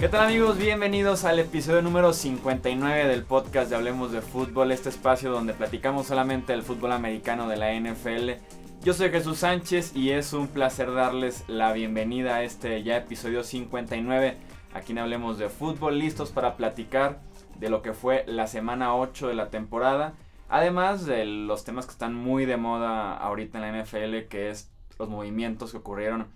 ¿Qué 0.00 0.08
tal 0.08 0.28
amigos? 0.28 0.56
Bienvenidos 0.56 1.26
al 1.26 1.40
episodio 1.40 1.82
número 1.82 2.14
59 2.14 3.06
del 3.06 3.22
podcast 3.22 3.68
de 3.68 3.76
Hablemos 3.76 4.12
de 4.12 4.22
Fútbol, 4.22 4.72
este 4.72 4.88
espacio 4.88 5.30
donde 5.30 5.52
platicamos 5.52 6.06
solamente 6.06 6.54
del 6.54 6.62
fútbol 6.62 6.92
americano 6.92 7.50
de 7.50 7.58
la 7.58 7.78
NFL. 7.78 8.42
Yo 8.82 8.94
soy 8.94 9.10
Jesús 9.10 9.40
Sánchez 9.40 9.94
y 9.94 10.12
es 10.12 10.32
un 10.32 10.48
placer 10.48 10.90
darles 10.94 11.44
la 11.48 11.74
bienvenida 11.74 12.36
a 12.36 12.44
este 12.44 12.82
ya 12.82 12.96
episodio 12.96 13.44
59. 13.44 14.38
Aquí 14.72 14.92
en 14.92 15.00
Hablemos 15.00 15.36
de 15.36 15.50
Fútbol, 15.50 15.98
listos 15.98 16.30
para 16.30 16.56
platicar 16.56 17.20
de 17.58 17.68
lo 17.68 17.82
que 17.82 17.92
fue 17.92 18.24
la 18.26 18.46
semana 18.46 18.94
8 18.94 19.28
de 19.28 19.34
la 19.34 19.50
temporada. 19.50 20.14
Además 20.48 21.04
de 21.04 21.26
los 21.26 21.64
temas 21.64 21.84
que 21.84 21.92
están 21.92 22.14
muy 22.14 22.46
de 22.46 22.56
moda 22.56 23.18
ahorita 23.18 23.58
en 23.58 23.70
la 23.70 23.82
NFL, 23.82 24.28
que 24.30 24.48
es 24.48 24.70
los 24.98 25.10
movimientos 25.10 25.72
que 25.72 25.76
ocurrieron 25.76 26.26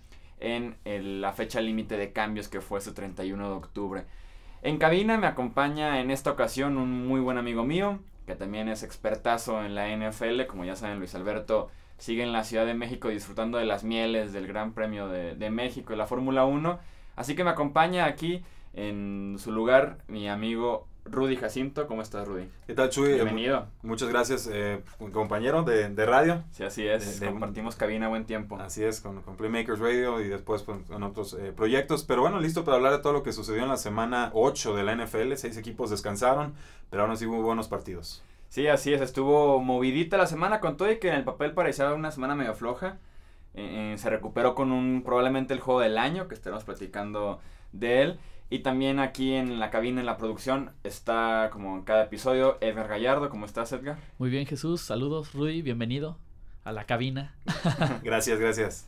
en 0.45 0.75
la 1.21 1.33
fecha 1.33 1.61
límite 1.61 1.97
de 1.97 2.11
cambios 2.11 2.47
que 2.47 2.61
fue 2.61 2.79
ese 2.79 2.91
31 2.91 3.49
de 3.49 3.55
octubre. 3.55 4.05
En 4.61 4.77
cabina 4.77 5.17
me 5.17 5.27
acompaña 5.27 6.01
en 6.01 6.11
esta 6.11 6.31
ocasión 6.31 6.77
un 6.77 7.07
muy 7.07 7.19
buen 7.19 7.37
amigo 7.37 7.63
mío, 7.63 7.99
que 8.25 8.35
también 8.35 8.67
es 8.67 8.83
expertazo 8.83 9.63
en 9.63 9.75
la 9.75 9.87
NFL, 9.95 10.45
como 10.47 10.65
ya 10.65 10.75
saben 10.75 10.99
Luis 10.99 11.15
Alberto 11.15 11.69
sigue 11.97 12.23
en 12.23 12.33
la 12.33 12.43
Ciudad 12.43 12.65
de 12.65 12.73
México 12.73 13.09
disfrutando 13.09 13.57
de 13.57 13.65
las 13.65 13.83
mieles 13.83 14.33
del 14.33 14.47
Gran 14.47 14.73
Premio 14.73 15.07
de, 15.07 15.35
de 15.35 15.49
México 15.49 15.93
y 15.93 15.95
la 15.95 16.07
Fórmula 16.07 16.45
1, 16.45 16.79
así 17.15 17.35
que 17.35 17.43
me 17.43 17.51
acompaña 17.51 18.05
aquí 18.05 18.43
en 18.73 19.37
su 19.39 19.51
lugar 19.51 19.99
mi 20.07 20.27
amigo 20.27 20.87
Rudy 21.05 21.35
Jacinto. 21.35 21.87
¿Cómo 21.87 22.01
estás, 22.01 22.27
Rudy? 22.27 22.49
¿Qué 22.65 22.73
tal, 22.73 22.89
Chuy? 22.89 23.13
Bienvenido. 23.13 23.67
muchas 23.83 24.09
gracias, 24.09 24.49
eh, 24.51 24.81
compañero 25.13 25.63
de, 25.63 25.89
de, 25.89 26.05
radio. 26.05 26.43
Sí, 26.51 26.63
así 26.63 26.87
es. 26.87 27.21
Compartimos 27.23 27.75
cabina 27.75 28.07
buen 28.07 28.25
tiempo. 28.25 28.57
Así 28.59 28.83
es, 28.83 29.01
con, 29.01 29.21
con 29.21 29.37
Playmakers 29.37 29.79
Radio 29.79 30.19
y 30.19 30.27
después 30.27 30.63
con, 30.63 30.83
otros 31.03 31.35
eh, 31.39 31.53
proyectos. 31.55 32.03
Pero 32.03 32.21
bueno, 32.21 32.39
listo 32.39 32.65
para 32.65 32.77
hablar 32.77 32.93
de 32.93 32.99
todo 32.99 33.13
lo 33.13 33.23
que 33.23 33.33
sucedió 33.33 33.63
en 33.63 33.69
la 33.69 33.77
semana 33.77 34.31
8 34.33 34.75
de 34.75 34.83
la 34.83 34.95
NFL. 34.95 35.33
Seis 35.35 35.57
equipos 35.57 35.91
descansaron, 35.91 36.53
pero 36.89 37.03
aún 37.03 37.11
así 37.11 37.25
hubo 37.25 37.41
buenos 37.41 37.67
partidos. 37.67 38.23
Sí, 38.49 38.67
así 38.67 38.93
es. 38.93 39.01
Estuvo 39.01 39.59
movidita 39.59 40.17
la 40.17 40.27
semana 40.27 40.59
con 40.59 40.75
todo 40.75 40.91
y 40.91 40.97
que 40.97 41.09
en 41.09 41.15
el 41.15 41.23
papel 41.23 41.53
parecía 41.53 41.93
una 41.93 42.11
semana 42.11 42.35
medio 42.35 42.55
floja. 42.55 42.97
Eh, 43.53 43.95
se 43.97 44.09
recuperó 44.09 44.55
con 44.55 44.71
un 44.71 45.01
probablemente 45.03 45.53
el 45.53 45.59
juego 45.59 45.79
del 45.79 45.97
año, 45.97 46.27
que 46.27 46.35
estaremos 46.35 46.63
platicando 46.63 47.39
de 47.73 48.01
él. 48.01 48.19
Y 48.49 48.59
también 48.59 48.99
aquí 48.99 49.33
en 49.33 49.59
la 49.59 49.71
cabina, 49.71 50.01
en 50.01 50.05
la 50.05 50.17
producción, 50.17 50.71
está 50.83 51.49
como 51.51 51.77
en 51.77 51.83
cada 51.83 52.03
episodio 52.03 52.57
Edgar 52.61 52.87
Gallardo. 52.87 53.29
¿Cómo 53.29 53.45
estás, 53.45 53.71
Edgar? 53.71 53.97
Muy 54.19 54.29
bien, 54.29 54.45
Jesús. 54.45 54.81
Saludos, 54.81 55.33
Rudy. 55.33 55.63
Bienvenido 55.63 56.19
a 56.63 56.71
la 56.71 56.85
cabina. 56.85 57.35
gracias, 58.03 58.39
gracias. 58.39 58.87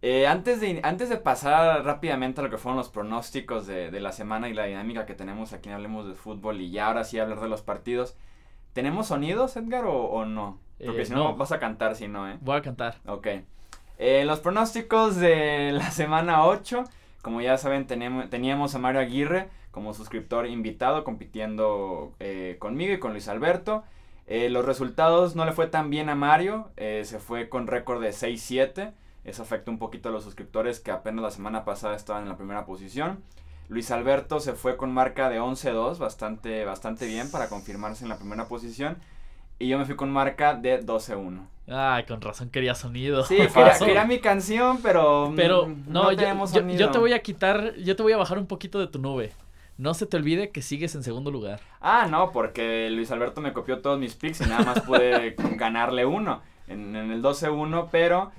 Eh, 0.00 0.26
antes, 0.26 0.60
de, 0.60 0.80
antes 0.84 1.10
de 1.10 1.18
pasar 1.18 1.84
rápidamente 1.84 2.40
a 2.40 2.44
lo 2.44 2.50
que 2.50 2.56
fueron 2.56 2.78
los 2.78 2.88
pronósticos 2.88 3.66
de, 3.66 3.90
de, 3.90 4.00
la 4.00 4.12
semana 4.12 4.48
y 4.48 4.54
la 4.54 4.64
dinámica 4.64 5.04
que 5.04 5.14
tenemos 5.14 5.52
aquí 5.52 5.68
en 5.68 5.74
Hablemos 5.74 6.06
de 6.06 6.14
Fútbol 6.14 6.60
y 6.60 6.70
ya 6.70 6.86
ahora 6.86 7.04
sí 7.04 7.18
hablar 7.18 7.40
de 7.40 7.48
los 7.48 7.62
partidos, 7.62 8.16
¿tenemos 8.72 9.08
sonidos, 9.08 9.56
Edgar, 9.56 9.84
o, 9.86 10.24
no? 10.24 10.60
Porque 10.82 11.02
eh, 11.02 11.06
si 11.06 11.12
no, 11.12 11.36
vas 11.36 11.50
a 11.50 11.58
cantar, 11.58 11.96
si 11.96 12.06
no, 12.06 12.30
¿eh? 12.30 12.38
Voy 12.40 12.56
a 12.56 12.62
cantar. 12.62 12.98
Ok. 13.06 13.26
Eh, 13.98 14.24
los 14.24 14.38
pronósticos 14.38 15.16
de 15.16 15.72
la 15.72 15.90
semana 15.90 16.44
8 16.44 16.84
como 17.22 17.40
ya 17.40 17.58
saben, 17.58 17.86
teníamos 17.86 18.74
a 18.74 18.78
Mario 18.78 19.00
Aguirre 19.00 19.48
como 19.70 19.94
suscriptor 19.94 20.46
invitado 20.46 21.04
compitiendo 21.04 22.12
eh, 22.20 22.56
conmigo 22.58 22.94
y 22.94 22.98
con 22.98 23.12
Luis 23.12 23.28
Alberto. 23.28 23.84
Eh, 24.26 24.50
los 24.50 24.64
resultados 24.64 25.36
no 25.36 25.44
le 25.44 25.52
fue 25.52 25.68
tan 25.68 25.88
bien 25.88 26.08
a 26.08 26.14
Mario, 26.14 26.70
eh, 26.76 27.02
se 27.04 27.18
fue 27.18 27.48
con 27.48 27.66
récord 27.66 28.02
de 28.02 28.10
6-7. 28.10 28.92
Eso 29.24 29.42
afectó 29.42 29.70
un 29.70 29.78
poquito 29.78 30.08
a 30.08 30.12
los 30.12 30.24
suscriptores 30.24 30.80
que 30.80 30.90
apenas 30.90 31.22
la 31.22 31.30
semana 31.30 31.64
pasada 31.64 31.96
estaban 31.96 32.24
en 32.24 32.28
la 32.28 32.36
primera 32.36 32.66
posición. 32.66 33.22
Luis 33.68 33.90
Alberto 33.90 34.40
se 34.40 34.54
fue 34.54 34.76
con 34.76 34.92
marca 34.92 35.28
de 35.28 35.40
11-2, 35.40 35.98
bastante, 35.98 36.64
bastante 36.64 37.06
bien 37.06 37.30
para 37.30 37.48
confirmarse 37.48 38.04
en 38.04 38.08
la 38.08 38.16
primera 38.16 38.48
posición. 38.48 38.96
Y 39.58 39.68
yo 39.68 39.78
me 39.78 39.84
fui 39.84 39.96
con 39.96 40.10
marca 40.10 40.54
de 40.54 40.84
12-1. 40.84 41.46
Ay, 41.70 42.04
con 42.04 42.20
razón 42.20 42.50
quería 42.50 42.74
sonido. 42.74 43.24
Sí, 43.24 43.36
quería, 43.78 44.04
mi 44.04 44.18
canción, 44.20 44.80
pero. 44.82 45.32
Pero 45.36 45.68
no, 45.86 46.12
yo, 46.12 46.26
yo, 46.76 46.90
te 46.90 46.98
voy 46.98 47.12
a 47.12 47.20
quitar, 47.20 47.74
yo 47.76 47.96
te 47.96 48.02
voy 48.02 48.12
a 48.12 48.16
bajar 48.16 48.38
un 48.38 48.46
poquito 48.46 48.78
de 48.78 48.86
tu 48.86 48.98
nube. 48.98 49.32
No 49.76 49.94
se 49.94 50.06
te 50.06 50.16
olvide 50.16 50.50
que 50.50 50.60
sigues 50.60 50.94
en 50.94 51.04
segundo 51.04 51.30
lugar. 51.30 51.60
Ah, 51.80 52.08
no, 52.10 52.32
porque 52.32 52.90
Luis 52.90 53.12
Alberto 53.12 53.40
me 53.40 53.52
copió 53.52 53.80
todos 53.80 53.98
mis 53.98 54.16
picks 54.16 54.40
y 54.40 54.48
nada 54.48 54.64
más 54.64 54.80
pude 54.80 55.36
ganarle 55.56 56.04
uno 56.04 56.42
en, 56.66 56.96
en 56.96 57.12
el 57.12 57.22
12-1, 57.22 57.88
pero 57.92 58.32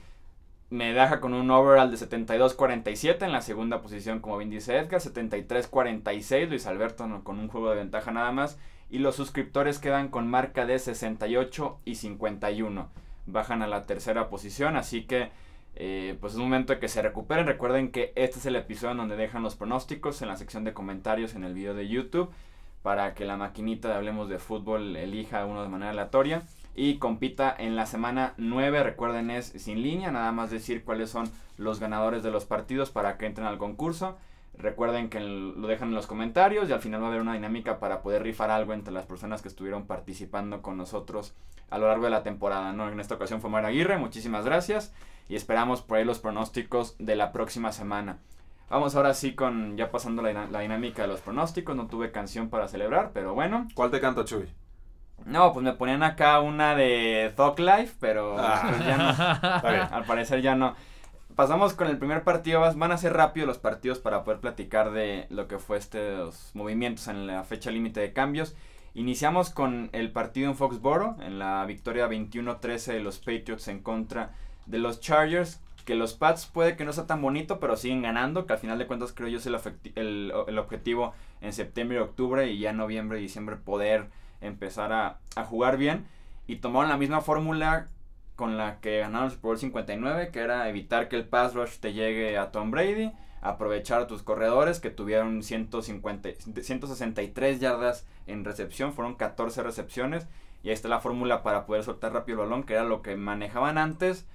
me 0.70 0.94
deja 0.94 1.20
con 1.20 1.34
un 1.34 1.50
overall 1.50 1.90
de 1.90 1.98
72-47 1.98 3.24
en 3.24 3.32
la 3.32 3.42
segunda 3.42 3.82
posición, 3.82 4.20
como 4.20 4.38
bien 4.38 4.50
dice 4.50 4.78
Edgar, 4.78 5.02
73-46, 5.02 6.50
Luis 6.50 6.68
Alberto 6.68 7.08
con 7.24 7.40
un 7.40 7.48
juego 7.48 7.70
de 7.72 7.78
ventaja 7.78 8.12
nada 8.12 8.32
más 8.32 8.60
y 8.90 9.00
los 9.00 9.16
suscriptores 9.16 9.80
quedan 9.80 10.10
con 10.10 10.28
marca 10.28 10.66
de 10.66 10.78
68 10.78 11.80
y 11.86 11.96
51. 11.96 12.90
Bajan 13.32 13.62
a 13.62 13.68
la 13.68 13.86
tercera 13.86 14.30
posición, 14.30 14.76
así 14.76 15.04
que 15.04 15.30
eh, 15.76 16.18
pues 16.20 16.34
es 16.34 16.40
momento 16.40 16.74
de 16.74 16.80
que 16.80 16.88
se 16.88 17.02
recuperen. 17.02 17.48
Recuerden 17.48 17.92
que 17.92 18.12
este 18.16 18.40
es 18.40 18.46
el 18.46 18.56
episodio 18.56 18.92
en 18.92 18.98
donde 18.98 19.16
dejan 19.16 19.44
los 19.44 19.56
pronósticos 19.56 20.22
en 20.22 20.28
la 20.28 20.36
sección 20.36 20.64
de 20.64 20.74
comentarios 20.74 21.36
en 21.36 21.44
el 21.44 21.54
video 21.54 21.74
de 21.74 21.88
YouTube 21.88 22.30
para 22.82 23.14
que 23.14 23.26
la 23.26 23.38
maquinita 23.38 23.90
de 23.90 23.96
Hablemos 23.96 24.30
de 24.30 24.40
Fútbol 24.40 24.96
elija 24.96 25.46
uno 25.46 25.64
de 25.64 25.70
manera 25.70 25.92
aleatoria 25.92 26.44
y 26.76 26.98
compita 26.98 27.54
en 27.58 27.76
la 27.76 27.86
semana 27.86 28.34
9. 28.38 28.84
Recuerden, 28.84 29.32
es 29.32 29.48
sin 29.48 29.82
línea, 29.82 30.12
nada 30.12 30.32
más 30.32 30.50
decir 30.50 30.84
cuáles 30.84 31.10
son 31.10 31.30
los 31.58 31.80
ganadores 31.80 32.24
de 32.24 32.32
los 32.32 32.46
partidos 32.46 32.90
para 32.90 33.18
que 33.18 33.26
entren 33.26 33.48
al 33.48 33.58
concurso. 33.58 34.18
Recuerden 34.59 35.09
que 35.09 35.22
lo 35.22 35.68
dejan 35.68 35.88
en 35.88 35.96
los 35.96 36.06
comentarios 36.06 36.70
y 36.70 36.74
al 36.74 36.81
final 36.81 37.02
va 37.02 37.06
a 37.06 37.09
haber 37.09 37.22
una 37.22 37.34
dinámica 37.34 37.80
para 37.80 38.02
poder 38.02 38.24
rifar 38.24 38.52
algo 38.52 38.74
entre 38.74 38.94
las 38.94 39.06
personas 39.06 39.42
que 39.42 39.47
estuvieron 39.47 39.88
participando 39.88 40.62
con 40.62 40.75
nosotros 40.75 41.34
a 41.70 41.78
lo 41.78 41.88
largo 41.88 42.03
de 42.03 42.09
la 42.09 42.24
temporada. 42.24 42.74
¿no? 42.74 42.90
En 42.90 43.00
esta 43.00 43.16
ocasión 43.16 43.40
fue 43.40 43.50
Mara 43.50 43.69
Aguirre, 43.69 43.98
muchísimas 43.98 44.44
gracias 44.44 44.94
y 45.30 45.38
esperamos 45.38 45.81
por 45.81 45.98
ahí 45.98 46.03
los 46.03 46.19
pronósticos 46.19 46.98
de 47.00 47.16
la 47.16 47.31
próxima 47.31 47.72
semana. 47.72 48.18
Vamos 48.69 48.96
ahora 48.96 49.14
sí 49.14 49.34
con 49.34 49.78
ya 49.78 49.92
pasando 49.92 50.22
la, 50.22 50.59
dinámica 50.59 51.03
de 51.03 51.08
los 51.08 51.22
pronósticos. 51.22 51.75
No 51.75 51.88
tuve 51.88 52.12
canción 52.12 52.50
para 52.50 52.68
celebrar, 52.68 53.12
pero 53.14 53.34
bueno. 53.34 53.68
¿Cuál 53.74 53.92
te 53.92 54.02
canta, 54.02 54.25
Chuy? 54.25 54.46
No, 55.25 55.53
pues 55.53 55.64
me 55.64 55.74
ponían 55.74 56.03
acá 56.03 56.40
una 56.42 56.75
de 56.75 57.34
Thug 57.36 57.59
Life, 57.59 57.96
pero 58.00 58.36
ah. 58.38 58.68
pues 58.69 58.86
ya 58.86 58.98
no. 58.98 59.96
Al 59.96 60.03
parecer 60.03 60.42
ya 60.42 60.56
no 60.56 60.75
pasamos 61.40 61.74
con 61.74 61.88
el 61.88 61.98
primer 61.98 62.26
partido. 62.26 62.60
Van 62.60 62.92
a 62.92 62.98
ser 62.98 63.14
rápidos 63.14 63.48
los 63.48 63.60
partidos 63.60 64.00
para 64.00 64.26
poder 64.26 64.42
platicar 64.42 64.92
de 64.92 65.26
lo 65.30 65.48
que 65.48 65.58
fue 65.58 65.78
estos 65.78 66.52
movimientos 66.54 67.08
en 67.08 67.28
la 67.28 67.46
fecha 67.46 67.72
límite 67.72 68.02
de 68.02 68.12
cambios. 68.12 68.58
Iniciamos 68.94 69.50
con 69.50 69.90
el 69.94 70.12
partido 70.12 70.50
en 70.50 70.58
Foxboro, 70.58 71.16
en 71.22 71.40
la 71.40 71.64
victoria 71.64 72.10
21-13 72.10 72.92
de 72.92 73.00
los 73.00 73.20
Patriots 73.20 73.70
en 73.70 73.80
contra 73.80 74.36
de 74.66 74.80
los 74.80 75.00
Chargers. 75.00 75.62
Que 75.86 75.96
los 75.96 76.14
Pats 76.14 76.46
puede 76.46 76.76
que 76.76 76.84
no 76.84 76.92
sea 76.92 77.08
tan 77.08 77.22
bonito, 77.22 77.62
pero 77.62 77.78
siguen 77.78 78.02
ganando. 78.02 78.46
Que 78.46 78.52
al 78.52 78.60
final 78.60 78.78
de 78.78 78.88
cuentas 78.88 79.14
creo 79.14 79.30
yo 79.30 79.38
es 79.38 79.46
el, 79.46 80.34
objetivo 80.60 81.14
en 81.40 81.54
septiembre 81.54 82.00
y 82.00 82.02
octubre. 82.02 82.52
Y 82.52 82.60
ya 82.60 82.74
noviembre 82.74 83.18
y 83.18 83.22
diciembre 83.22 83.56
poder 83.56 84.10
empezar 84.42 84.92
a, 84.92 85.20
a 85.38 85.46
jugar 85.46 85.78
bien. 85.78 86.06
Y 86.48 86.58
tomaron 86.58 86.90
la 86.90 86.98
misma 86.98 87.22
fórmula 87.22 87.88
con 88.40 88.56
la 88.56 88.80
que 88.80 89.00
ganaron 89.00 89.26
el 89.26 89.32
Super 89.32 89.50
Bowl 89.50 89.58
59, 89.58 90.30
que 90.32 90.40
era 90.40 90.70
evitar 90.70 91.10
que 91.10 91.18
el 91.18 91.28
pass 91.28 91.56
rush 91.56 91.80
te 91.80 91.92
llegue 91.92 92.38
a 92.38 92.54
Tom 92.54 92.72
Brady, 92.72 93.12
aprovechar 93.42 94.02
a 94.02 94.08
tus 94.08 94.24
corredores 94.24 94.80
que 94.80 94.90
tuvieron 94.90 95.44
150, 95.44 96.30
163 96.62 97.60
yardas 97.60 98.08
en 98.28 98.46
recepción, 98.46 98.94
fueron 98.94 99.16
14 99.16 99.62
recepciones, 99.62 100.26
y 100.64 100.70
ahí 100.70 100.74
está 100.74 100.88
la 100.88 101.02
fórmula 101.02 101.44
para 101.44 101.66
poder 101.66 101.84
soltar 101.84 102.14
rápido 102.14 102.42
el 102.42 102.48
balón, 102.48 102.64
que 102.64 102.76
era 102.76 102.86
lo 102.86 103.02
que 103.02 103.18
manejaban 103.18 103.78
antes, 103.78 104.26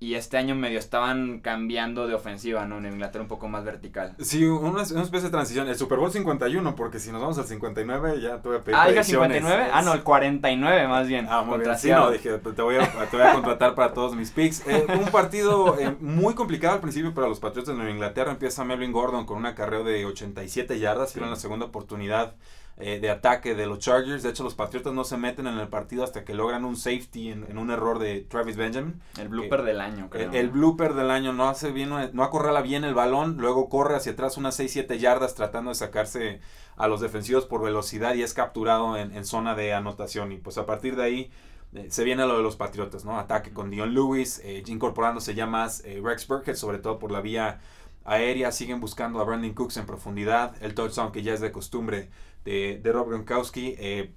y 0.00 0.14
este 0.14 0.36
año 0.36 0.54
medio 0.54 0.78
estaban 0.78 1.40
cambiando 1.40 2.06
de 2.06 2.14
ofensiva, 2.14 2.64
¿no? 2.66 2.78
En 2.78 2.86
Inglaterra 2.86 3.22
un 3.22 3.28
poco 3.28 3.48
más 3.48 3.64
vertical. 3.64 4.14
Sí, 4.20 4.44
una, 4.44 4.82
especie 4.82 5.22
de 5.22 5.30
transición. 5.30 5.68
El 5.68 5.76
Super 5.76 5.98
Bowl 5.98 6.12
51, 6.12 6.76
porque 6.76 7.00
si 7.00 7.10
nos 7.10 7.20
vamos 7.20 7.36
al 7.38 7.46
59 7.46 8.20
ya 8.20 8.40
te 8.40 8.48
voy 8.48 8.58
a 8.58 8.60
pedir 8.62 8.78
Ah, 8.78 8.88
el 8.88 9.04
59? 9.04 9.70
Ah, 9.72 9.82
no, 9.82 9.94
el 9.94 10.04
49 10.04 10.86
más 10.86 11.08
bien. 11.08 11.26
Ah, 11.28 11.42
muy 11.42 11.58
bien. 11.58 11.76
Sí, 11.76 11.90
no, 11.90 12.12
dije, 12.12 12.38
te 12.38 12.62
voy, 12.62 12.76
a, 12.76 13.10
te 13.10 13.16
voy 13.16 13.26
a 13.26 13.32
contratar 13.32 13.74
para 13.74 13.92
todos 13.92 14.14
mis 14.14 14.30
picks. 14.30 14.66
Eh, 14.68 14.86
un 15.00 15.10
partido 15.10 15.76
eh, 15.80 15.96
muy 15.98 16.34
complicado 16.34 16.74
al 16.74 16.80
principio 16.80 17.12
para 17.12 17.26
los 17.26 17.40
Patriotas 17.40 17.74
de 17.74 17.78
Nueva 17.78 17.90
Inglaterra. 17.90 18.30
Empieza 18.30 18.64
Melvin 18.64 18.92
Gordon 18.92 19.26
con 19.26 19.38
un 19.38 19.46
acarreo 19.46 19.82
de 19.82 20.04
87 20.04 20.78
yardas, 20.78 21.12
que 21.12 21.18
era 21.18 21.28
la 21.28 21.36
segunda 21.36 21.66
oportunidad 21.66 22.36
eh, 22.80 23.00
de 23.00 23.10
ataque 23.10 23.56
de 23.56 23.66
los 23.66 23.80
Chargers. 23.80 24.22
De 24.22 24.30
hecho, 24.30 24.44
los 24.44 24.54
Patriotas 24.54 24.92
no 24.92 25.02
se 25.02 25.16
meten 25.16 25.48
en 25.48 25.58
el 25.58 25.66
partido 25.66 26.04
hasta 26.04 26.24
que 26.24 26.32
logran 26.32 26.64
un 26.64 26.76
safety 26.76 27.32
en, 27.32 27.58
un 27.58 27.72
error 27.72 27.98
de 27.98 28.20
Travis 28.20 28.56
Benjamin. 28.56 29.00
El 29.18 29.28
blooper 29.28 29.64
del 29.64 29.80
año, 29.80 30.08
creo. 30.08 30.30
El, 30.30 30.50
blooper 30.50 30.94
del 30.94 31.10
año 31.10 31.32
no 31.32 31.48
hace 31.48 31.72
bien, 31.72 31.90
no 32.12 32.22
acorrala 32.22 32.62
bien 32.62 32.84
el 32.84 32.94
balón, 32.94 33.36
luego 33.38 33.68
corre 33.68 33.96
hacia 33.96 34.12
atrás 34.12 34.36
unas 34.36 34.60
6-7 34.60 34.96
yardas 34.96 35.34
tratando 35.34 35.70
de 35.70 35.74
sacarse 35.74 36.40
a 36.76 36.86
los 36.86 37.00
defensivos 37.00 37.46
por 37.46 37.62
velocidad 37.62 38.14
y 38.14 38.22
es 38.22 38.32
capturado 38.32 38.96
en, 38.96 39.24
zona 39.24 39.56
de 39.56 39.74
anotación. 39.74 40.30
Y 40.30 40.36
pues 40.36 40.56
a 40.56 40.64
partir 40.64 40.94
de 40.94 41.02
ahí 41.02 41.30
eh, 41.74 41.88
se 41.90 42.04
viene 42.04 42.28
lo 42.28 42.36
de 42.36 42.44
los 42.44 42.54
Patriotas, 42.54 43.04
¿no? 43.04 43.18
Ataque 43.18 43.52
con 43.52 43.70
Dion 43.70 43.92
Lewis, 43.92 44.40
eh, 44.44 44.62
incorporándose 44.68 45.34
ya 45.34 45.46
más 45.46 45.82
Rex 45.82 46.28
Burkhead, 46.28 46.54
sobre 46.54 46.78
todo 46.78 47.00
por 47.00 47.10
la 47.10 47.22
vía 47.22 47.58
aérea, 48.04 48.52
siguen 48.52 48.78
buscando 48.78 49.20
a 49.20 49.24
Brandon 49.24 49.52
Cooks 49.52 49.78
en 49.78 49.86
profundidad, 49.86 50.54
el 50.62 50.74
touchdown 50.74 51.10
que 51.10 51.24
ya 51.24 51.34
es 51.34 51.40
de 51.40 51.50
costumbre 51.50 52.08
de, 52.44 52.80
de 52.82 52.92
Rob 52.92 53.08
Gronkowski. 53.08 53.74
Eh, 53.78 54.12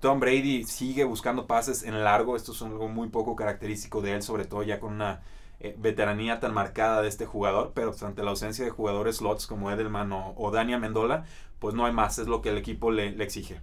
Tom 0.00 0.20
Brady 0.20 0.64
sigue 0.64 1.04
buscando 1.04 1.46
pases 1.46 1.82
en 1.82 2.04
largo, 2.04 2.36
esto 2.36 2.52
es 2.52 2.62
algo 2.62 2.88
muy 2.88 3.08
poco 3.08 3.34
característico 3.34 4.02
de 4.02 4.14
él, 4.14 4.22
sobre 4.22 4.44
todo 4.44 4.62
ya 4.62 4.78
con 4.78 4.92
una 4.92 5.22
eh, 5.58 5.74
veteranía 5.78 6.38
tan 6.38 6.52
marcada 6.52 7.02
de 7.02 7.08
este 7.08 7.26
jugador, 7.26 7.72
pero 7.74 7.94
ante 8.02 8.22
la 8.22 8.30
ausencia 8.30 8.64
de 8.64 8.70
jugadores 8.70 9.16
slots 9.16 9.46
como 9.46 9.70
Edelman 9.70 10.12
o, 10.12 10.34
o 10.36 10.50
Dania 10.50 10.78
Mendola, 10.78 11.24
pues 11.58 11.74
no 11.74 11.86
hay 11.86 11.92
más, 11.92 12.18
es 12.18 12.28
lo 12.28 12.42
que 12.42 12.50
el 12.50 12.58
equipo 12.58 12.90
le, 12.90 13.12
le 13.12 13.24
exige. 13.24 13.60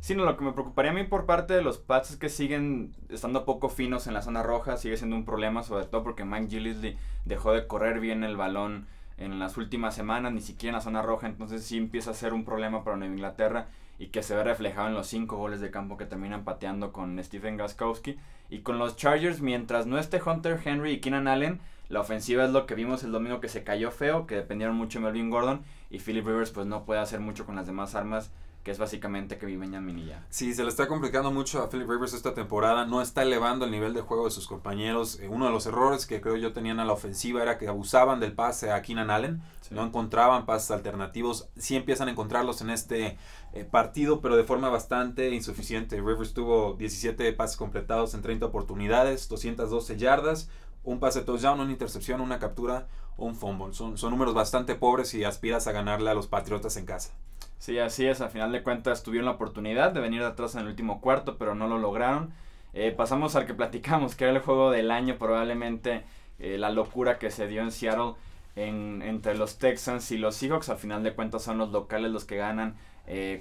Sí, 0.00 0.14
no, 0.14 0.24
lo 0.24 0.36
que 0.36 0.44
me 0.44 0.52
preocuparía 0.52 0.92
a 0.92 0.94
mí 0.94 1.04
por 1.04 1.26
parte 1.26 1.54
de 1.54 1.62
los 1.62 1.78
Pats 1.78 2.12
es 2.12 2.16
que 2.16 2.28
siguen 2.28 2.94
estando 3.08 3.44
poco 3.44 3.68
finos 3.68 4.06
en 4.06 4.14
la 4.14 4.22
zona 4.22 4.42
roja, 4.42 4.76
sigue 4.76 4.96
siendo 4.96 5.16
un 5.16 5.24
problema, 5.24 5.62
sobre 5.62 5.86
todo 5.86 6.02
porque 6.02 6.24
Mike 6.24 6.48
Gillisley 6.48 6.96
dejó 7.24 7.52
de 7.52 7.66
correr 7.66 7.98
bien 7.98 8.22
el 8.22 8.36
balón 8.36 8.86
en 9.18 9.38
las 9.38 9.56
últimas 9.56 9.94
semanas, 9.94 10.32
ni 10.32 10.40
siquiera 10.40 10.70
en 10.70 10.76
la 10.76 10.80
zona 10.82 11.02
roja, 11.02 11.26
entonces 11.26 11.64
sí 11.64 11.78
empieza 11.78 12.10
a 12.10 12.14
ser 12.14 12.34
un 12.34 12.44
problema 12.44 12.84
para 12.84 12.96
Nueva 12.96 13.14
Inglaterra 13.14 13.68
y 13.98 14.08
que 14.08 14.22
se 14.22 14.34
ve 14.34 14.44
reflejado 14.44 14.88
en 14.88 14.94
los 14.94 15.06
cinco 15.06 15.36
goles 15.36 15.60
de 15.60 15.70
campo 15.70 15.96
que 15.96 16.04
terminan 16.04 16.44
pateando 16.44 16.92
con 16.92 17.22
Stephen 17.22 17.56
Gaskowski. 17.56 18.18
Y 18.50 18.60
con 18.60 18.78
los 18.78 18.96
Chargers, 18.96 19.40
mientras 19.40 19.86
no 19.86 19.98
esté 19.98 20.20
Hunter 20.24 20.60
Henry 20.64 20.92
y 20.92 21.00
Keenan 21.00 21.28
Allen, 21.28 21.60
la 21.88 22.00
ofensiva 22.00 22.44
es 22.44 22.50
lo 22.50 22.66
que 22.66 22.74
vimos 22.74 23.04
el 23.04 23.12
domingo 23.12 23.40
que 23.40 23.48
se 23.48 23.64
cayó 23.64 23.90
feo, 23.90 24.26
que 24.26 24.34
dependieron 24.34 24.76
mucho 24.76 24.98
de 24.98 25.06
Melvin 25.06 25.30
Gordon 25.30 25.62
y 25.88 25.98
Philip 25.98 26.26
Rivers 26.26 26.50
pues 26.50 26.66
no 26.66 26.84
puede 26.84 27.00
hacer 27.00 27.20
mucho 27.20 27.46
con 27.46 27.56
las 27.56 27.66
demás 27.66 27.94
armas 27.94 28.32
que 28.66 28.72
es 28.72 28.78
básicamente 28.78 29.38
que 29.38 29.46
Benjamin 29.46 30.04
ya. 30.04 30.26
Sí, 30.28 30.52
se 30.52 30.64
le 30.64 30.70
está 30.70 30.88
complicando 30.88 31.30
mucho 31.30 31.62
a 31.62 31.70
Philip 31.70 31.88
Rivers 31.88 32.14
esta 32.14 32.34
temporada, 32.34 32.84
no 32.84 33.00
está 33.00 33.22
elevando 33.22 33.64
el 33.64 33.70
nivel 33.70 33.94
de 33.94 34.00
juego 34.00 34.24
de 34.24 34.32
sus 34.32 34.48
compañeros. 34.48 35.20
Eh, 35.20 35.28
uno 35.28 35.46
de 35.46 35.52
los 35.52 35.66
errores 35.66 36.04
que 36.04 36.20
creo 36.20 36.36
yo 36.36 36.52
tenían 36.52 36.80
a 36.80 36.84
la 36.84 36.92
ofensiva 36.92 37.40
era 37.40 37.58
que 37.58 37.68
abusaban 37.68 38.18
del 38.18 38.32
pase 38.32 38.72
a 38.72 38.82
Keenan 38.82 39.10
Allen, 39.10 39.40
no 39.70 39.86
encontraban 39.86 40.46
pases 40.46 40.72
alternativos, 40.72 41.48
sí 41.56 41.76
empiezan 41.76 42.08
a 42.08 42.10
encontrarlos 42.10 42.60
en 42.60 42.70
este 42.70 43.18
eh, 43.52 43.62
partido, 43.62 44.20
pero 44.20 44.36
de 44.36 44.42
forma 44.42 44.68
bastante 44.68 45.30
insuficiente. 45.30 46.00
Rivers 46.00 46.34
tuvo 46.34 46.74
17 46.74 47.32
pases 47.34 47.56
completados 47.56 48.14
en 48.14 48.22
30 48.22 48.46
oportunidades, 48.46 49.28
212 49.28 49.96
yardas, 49.96 50.50
un 50.82 50.98
pase 50.98 51.20
touchdown, 51.20 51.60
una 51.60 51.70
intercepción, 51.70 52.20
una 52.20 52.40
captura, 52.40 52.88
un 53.16 53.34
fumble. 53.34 53.72
Son, 53.72 53.96
son 53.98 54.10
números 54.10 54.34
bastante 54.34 54.74
pobres 54.74 55.14
y 55.14 55.24
aspiras 55.24 55.66
a 55.66 55.72
ganarle 55.72 56.10
a 56.10 56.14
los 56.14 56.26
Patriotas 56.26 56.76
en 56.76 56.86
casa. 56.86 57.14
Sí, 57.58 57.78
así 57.78 58.06
es. 58.06 58.20
A 58.20 58.28
final 58.28 58.52
de 58.52 58.62
cuentas 58.62 59.02
tuvieron 59.02 59.26
la 59.26 59.32
oportunidad 59.32 59.92
de 59.92 60.00
venir 60.00 60.20
de 60.20 60.26
atrás 60.26 60.54
en 60.54 60.62
el 60.62 60.68
último 60.68 61.00
cuarto, 61.00 61.38
pero 61.38 61.54
no 61.54 61.66
lo 61.66 61.78
lograron. 61.78 62.32
Eh, 62.74 62.92
pasamos 62.92 63.36
al 63.36 63.46
que 63.46 63.54
platicamos, 63.54 64.14
que 64.14 64.24
era 64.24 64.34
el 64.34 64.40
juego 64.40 64.70
del 64.70 64.90
año, 64.90 65.16
probablemente 65.18 66.04
eh, 66.38 66.58
la 66.58 66.70
locura 66.70 67.18
que 67.18 67.30
se 67.30 67.46
dio 67.46 67.62
en 67.62 67.72
Seattle 67.72 68.14
en, 68.54 69.00
entre 69.02 69.34
los 69.34 69.58
Texans 69.58 70.10
y 70.10 70.18
los 70.18 70.36
Seahawks. 70.36 70.68
Al 70.68 70.76
final 70.76 71.02
de 71.02 71.14
cuentas 71.14 71.42
son 71.42 71.58
los 71.58 71.70
locales 71.70 72.10
los 72.10 72.24
que 72.24 72.36
ganan 72.36 72.76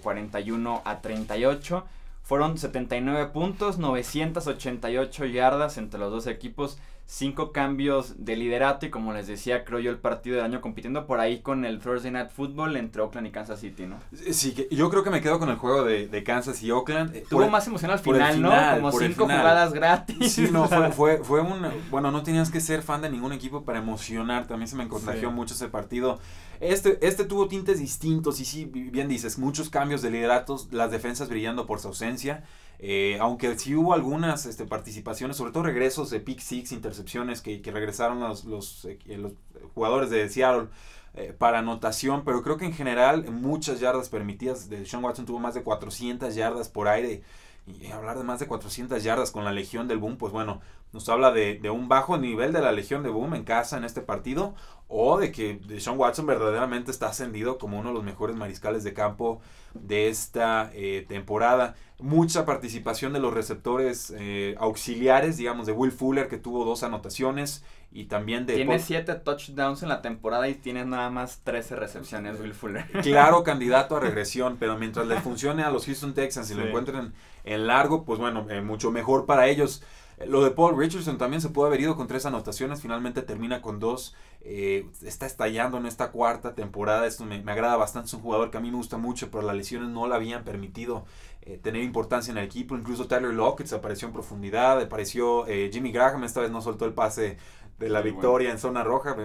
41 0.01 0.75
eh, 0.75 0.81
a 0.85 1.01
38. 1.01 1.85
Fueron 2.23 2.57
79 2.57 3.27
puntos, 3.27 3.77
988 3.77 5.25
yardas 5.25 5.77
entre 5.77 5.99
los 5.99 6.11
dos 6.11 6.27
equipos 6.27 6.79
cinco 7.07 7.51
cambios 7.51 8.25
de 8.25 8.35
liderato 8.35 8.85
y 8.85 8.89
como 8.89 9.13
les 9.13 9.27
decía, 9.27 9.63
creo 9.63 9.79
yo 9.79 9.91
el 9.91 9.99
partido 9.99 10.37
del 10.37 10.45
año 10.45 10.61
compitiendo 10.61 11.05
por 11.05 11.19
ahí 11.19 11.41
con 11.41 11.63
el 11.63 11.79
Thursday 11.79 12.11
Night 12.11 12.29
Football 12.29 12.75
entre 12.77 13.01
Oakland 13.01 13.27
y 13.27 13.31
Kansas 13.31 13.59
City, 13.59 13.85
¿no? 13.85 13.99
Sí, 14.31 14.67
yo 14.71 14.89
creo 14.89 15.03
que 15.03 15.11
me 15.11 15.21
quedo 15.21 15.37
con 15.37 15.49
el 15.49 15.57
juego 15.57 15.83
de, 15.83 16.07
de 16.07 16.23
Kansas 16.23 16.61
y 16.63 16.71
Oakland. 16.71 17.15
Eh, 17.15 17.23
Tuvo 17.29 17.47
más 17.49 17.67
emoción 17.67 17.91
al 17.91 17.99
final, 17.99 18.41
¿no? 18.41 18.51
Como 18.75 18.91
cinco 18.91 19.25
jugadas 19.25 19.73
gratis. 19.73 20.31
Sí, 20.31 20.49
no, 20.51 20.67
fue, 20.67 20.91
fue, 20.91 21.17
fue, 21.19 21.41
un... 21.41 21.67
Bueno, 21.91 22.11
no 22.11 22.23
tenías 22.23 22.49
que 22.49 22.59
ser 22.59 22.81
fan 22.81 23.01
de 23.01 23.09
ningún 23.09 23.33
equipo 23.33 23.63
para 23.63 23.79
emocionarte. 23.79 24.53
A 24.53 24.57
mí 24.57 24.65
se 24.65 24.75
me 24.75 24.87
contagió 24.87 25.31
mucho 25.31 25.53
ese 25.53 25.67
partido. 25.67 26.19
Este, 26.59 27.05
este 27.05 27.25
tuvo 27.25 27.47
tintes 27.47 27.79
distintos 27.79 28.39
y 28.39 28.45
sí, 28.45 28.65
bien 28.65 29.07
dices, 29.07 29.37
muchos 29.37 29.69
cambios 29.69 30.01
de 30.01 30.09
lideratos, 30.09 30.69
las 30.71 30.89
defensas 30.89 31.29
brillando 31.29 31.67
por 31.67 31.79
su 31.79 31.89
ausencia. 31.89 32.43
Eh, 32.79 33.17
aunque 33.19 33.57
sí 33.57 33.75
hubo 33.75 33.93
algunas 33.93 34.45
este, 34.45 34.65
participaciones, 34.65 35.37
sobre 35.37 35.51
todo 35.51 35.63
regresos 35.63 36.09
de 36.09 36.19
pick 36.19 36.39
six, 36.39 36.71
intercepciones 36.71 37.41
que, 37.41 37.61
regresaron 37.65 38.19
los, 38.19 38.45
los, 38.45 38.85
eh, 38.85 38.99
los, 39.17 39.33
jugadores 39.73 40.09
de 40.09 40.27
Seattle 40.29 40.67
eh, 41.13 41.33
para 41.37 41.59
anotación, 41.59 42.23
pero 42.25 42.43
creo 42.43 42.57
que 42.57 42.65
en 42.65 42.73
general 42.73 43.31
muchas 43.31 43.79
yardas 43.79 44.09
permitidas. 44.09 44.69
De 44.69 44.85
Sean 44.85 45.03
Watson 45.03 45.25
tuvo 45.25 45.39
más 45.39 45.53
de 45.53 45.63
400 45.63 46.35
yardas 46.35 46.69
por 46.69 46.87
aire. 46.87 47.23
Y 47.67 47.91
hablar 47.91 48.17
de 48.17 48.23
más 48.23 48.39
de 48.39 48.47
400 48.47 49.03
yardas 49.03 49.31
con 49.31 49.43
la 49.43 49.51
Legión 49.51 49.87
del 49.87 49.97
Boom, 49.97 50.17
pues 50.17 50.31
bueno, 50.31 50.61
nos 50.93 51.09
habla 51.09 51.31
de, 51.31 51.59
un 51.71 51.89
bajo 51.89 52.17
nivel 52.17 52.53
de 52.53 52.61
la 52.61 52.71
Legión 52.71 53.01
de 53.01 53.09
Boom 53.09 53.33
en 53.33 53.43
casa 53.43 53.77
en 53.77 53.83
este 53.83 54.01
partido, 54.01 54.53
o 54.87 55.17
de 55.17 55.31
que 55.31 55.59
Sean 55.79 55.97
Watson 55.97 56.27
verdaderamente 56.27 56.91
está 56.91 57.07
ascendido 57.07 57.57
como 57.57 57.79
uno 57.79 57.89
de 57.89 57.95
los 57.95 58.03
mejores 58.03 58.35
mariscales 58.35 58.83
de 58.83 58.93
campo 58.93 59.41
de 59.73 60.09
esta 60.09 60.69
eh, 60.73 61.05
temporada. 61.09 61.75
Mucha 61.99 62.45
participación 62.45 63.13
de 63.13 63.19
los 63.19 63.33
receptores 63.33 64.13
eh, 64.15 64.55
auxiliares, 64.59 65.37
digamos, 65.37 65.65
de 65.65 65.73
Will 65.73 65.91
Fuller, 65.91 66.27
que 66.27 66.37
tuvo 66.37 66.65
dos 66.65 66.83
anotaciones, 66.83 67.63
y 67.95 68.07
también 68.07 68.45
de... 68.45 68.55
Tiene 68.55 68.77
siete 68.77 69.15
touchdowns 69.15 69.81
en 69.81 69.87
la 69.87 70.01
temporada 70.01 70.49
y 70.49 70.55
tiene 70.55 70.83
nada 70.83 71.09
más 71.09 71.39
13 71.45 71.77
recepciones, 71.77 72.41
Will 72.41 72.53
Fuller. 72.53 72.85
Claro, 73.01 73.41
candidato 73.45 73.95
a 73.95 74.01
regresión, 74.01 74.57
pero 74.59 74.77
mientras 74.77 75.07
le 75.07 75.21
funcione 75.21 75.63
a 75.63 75.71
los 75.71 75.85
Houston 75.85 76.13
Texans 76.13 76.51
y 76.51 76.55
lo 76.55 76.65
encuentren 76.65 77.13
en 77.45 77.67
largo, 77.67 78.03
pues 78.03 78.19
bueno, 78.19 78.47
eh, 78.49 78.59
mucho 78.59 78.91
mejor 78.91 79.25
para 79.25 79.47
ellos. 79.47 79.81
Lo 80.27 80.43
de 80.43 80.51
Paul 80.51 80.77
Richardson 80.77 81.17
también 81.17 81.41
se 81.41 81.49
puede 81.49 81.67
haber 81.67 81.81
ido 81.81 81.95
con 81.95 82.07
tres 82.07 82.25
anotaciones, 82.25 82.81
finalmente 82.81 83.21
termina 83.21 83.61
con 83.61 83.79
dos. 83.79 84.15
Eh, 84.41 84.87
está 85.03 85.25
estallando 85.25 85.77
en 85.77 85.85
esta 85.85 86.11
cuarta 86.11 86.53
temporada, 86.53 87.05
esto 87.05 87.25
me, 87.25 87.37
agrada 87.51 87.75
bastante, 87.75 88.07
es 88.07 88.13
un 88.13 88.21
jugador 88.21 88.51
que 88.51 88.57
a 88.57 88.61
mí 88.61 88.71
me 88.71 88.77
gusta 88.77 88.97
mucho, 88.97 89.29
pero 89.29 89.43
las 89.43 89.55
lesiones 89.55 89.89
no 89.89 90.07
le 90.07 90.15
habían 90.15 90.43
permitido 90.43 91.05
eh, 91.41 91.57
tener 91.61 91.83
importancia 91.83 92.31
en 92.31 92.37
el 92.37 92.45
equipo. 92.45 92.77
Incluso 92.77 93.07
Tyler 93.07 93.33
Lockett 93.33 93.73
apareció 93.73 94.07
en 94.07 94.13
profundidad, 94.13 94.79
apareció 94.79 95.47
eh, 95.47 95.69
Jimmy 95.73 95.91
Graham, 95.91 96.23
esta 96.23 96.41
vez 96.41 96.51
no 96.51 96.61
soltó 96.61 96.85
el 96.85 96.93
pase 96.93 97.37
de 97.79 97.89
la 97.89 98.01
victoria 98.01 98.51
en 98.51 98.57
zona 98.57 98.83
roja, 98.83 99.15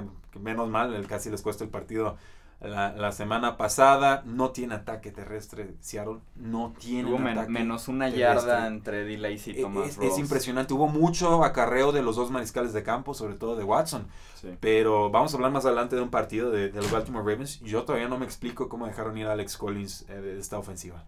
menos 0.40 0.68
mal, 0.68 1.06
casi 1.06 1.30
les 1.30 1.42
cuesta 1.42 1.64
el 1.64 1.70
partido 1.70 2.16
la, 2.60 3.12
semana 3.12 3.56
pasada. 3.56 4.22
No 4.26 4.50
tiene 4.50 4.74
ataque 4.74 5.10
terrestre 5.10 5.74
Seattle. 5.80 6.18
No 6.36 6.74
tiene 6.78 7.10
menos 7.48 7.88
una 7.88 8.08
yarda 8.08 8.66
entre 8.66 9.04
D. 9.04 9.12
y 9.14 9.50
e, 9.50 9.62
Thomas 9.62 9.88
es, 9.88 9.98
es, 9.98 10.18
impresionante. 10.18 10.74
Hubo 10.74 10.88
mucho 10.88 11.42
acarreo 11.42 11.92
de 11.92 12.02
los 12.02 12.16
dos 12.16 12.30
mariscales 12.30 12.72
de 12.72 12.82
campo, 12.82 13.14
sobre 13.14 13.34
todo 13.34 13.56
de 13.56 13.64
Watson. 13.64 14.06
Pero 14.60 15.10
vamos 15.10 15.32
a 15.32 15.36
hablar 15.36 15.52
más 15.52 15.64
adelante 15.64 15.96
de 15.96 16.02
un 16.02 16.10
partido 16.10 16.50
de, 16.50 16.70
los 16.72 16.90
Baltimore 16.90 17.24
Ravens. 17.24 17.60
Yo 17.60 17.84
todavía 17.84 18.08
no 18.08 18.18
me 18.18 18.26
explico 18.26 18.68
cómo 18.68 18.86
dejaron 18.86 19.16
ir 19.16 19.26
a 19.26 19.32
Alex 19.32 19.56
Collins 19.56 20.06
eh, 20.08 20.14
de 20.14 20.38
esta 20.38 20.58
ofensiva. 20.58 21.04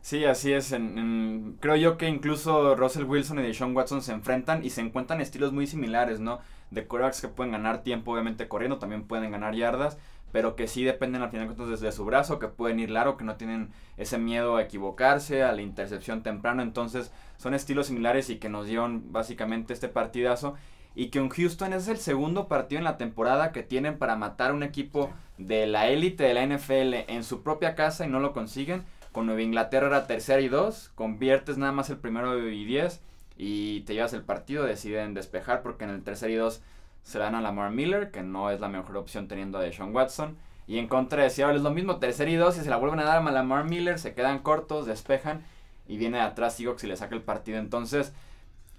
Sí, 0.00 0.24
así 0.26 0.52
es. 0.52 0.72
En, 0.72 1.56
creo 1.60 1.76
yo 1.76 1.96
que 1.96 2.08
incluso 2.08 2.76
Russell 2.76 3.04
Wilson 3.04 3.38
y 3.38 3.42
Deshaun 3.42 3.74
Watson 3.74 4.02
se 4.02 4.12
enfrentan 4.12 4.62
y 4.62 4.70
se 4.70 4.82
encuentran 4.82 5.22
estilos 5.22 5.52
muy 5.52 5.66
similares, 5.66 6.20
¿no? 6.20 6.40
De 6.74 6.86
quarterbacks 6.86 7.20
que 7.20 7.28
pueden 7.28 7.52
ganar 7.52 7.82
tiempo, 7.82 8.12
obviamente 8.12 8.48
corriendo, 8.48 8.78
también 8.78 9.04
pueden 9.04 9.30
ganar 9.30 9.54
yardas 9.54 9.96
pero 10.34 10.56
que 10.56 10.66
sí 10.66 10.82
dependen 10.82 11.22
al 11.22 11.30
final 11.30 11.46
de 11.46 11.54
cuentas 11.54 11.80
desde 11.80 11.96
su 11.96 12.04
brazo, 12.04 12.40
que 12.40 12.48
pueden 12.48 12.80
ir 12.80 12.90
largo, 12.90 13.16
que 13.16 13.22
no 13.22 13.36
tienen 13.36 13.70
ese 13.96 14.18
miedo 14.18 14.56
a 14.56 14.62
equivocarse, 14.62 15.44
a 15.44 15.52
la 15.52 15.62
intercepción 15.62 16.24
temprano, 16.24 16.60
entonces 16.60 17.12
son 17.36 17.54
estilos 17.54 17.86
similares 17.86 18.28
y 18.30 18.38
que 18.38 18.48
nos 18.48 18.66
dieron 18.66 19.12
básicamente 19.12 19.72
este 19.72 19.86
partidazo. 19.86 20.56
Y 20.96 21.10
que 21.10 21.20
en 21.20 21.28
Houston 21.28 21.72
es 21.72 21.86
el 21.86 21.98
segundo 21.98 22.48
partido 22.48 22.80
en 22.80 22.84
la 22.84 22.96
temporada 22.96 23.52
que 23.52 23.62
tienen 23.62 23.96
para 23.96 24.16
matar 24.16 24.52
un 24.52 24.64
equipo 24.64 25.12
de 25.38 25.68
la 25.68 25.86
élite 25.86 26.24
de 26.24 26.34
la 26.34 26.44
NFL 26.44 27.12
en 27.12 27.22
su 27.22 27.44
propia 27.44 27.76
casa 27.76 28.04
y 28.04 28.08
no 28.08 28.18
lo 28.18 28.32
consiguen. 28.32 28.82
Con 29.12 29.26
Nueva 29.26 29.42
Inglaterra 29.42 29.86
era 29.86 30.08
tercera 30.08 30.40
y 30.40 30.48
dos, 30.48 30.90
conviertes 30.96 31.58
nada 31.58 31.70
más 31.70 31.90
el 31.90 31.98
primero 31.98 32.36
y 32.48 32.64
diez 32.64 33.00
y 33.36 33.80
te 33.80 33.94
llevas 33.94 34.12
el 34.12 34.22
partido, 34.22 34.64
deciden 34.64 35.14
despejar 35.14 35.62
porque 35.62 35.84
en 35.84 35.90
el 35.90 36.02
tercer 36.02 36.30
y 36.30 36.36
dos 36.36 36.62
se 37.02 37.18
dan 37.18 37.34
a 37.34 37.40
Lamar 37.40 37.70
Miller, 37.70 38.10
que 38.10 38.22
no 38.22 38.50
es 38.50 38.60
la 38.60 38.68
mejor 38.68 38.96
opción 38.96 39.28
teniendo 39.28 39.58
a 39.58 39.62
Deshaun 39.62 39.94
Watson. 39.94 40.36
Y 40.66 40.78
en 40.78 40.88
contra 40.88 41.22
de 41.22 41.30
Seattle 41.30 41.56
es 41.56 41.62
lo 41.62 41.70
mismo, 41.70 41.98
tercer 41.98 42.28
y 42.28 42.36
dos, 42.36 42.56
y 42.56 42.62
se 42.62 42.70
la 42.70 42.78
vuelven 42.78 43.00
a 43.00 43.04
dar 43.04 43.26
a 43.26 43.30
Lamar 43.30 43.64
Miller, 43.64 43.98
se 43.98 44.14
quedan 44.14 44.38
cortos, 44.38 44.86
despejan, 44.86 45.44
y 45.86 45.98
viene 45.98 46.16
de 46.16 46.24
atrás 46.24 46.56
Seahawks 46.56 46.84
y 46.84 46.86
le 46.86 46.96
saca 46.96 47.14
el 47.14 47.22
partido. 47.22 47.58
Entonces, 47.58 48.12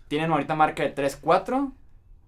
tienen 0.07 0.31
ahorita 0.31 0.55
marca 0.55 0.81
de 0.81 0.95
3-4. 0.95 1.71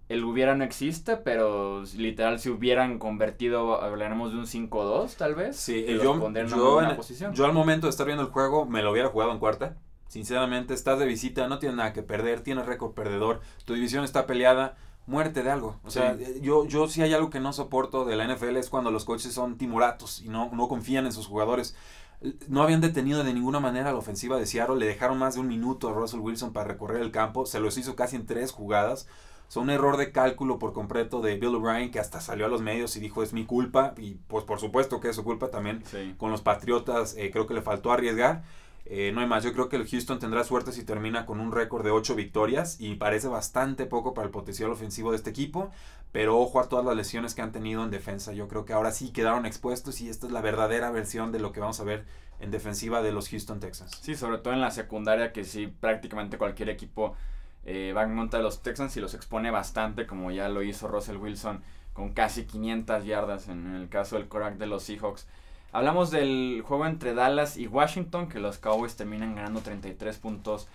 El 0.09 0.23
hubiera 0.23 0.55
no 0.55 0.63
existe, 0.63 1.17
pero 1.17 1.83
literal 1.97 2.39
si 2.39 2.49
hubieran 2.49 2.97
convertido, 2.97 3.81
hablaremos 3.81 4.31
de 4.31 4.37
un 4.37 4.45
5-2 4.45 5.15
tal 5.15 5.35
vez. 5.35 5.57
Sí, 5.57 5.85
yo, 5.85 6.31
yo, 6.45 6.81
yo 7.33 7.45
al 7.45 7.53
momento 7.53 7.87
de 7.87 7.91
estar 7.91 8.05
viendo 8.05 8.23
el 8.23 8.29
juego 8.29 8.65
me 8.65 8.81
lo 8.81 8.91
hubiera 8.91 9.09
jugado 9.09 9.31
en 9.33 9.39
cuarta. 9.39 9.75
Sinceramente, 10.07 10.73
estás 10.73 10.99
de 10.99 11.05
visita, 11.05 11.47
no 11.47 11.59
tienes 11.59 11.77
nada 11.77 11.93
que 11.93 12.03
perder, 12.03 12.41
tienes 12.41 12.65
récord 12.65 12.93
perdedor, 12.93 13.41
tu 13.65 13.73
división 13.73 14.03
está 14.03 14.25
peleada 14.25 14.77
muerte 15.05 15.41
de 15.41 15.49
algo. 15.49 15.79
O 15.83 15.89
sea, 15.89 16.17
yo, 16.41 16.65
yo 16.65 16.87
sí 16.87 17.01
hay 17.01 17.13
algo 17.13 17.29
que 17.29 17.39
no 17.39 17.53
soporto 17.53 18.05
de 18.05 18.15
la 18.15 18.27
NFL 18.27 18.57
es 18.57 18.69
cuando 18.69 18.91
los 18.91 19.05
coaches 19.05 19.33
son 19.33 19.57
timoratos 19.57 20.21
y 20.21 20.29
no, 20.29 20.49
no 20.53 20.67
confían 20.67 21.05
en 21.05 21.13
sus 21.13 21.27
jugadores. 21.27 21.75
No 22.47 22.61
habían 22.63 22.81
detenido 22.81 23.23
de 23.23 23.33
ninguna 23.33 23.59
manera 23.59 23.91
la 23.91 23.97
ofensiva 23.97 24.37
de 24.37 24.45
Seattle, 24.45 24.77
le 24.77 24.85
dejaron 24.85 25.17
más 25.17 25.35
de 25.35 25.41
un 25.41 25.47
minuto 25.47 25.89
a 25.89 25.93
Russell 25.93 26.19
Wilson 26.19 26.51
para 26.51 26.67
recorrer 26.67 27.01
el 27.01 27.11
campo, 27.11 27.45
se 27.45 27.59
los 27.59 27.77
hizo 27.77 27.95
casi 27.95 28.15
en 28.15 28.25
tres 28.25 28.51
jugadas. 28.51 29.07
O 29.55 29.61
un 29.61 29.69
error 29.69 29.95
de 29.97 30.11
cálculo 30.11 30.59
por 30.59 30.73
completo 30.73 31.21
de 31.21 31.35
Bill 31.35 31.55
O'Brien 31.55 31.89
que 31.89 31.99
hasta 31.99 32.19
salió 32.19 32.45
a 32.45 32.49
los 32.49 32.61
medios 32.61 32.95
y 32.97 32.99
dijo 32.99 33.23
es 33.23 33.33
mi 33.33 33.45
culpa. 33.45 33.93
Y 33.97 34.15
pues 34.27 34.43
por 34.43 34.59
supuesto 34.59 34.99
que 34.99 35.09
es 35.09 35.15
su 35.15 35.23
culpa 35.23 35.49
también. 35.49 35.83
Con 36.17 36.31
los 36.31 36.41
Patriotas 36.41 37.15
eh, 37.17 37.31
creo 37.31 37.47
que 37.47 37.53
le 37.53 37.61
faltó 37.61 37.91
arriesgar. 37.91 38.43
Eh, 38.89 39.11
no 39.13 39.19
hay 39.19 39.27
más, 39.27 39.43
yo 39.43 39.51
creo 39.51 39.67
que 39.67 39.75
el 39.75 39.87
Houston 39.87 40.17
tendrá 40.17 40.45
suerte 40.45 40.71
si 40.71 40.85
termina 40.85 41.25
con 41.25 41.41
un 41.41 41.51
récord 41.51 41.83
de 41.83 41.91
8 41.91 42.15
victorias 42.15 42.79
y 42.79 42.95
parece 42.95 43.27
bastante 43.27 43.85
poco 43.85 44.13
para 44.13 44.27
el 44.27 44.31
potencial 44.31 44.71
ofensivo 44.71 45.11
de 45.11 45.17
este 45.17 45.29
equipo, 45.29 45.71
pero 46.13 46.39
ojo 46.39 46.61
a 46.61 46.69
todas 46.69 46.85
las 46.85 46.95
lesiones 46.95 47.35
que 47.35 47.41
han 47.41 47.51
tenido 47.51 47.83
en 47.83 47.91
defensa, 47.91 48.31
yo 48.31 48.47
creo 48.47 48.63
que 48.63 48.71
ahora 48.71 48.91
sí 48.91 49.11
quedaron 49.11 49.45
expuestos 49.45 49.99
y 49.99 50.07
esta 50.07 50.27
es 50.27 50.31
la 50.31 50.41
verdadera 50.41 50.89
versión 50.89 51.33
de 51.33 51.39
lo 51.39 51.51
que 51.51 51.59
vamos 51.59 51.81
a 51.81 51.83
ver 51.83 52.05
en 52.39 52.49
defensiva 52.49 53.01
de 53.01 53.11
los 53.11 53.27
Houston 53.29 53.59
Texans. 53.59 53.91
Sí, 54.01 54.15
sobre 54.15 54.37
todo 54.37 54.53
en 54.53 54.61
la 54.61 54.71
secundaria 54.71 55.33
que 55.33 55.43
sí 55.43 55.67
prácticamente 55.67 56.37
cualquier 56.37 56.69
equipo 56.69 57.15
eh, 57.65 57.91
va 57.93 58.03
en 58.03 58.15
contra 58.15 58.39
de 58.39 58.43
los 58.43 58.61
Texans 58.61 58.95
y 58.95 59.01
los 59.01 59.13
expone 59.13 59.51
bastante 59.51 60.07
como 60.07 60.31
ya 60.31 60.47
lo 60.47 60.63
hizo 60.63 60.87
Russell 60.87 61.17
Wilson 61.17 61.61
con 61.91 62.13
casi 62.13 62.45
500 62.45 63.03
yardas 63.03 63.49
en 63.49 63.75
el 63.75 63.89
caso 63.89 64.15
del 64.15 64.29
Korak 64.29 64.57
de 64.57 64.67
los 64.67 64.83
Seahawks. 64.83 65.27
Hablamos 65.71 66.11
del 66.11 66.63
juego 66.65 66.85
entre 66.85 67.13
Dallas 67.13 67.57
y 67.57 67.67
Washington, 67.67 68.29
que 68.29 68.39
los 68.39 68.57
Cowboys 68.57 68.95
terminan 68.95 69.35
ganando 69.35 69.61
33 69.61 70.17
puntos 70.17 70.67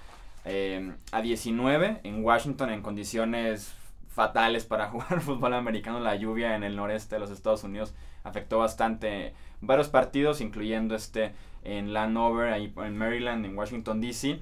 eh, 0.45 0.93
a 1.13 1.23
19 1.23 2.01
en 2.05 2.25
Washington 2.25 2.71
en 2.71 2.83
condiciones 2.83 3.75
fatales 4.09 4.65
para 4.65 4.89
jugar 4.91 5.21
fútbol 5.21 5.55
americano. 5.55 6.01
La 6.01 6.17
lluvia 6.17 6.57
en 6.57 6.63
el 6.63 6.77
noreste 6.77 7.17
de 7.17 7.21
los 7.21 7.31
Estados 7.31 7.65
Unidos 7.65 7.95
afectó 8.23 8.59
bastante 8.59 9.35
varios 9.61 9.89
partidos, 9.89 10.41
incluyendo 10.41 10.95
este 10.95 11.33
en 11.65 11.93
Landover, 11.93 12.53
ahí 12.53 12.73
en 12.77 12.99
Maryland, 12.99 13.45
en 13.47 13.57
Washington, 13.57 14.01
D.C. 14.01 14.41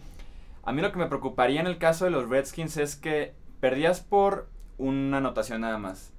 A 0.62 0.72
mí 0.72 0.82
lo 0.82 0.90
que 0.90 0.98
me 0.98 1.06
preocuparía 1.06 1.60
en 1.60 1.66
el 1.66 1.78
caso 1.78 2.04
de 2.04 2.10
los 2.10 2.28
Redskins 2.28 2.76
es 2.76 2.96
que 2.96 3.34
perdías 3.60 4.00
por 4.00 4.48
una 4.78 5.18
anotación 5.18 5.60
nada 5.60 5.78
más. 5.78 6.12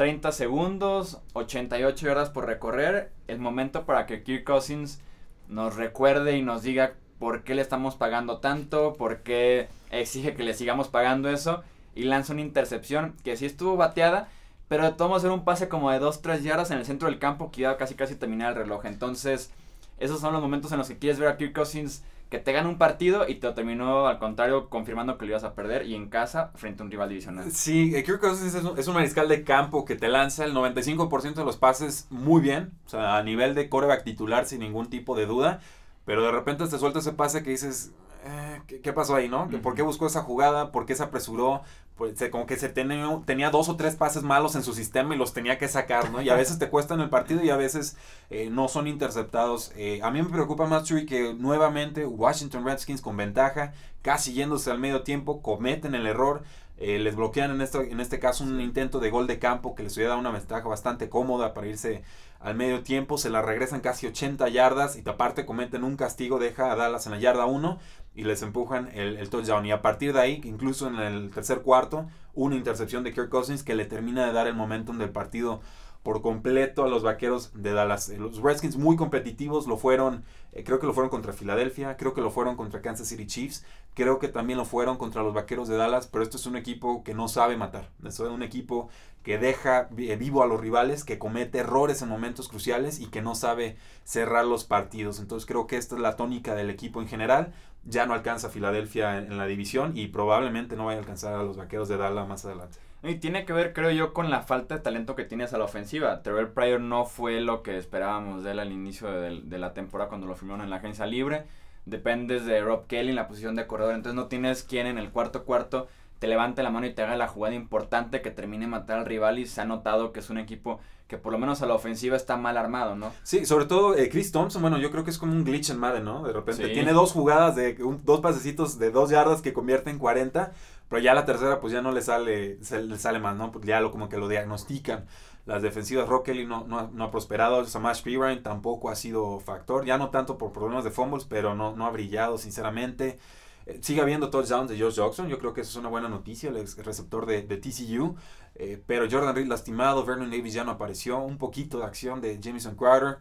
30 0.00 0.32
segundos, 0.32 1.20
88 1.34 2.10
horas 2.10 2.30
por 2.30 2.46
recorrer, 2.46 3.12
el 3.28 3.38
momento 3.38 3.84
para 3.84 4.06
que 4.06 4.22
Kirk 4.22 4.44
Cousins 4.44 4.98
nos 5.46 5.76
recuerde 5.76 6.38
y 6.38 6.42
nos 6.42 6.62
diga 6.62 6.94
por 7.18 7.44
qué 7.44 7.54
le 7.54 7.60
estamos 7.60 7.96
pagando 7.96 8.38
tanto, 8.38 8.94
por 8.94 9.18
qué 9.18 9.68
exige 9.90 10.32
que 10.32 10.42
le 10.42 10.54
sigamos 10.54 10.88
pagando 10.88 11.28
eso, 11.28 11.62
y 11.94 12.04
lanza 12.04 12.32
una 12.32 12.40
intercepción 12.40 13.14
que 13.24 13.36
sí 13.36 13.44
estuvo 13.44 13.76
bateada, 13.76 14.30
pero 14.68 14.84
de 14.84 14.92
todos 14.92 15.18
hacer 15.18 15.32
un 15.32 15.44
pase 15.44 15.68
como 15.68 15.90
de 15.90 16.00
2-3 16.00 16.40
yardas 16.40 16.70
en 16.70 16.78
el 16.78 16.86
centro 16.86 17.10
del 17.10 17.18
campo 17.18 17.50
que 17.50 17.60
iba 17.60 17.76
casi 17.76 17.94
casi 17.94 18.14
terminar 18.14 18.52
el 18.52 18.62
reloj. 18.62 18.86
Entonces, 18.86 19.52
esos 19.98 20.18
son 20.18 20.32
los 20.32 20.40
momentos 20.40 20.72
en 20.72 20.78
los 20.78 20.88
que 20.88 20.96
quieres 20.96 21.18
ver 21.18 21.28
a 21.28 21.36
Kirk 21.36 21.52
Cousins 21.52 22.04
que 22.30 22.38
te 22.38 22.52
gana 22.52 22.68
un 22.68 22.78
partido 22.78 23.28
y 23.28 23.34
te 23.34 23.52
terminó 23.52 24.06
al 24.06 24.20
contrario 24.20 24.70
confirmando 24.70 25.18
que 25.18 25.26
lo 25.26 25.32
ibas 25.32 25.42
a 25.42 25.54
perder 25.54 25.84
y 25.84 25.96
en 25.96 26.08
casa 26.08 26.52
frente 26.54 26.80
a 26.80 26.84
un 26.84 26.90
rival 26.90 27.08
divisional. 27.08 27.50
Sí, 27.50 27.92
eh, 27.94 28.04
Kirk 28.04 28.20
Cousins 28.20 28.54
es 28.54 28.62
un, 28.62 28.78
es 28.78 28.86
un 28.86 28.94
mariscal 28.94 29.28
de 29.28 29.42
campo 29.42 29.84
que 29.84 29.96
te 29.96 30.08
lanza 30.08 30.44
el 30.44 30.54
95% 30.54 31.34
de 31.34 31.44
los 31.44 31.56
pases 31.56 32.06
muy 32.08 32.40
bien, 32.40 32.70
o 32.86 32.88
sea, 32.88 33.16
a 33.16 33.22
nivel 33.24 33.56
de 33.56 33.68
coreback 33.68 34.04
titular 34.04 34.46
sin 34.46 34.60
ningún 34.60 34.88
tipo 34.88 35.16
de 35.16 35.26
duda, 35.26 35.60
pero 36.04 36.22
de 36.22 36.30
repente 36.30 36.66
te 36.66 36.78
suelta 36.78 37.00
ese 37.00 37.12
pase 37.12 37.42
que 37.42 37.50
dices, 37.50 37.92
eh, 38.24 38.60
¿qué, 38.82 38.92
pasó 38.92 39.14
ahí, 39.14 39.28
no? 39.28 39.48
¿Por 39.62 39.74
qué 39.74 39.82
buscó 39.82 40.06
esa 40.06 40.22
jugada? 40.22 40.72
¿Por 40.72 40.86
qué 40.86 40.94
se 40.94 41.02
apresuró? 41.02 41.62
Pues, 41.96 42.14
como 42.30 42.46
que 42.46 42.56
se 42.56 42.68
tenía, 42.68 43.06
tenía 43.26 43.50
dos 43.50 43.68
o 43.68 43.76
tres 43.76 43.94
pases 43.94 44.22
malos 44.22 44.54
en 44.54 44.62
su 44.62 44.72
sistema 44.72 45.14
y 45.14 45.18
los 45.18 45.32
tenía 45.32 45.58
que 45.58 45.68
sacar, 45.68 46.10
¿no? 46.10 46.22
Y 46.22 46.30
a 46.30 46.34
veces 46.34 46.58
te 46.58 46.68
cuestan 46.68 47.00
el 47.00 47.10
partido 47.10 47.44
y 47.44 47.50
a 47.50 47.56
veces 47.56 47.96
eh, 48.30 48.48
no 48.50 48.68
son 48.68 48.86
interceptados. 48.86 49.72
Eh, 49.76 50.00
a 50.02 50.10
mí 50.10 50.22
me 50.22 50.30
preocupa 50.30 50.66
más, 50.66 50.84
Chuy, 50.84 51.04
que 51.04 51.34
nuevamente 51.34 52.06
Washington 52.06 52.64
Redskins 52.64 53.02
con 53.02 53.16
ventaja, 53.16 53.74
casi 54.02 54.32
yéndose 54.32 54.70
al 54.70 54.78
medio 54.78 55.02
tiempo, 55.02 55.42
cometen 55.42 55.94
el 55.94 56.06
error. 56.06 56.42
les 56.78 57.14
bloquean 57.14 57.50
en, 57.50 57.60
esto, 57.60 57.82
en 57.82 58.00
este 58.00 58.18
caso 58.18 58.44
un 58.44 58.60
intento 58.60 59.00
de 59.00 59.10
gol 59.10 59.26
de 59.26 59.38
campo 59.38 59.74
que 59.74 59.82
les 59.82 59.94
hubiera 59.96 60.10
dado 60.10 60.20
una 60.20 60.30
ventaja 60.30 60.66
bastante 60.66 61.10
cómoda 61.10 61.52
para 61.52 61.66
irse 61.66 62.02
al 62.40 62.54
medio 62.54 62.82
tiempo, 62.82 63.18
se 63.18 63.28
la 63.28 63.42
regresan 63.42 63.80
casi 63.80 64.06
80 64.06 64.48
yardas 64.48 64.96
y 64.96 65.06
aparte 65.06 65.44
cometen 65.44 65.84
un 65.84 65.96
castigo, 65.96 66.38
deja 66.38 66.72
a 66.72 66.76
Dallas 66.76 67.04
en 67.04 67.12
la 67.12 67.18
yarda 67.18 67.44
1 67.44 67.78
y 68.14 68.24
les 68.24 68.42
empujan 68.42 68.88
el, 68.92 69.28
touchdown. 69.30 69.66
Y 69.66 69.72
a 69.72 69.82
partir 69.82 70.12
de 70.12 70.20
ahí, 70.20 70.40
incluso 70.44 70.88
en 70.88 70.96
el 70.96 71.30
tercer 71.30 71.62
cuarto, 71.62 72.06
una 72.34 72.56
intercepción 72.56 73.04
de 73.04 73.12
Kirk 73.12 73.28
Cousins 73.28 73.62
que 73.62 73.74
le 73.74 73.84
termina 73.84 74.26
de 74.26 74.32
dar 74.32 74.46
el 74.46 74.54
momentum 74.54 74.98
del 74.98 75.10
partido 75.10 75.60
por 76.02 76.22
completo 76.22 76.84
a 76.84 76.88
los 76.88 77.02
vaqueros 77.02 77.50
de 77.54 77.72
Dallas. 77.72 78.08
Eh, 78.08 78.18
los 78.18 78.40
Redskins 78.42 78.76
muy 78.76 78.96
competitivos 78.96 79.66
lo 79.66 79.76
fueron, 79.76 80.24
eh, 80.52 80.64
creo 80.64 80.78
que 80.78 80.86
lo 80.86 80.92
fueron 80.92 81.10
contra 81.10 81.32
Filadelfia, 81.32 81.96
creo 81.96 82.14
que 82.14 82.20
lo 82.20 82.30
fueron 82.30 82.56
contra 82.56 82.80
Kansas 82.80 83.08
City 83.08 83.26
Chiefs, 83.26 83.64
creo 83.94 84.18
que 84.18 84.28
también 84.28 84.58
lo 84.58 84.64
fueron 84.64 84.96
contra 84.96 85.22
los 85.22 85.34
vaqueros 85.34 85.68
de 85.68 85.76
Dallas, 85.76 86.06
pero 86.06 86.24
esto 86.24 86.36
es 86.36 86.46
un 86.46 86.56
equipo 86.56 87.04
que 87.04 87.14
no 87.14 87.28
sabe 87.28 87.56
matar. 87.56 87.90
es 88.04 88.18
un 88.20 88.42
equipo 88.42 88.88
que 89.22 89.36
deja 89.36 89.90
eh, 89.98 90.16
vivo 90.16 90.42
a 90.42 90.46
los 90.46 90.60
rivales, 90.60 91.04
que 91.04 91.18
comete 91.18 91.58
errores 91.58 92.00
en 92.00 92.08
momentos 92.08 92.48
cruciales 92.48 93.00
y 93.00 93.06
que 93.06 93.20
no 93.20 93.34
sabe 93.34 93.76
cerrar 94.04 94.46
los 94.46 94.64
partidos. 94.64 95.20
Entonces 95.20 95.46
creo 95.46 95.66
que 95.66 95.76
esta 95.76 95.94
es 95.94 96.00
la 96.00 96.16
tónica 96.16 96.54
del 96.54 96.70
equipo 96.70 97.02
en 97.02 97.08
general 97.08 97.52
ya 97.84 98.06
no 98.06 98.14
alcanza 98.14 98.48
a 98.48 98.50
Filadelfia 98.50 99.18
en, 99.18 99.36
la 99.38 99.46
división 99.46 99.96
y 99.96 100.08
probablemente 100.08 100.76
no 100.76 100.86
vaya 100.86 100.98
a 100.98 101.00
alcanzar 101.00 101.34
a 101.34 101.42
los 101.42 101.56
vaqueros 101.56 101.88
de 101.88 101.96
Dallas 101.96 102.28
más 102.28 102.44
adelante. 102.44 102.78
Y 103.02 103.14
tiene 103.14 103.46
que 103.46 103.52
ver, 103.54 103.72
creo 103.72 103.90
yo, 103.90 104.12
con 104.12 104.28
la 104.30 104.42
falta 104.42 104.76
de 104.76 104.82
talento 104.82 105.14
que 105.16 105.24
tienes 105.24 105.54
a 105.54 105.58
la 105.58 105.64
ofensiva. 105.64 106.22
Terrell 106.22 106.48
Pryor 106.48 106.80
no 106.80 107.06
fue 107.06 107.40
lo 107.40 107.62
que 107.62 107.78
esperábamos 107.78 108.44
de 108.44 108.50
él 108.50 108.58
al 108.58 108.72
inicio 108.72 109.10
de, 109.10 109.58
la 109.58 109.72
temporada 109.72 110.08
cuando 110.08 110.26
lo 110.26 110.34
firmaron 110.34 110.64
en 110.64 110.70
la 110.70 110.76
agencia 110.76 111.06
libre. 111.06 111.44
Dependes 111.86 112.44
de 112.44 112.60
Rob 112.60 112.86
Kelly 112.86 113.10
en 113.10 113.16
la 113.16 113.26
posición 113.26 113.56
de 113.56 113.66
corredor, 113.66 113.94
entonces 113.94 114.14
no 114.14 114.26
tienes 114.26 114.64
quien 114.64 114.86
en 114.86 114.98
el 114.98 115.10
cuarto 115.10 115.44
cuarto 115.44 115.88
te 116.18 116.28
levante 116.28 116.62
la 116.62 116.70
mano 116.70 116.86
y 116.86 116.92
te 116.92 117.02
haga 117.02 117.16
la 117.16 117.26
jugada 117.26 117.54
importante 117.54 118.20
que 118.20 118.30
termine 118.30 118.66
matar 118.66 118.98
al 118.98 119.06
rival 119.06 119.38
y 119.38 119.46
se 119.46 119.62
ha 119.62 119.64
notado 119.64 120.12
que 120.12 120.20
es 120.20 120.28
un 120.28 120.36
equipo 120.36 120.78
que 121.08 121.16
por 121.16 121.32
lo 121.32 121.38
menos 121.38 121.62
a 121.62 121.66
la 121.66 121.74
ofensiva 121.74 122.14
está 122.14 122.36
mal 122.36 122.58
armado, 122.58 122.94
¿no? 122.94 123.12
Sí, 123.22 123.46
sobre 123.46 123.64
todo 123.64 123.96
eh, 123.96 124.10
Chris 124.10 124.30
Thompson, 124.30 124.60
bueno, 124.60 124.78
yo 124.78 124.90
creo 124.90 125.02
que 125.02 125.10
es 125.10 125.18
como 125.18 125.32
un 125.32 125.44
glitch 125.44 125.70
en 125.70 125.78
Madden, 125.78 126.04
¿no? 126.04 126.22
De 126.22 126.32
repente 126.32 126.68
tiene 126.68 126.92
dos 126.92 127.12
jugadas 127.12 127.56
de 127.56 127.74
dos 128.04 128.20
pasecitos 128.20 128.78
de 128.78 128.90
dos 128.90 129.10
yardas 129.10 129.40
que 129.40 129.54
convierte 129.54 129.90
en 129.90 129.98
40, 129.98 130.52
pero 130.90 131.02
ya 131.02 131.14
la 131.14 131.24
tercera 131.24 131.60
pues 131.60 131.72
ya 131.72 131.82
no 131.82 131.92
le 131.92 132.02
sale, 132.02 132.58
le 132.58 132.98
sale 132.98 133.20
más, 133.20 133.36
¿no? 133.36 133.52
Porque 133.52 133.68
ya 133.68 133.80
lo 133.80 133.92
como 133.92 134.08
que 134.08 134.18
lo 134.18 134.28
diagnostican. 134.28 135.06
Las 135.46 135.62
defensivas, 135.62 136.08
Rock 136.08 136.26
Kelly 136.26 136.46
no, 136.46 136.66
no, 136.66 137.04
ha 137.04 137.10
prosperado, 137.12 137.64
Samash 137.64 138.02
Pirine 138.02 138.38
tampoco 138.38 138.90
ha 138.90 138.96
sido 138.96 139.38
factor, 139.38 139.86
ya 139.86 139.98
no 139.98 140.10
tanto 140.10 140.36
por 140.36 140.52
problemas 140.52 140.82
de 140.84 140.90
fumbles, 140.90 141.24
pero 141.24 141.54
no, 141.54 141.76
no 141.76 141.86
ha 141.86 141.90
brillado, 141.90 142.38
sinceramente. 142.38 143.20
Eh, 143.66 143.78
sigue 143.82 144.00
habiendo 144.00 144.30
touchdowns 144.30 144.68
de 144.68 144.78
Josh 144.80 144.96
Jackson, 144.96 145.28
yo 145.28 145.38
creo 145.38 145.54
que 145.54 145.60
eso 145.60 145.70
es 145.70 145.76
una 145.76 145.88
buena 145.88 146.08
noticia, 146.08 146.50
el 146.50 146.56
receptor 146.84 147.24
de, 147.24 147.42
de 147.42 147.56
TCU. 147.56 148.16
Eh, 148.56 148.82
pero 148.84 149.06
Jordan 149.08 149.34
Reed 149.34 149.46
lastimado, 149.46 150.04
Vernon 150.04 150.28
Davis 150.28 150.54
ya 150.54 150.64
no 150.64 150.72
apareció, 150.72 151.18
un 151.20 151.38
poquito 151.38 151.78
de 151.78 151.84
acción 151.84 152.20
de 152.20 152.40
Jameson 152.40 152.74
Crowder. 152.74 153.18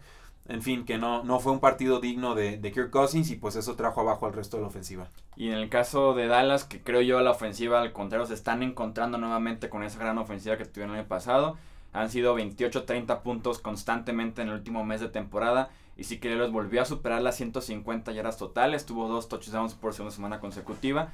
En 0.49 0.63
fin, 0.63 0.83
que 0.83 0.97
no, 0.97 1.23
no 1.23 1.39
fue 1.39 1.51
un 1.51 1.59
partido 1.59 1.99
digno 1.99 2.33
de, 2.33 2.57
de 2.57 2.71
Kirk 2.71 2.89
Cousins 2.89 3.29
y 3.29 3.35
pues 3.35 3.55
eso 3.55 3.75
trajo 3.75 4.01
abajo 4.01 4.25
al 4.25 4.33
resto 4.33 4.57
de 4.57 4.61
la 4.63 4.67
ofensiva. 4.67 5.07
Y 5.35 5.49
en 5.49 5.53
el 5.53 5.69
caso 5.69 6.15
de 6.15 6.25
Dallas, 6.25 6.63
que 6.63 6.81
creo 6.81 7.01
yo 7.01 7.21
la 7.21 7.31
ofensiva 7.31 7.79
al 7.81 7.93
contrario 7.93 8.25
se 8.25 8.33
están 8.33 8.63
encontrando 8.63 9.19
nuevamente 9.19 9.69
con 9.69 9.83
esa 9.83 9.99
gran 9.99 10.17
ofensiva 10.17 10.57
que 10.57 10.65
tuvieron 10.65 10.95
el 10.95 11.01
año 11.01 11.07
pasado. 11.07 11.55
Han 11.93 12.09
sido 12.09 12.35
28-30 12.35 13.21
puntos 13.21 13.59
constantemente 13.59 14.41
en 14.41 14.49
el 14.49 14.55
último 14.55 14.83
mes 14.83 15.01
de 15.01 15.09
temporada. 15.09 15.69
Y 15.95 16.05
sí 16.05 16.19
que 16.19 16.33
los 16.33 16.51
volvió 16.51 16.81
a 16.81 16.85
superar 16.85 17.21
las 17.21 17.35
150 17.35 18.11
yardas 18.11 18.37
totales. 18.37 18.85
Tuvo 18.87 19.07
dos 19.07 19.29
touchdowns 19.29 19.75
por 19.75 19.93
segunda 19.93 20.15
semana 20.15 20.39
consecutiva. 20.39 21.09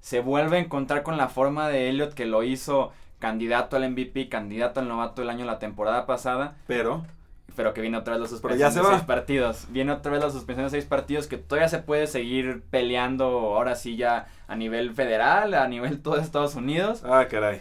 Se 0.00 0.20
vuelve 0.20 0.58
a 0.58 0.60
encontrar 0.60 1.02
con 1.02 1.16
la 1.16 1.28
forma 1.28 1.68
de 1.68 1.88
Elliot 1.88 2.14
que 2.14 2.26
lo 2.26 2.44
hizo 2.44 2.92
candidato 3.18 3.76
al 3.76 3.90
MVP, 3.90 4.28
candidato 4.28 4.78
al 4.78 4.88
novato 4.88 5.22
del 5.22 5.30
año 5.30 5.44
la 5.44 5.58
temporada 5.58 6.06
pasada. 6.06 6.56
Pero. 6.66 7.04
Pero 7.54 7.72
que 7.72 7.80
viene 7.80 7.96
otra 7.96 8.14
vez 8.14 8.22
la 8.22 8.28
suspensión 8.28 8.74
de 8.74 8.82
seis 8.82 9.02
partidos. 9.02 9.66
Viene 9.70 9.92
otra 9.92 10.12
vez 10.12 10.22
la 10.22 10.30
suspensión 10.30 10.66
de 10.66 10.70
seis 10.70 10.84
partidos 10.84 11.26
que 11.26 11.38
todavía 11.38 11.68
se 11.68 11.78
puede 11.78 12.06
seguir 12.06 12.62
peleando 12.70 13.24
ahora 13.24 13.76
sí 13.76 13.96
ya 13.96 14.26
a 14.46 14.56
nivel 14.56 14.92
federal, 14.92 15.54
a 15.54 15.66
nivel 15.68 16.02
todo 16.02 16.16
Estados 16.16 16.54
Unidos. 16.54 17.02
Ah, 17.04 17.26
caray. 17.30 17.60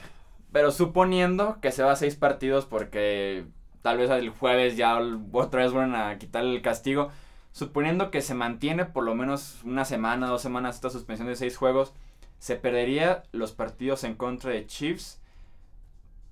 Pero 0.51 0.71
suponiendo 0.71 1.59
que 1.61 1.71
se 1.71 1.83
va 1.83 1.91
a 1.91 1.95
seis 1.95 2.15
partidos 2.15 2.65
porque 2.65 3.45
tal 3.81 3.97
vez 3.97 4.09
el 4.09 4.29
jueves 4.29 4.75
ya 4.75 4.99
otra 5.31 5.63
vez 5.63 5.71
van 5.71 5.95
a 5.95 6.17
quitarle 6.17 6.55
el 6.55 6.61
castigo. 6.61 7.11
Suponiendo 7.51 8.11
que 8.11 8.21
se 8.21 8.33
mantiene 8.33 8.83
por 8.83 9.03
lo 9.03 9.15
menos 9.15 9.61
una 9.63 9.85
semana, 9.85 10.27
dos 10.27 10.41
semanas 10.41 10.75
esta 10.75 10.89
suspensión 10.89 11.29
de 11.29 11.35
seis 11.35 11.55
juegos, 11.55 11.93
se 12.39 12.55
perdería 12.55 13.23
los 13.31 13.53
partidos 13.53 14.03
en 14.03 14.15
contra 14.15 14.51
de 14.51 14.65
Chiefs 14.65 15.21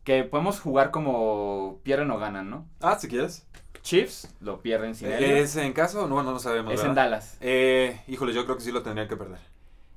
que 0.04 0.24
podemos 0.24 0.60
jugar 0.60 0.92
como 0.92 1.80
pierden 1.84 2.12
o 2.12 2.18
ganan, 2.18 2.50
¿no? 2.50 2.68
Ah, 2.82 2.98
si 3.00 3.08
quieres. 3.08 3.46
Chiefs 3.82 4.34
lo 4.40 4.62
pierden 4.62 4.96
sin 4.96 5.12
él. 5.12 5.24
¿Es 5.24 5.56
en 5.58 5.74
caso? 5.74 6.08
No, 6.08 6.24
no 6.24 6.32
lo 6.32 6.40
sabemos. 6.40 6.74
Es 6.74 6.84
en 6.84 6.96
Dallas. 6.96 7.38
Eh, 7.42 8.02
híjole, 8.08 8.34
yo 8.34 8.46
creo 8.46 8.58
que 8.58 8.64
sí 8.64 8.72
lo 8.72 8.82
tendrían 8.82 9.10
que 9.10 9.18
perder. 9.18 9.40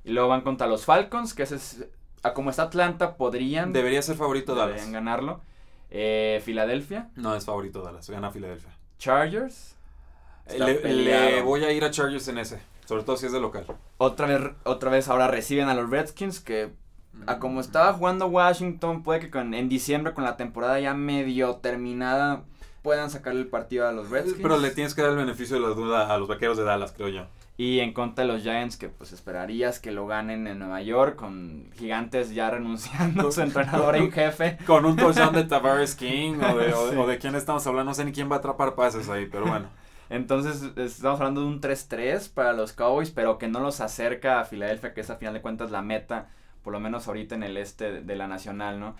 Y 0.03 0.11
luego 0.11 0.29
van 0.29 0.41
contra 0.41 0.67
los 0.67 0.85
Falcons, 0.85 1.33
que 1.33 1.43
es, 1.43 1.85
a 2.23 2.33
como 2.33 2.49
está 2.49 2.63
Atlanta, 2.63 3.15
podrían. 3.15 3.73
Debería 3.73 4.01
ser 4.01 4.17
favorito 4.17 4.55
Dallas. 4.55 4.75
Deberían 4.75 4.93
ganarlo. 4.93 5.41
Eh, 5.89 6.41
Filadelfia. 6.43 7.09
No, 7.15 7.35
es 7.35 7.45
favorito 7.45 7.81
Dallas. 7.81 8.09
Gana 8.09 8.31
Filadelfia. 8.31 8.71
Chargers. 8.97 9.75
Eh, 10.47 10.81
le, 10.83 11.41
voy 11.41 11.63
a 11.63 11.71
ir 11.71 11.83
a 11.83 11.91
Chargers 11.91 12.27
en 12.27 12.37
ese. 12.39 12.59
Sobre 12.85 13.03
todo 13.03 13.17
si 13.17 13.25
es 13.25 13.31
de 13.31 13.39
local. 13.39 13.65
Otra 13.97 14.27
vez, 14.27 14.51
otra 14.63 14.89
vez 14.89 15.07
ahora 15.07 15.27
reciben 15.27 15.67
a 15.69 15.73
los 15.73 15.89
Redskins, 15.89 16.39
que 16.39 16.71
a 17.25 17.39
como 17.39 17.59
estaba 17.59 17.93
jugando 17.93 18.27
Washington, 18.27 19.03
puede 19.03 19.29
que 19.29 19.37
en 19.37 19.69
diciembre 19.69 20.13
con 20.13 20.23
la 20.23 20.37
temporada 20.37 20.79
ya 20.79 20.93
medio 20.93 21.55
terminada 21.55 22.43
puedan 22.81 23.09
sacarle 23.09 23.41
el 23.41 23.47
partido 23.47 23.87
a 23.87 23.91
los 23.91 24.09
Redskins. 24.09 24.39
Pero 24.41 24.57
le 24.57 24.71
tienes 24.71 24.93
que 24.93 25.01
dar 25.01 25.11
el 25.11 25.17
beneficio 25.17 25.57
de 25.57 25.61
la 25.61 25.73
duda 25.73 26.13
a 26.13 26.17
los 26.17 26.27
vaqueros 26.27 26.57
de 26.57 26.63
Dallas, 26.63 26.93
creo 26.95 27.09
yo. 27.09 27.25
Y 27.57 27.79
en 27.79 27.91
contra 27.91 28.23
de 28.23 28.31
los 28.31 28.43
Giants, 28.43 28.77
que 28.77 28.87
pues 28.87 29.11
esperarías 29.13 29.79
que 29.79 29.91
lo 29.91 30.05
ganen 30.05 30.45
en 30.45 30.59
Nueva 30.59 30.81
York, 30.83 31.15
con 31.15 31.71
gigantes 31.75 32.33
ya 32.33 32.51
renunciando 32.51 33.27
a 33.27 33.31
su 33.31 33.41
entrenador 33.41 33.95
en 33.95 34.11
jefe. 34.11 34.57
Con 34.67 34.85
un 34.85 34.95
touchdown 34.95 35.33
de 35.33 35.43
Tavares 35.43 35.95
King, 35.95 36.35
o 36.39 36.57
de, 36.57 36.73
o 36.73 37.07
de 37.07 37.17
quién 37.17 37.33
estamos 37.33 37.65
hablando, 37.65 37.89
no 37.89 37.95
sé 37.95 38.05
ni 38.05 38.11
quién 38.11 38.29
va 38.31 38.35
a 38.35 38.39
atrapar 38.39 38.75
pases 38.75 39.09
ahí, 39.09 39.25
pero 39.25 39.47
bueno. 39.47 39.67
Entonces, 40.09 40.63
estamos 40.77 41.19
hablando 41.19 41.41
de 41.41 41.47
un 41.47 41.59
3-3 41.59 42.31
para 42.31 42.53
los 42.53 42.73
Cowboys, 42.73 43.11
pero 43.11 43.37
que 43.37 43.47
no 43.47 43.59
los 43.59 43.81
acerca 43.81 44.39
a 44.39 44.45
Filadelfia, 44.45 44.93
que 44.93 45.01
es 45.01 45.09
a 45.09 45.17
final 45.17 45.33
de 45.33 45.41
cuentas 45.41 45.71
la 45.71 45.81
meta, 45.81 46.29
por 46.67 46.73
lo 46.73 46.81
menos 46.81 47.07
ahorita 47.07 47.33
en 47.33 47.43
el 47.43 47.55
este 47.55 48.01
de 48.01 48.15
la 48.17 48.27
Nacional, 48.27 48.77
¿no? 48.77 48.97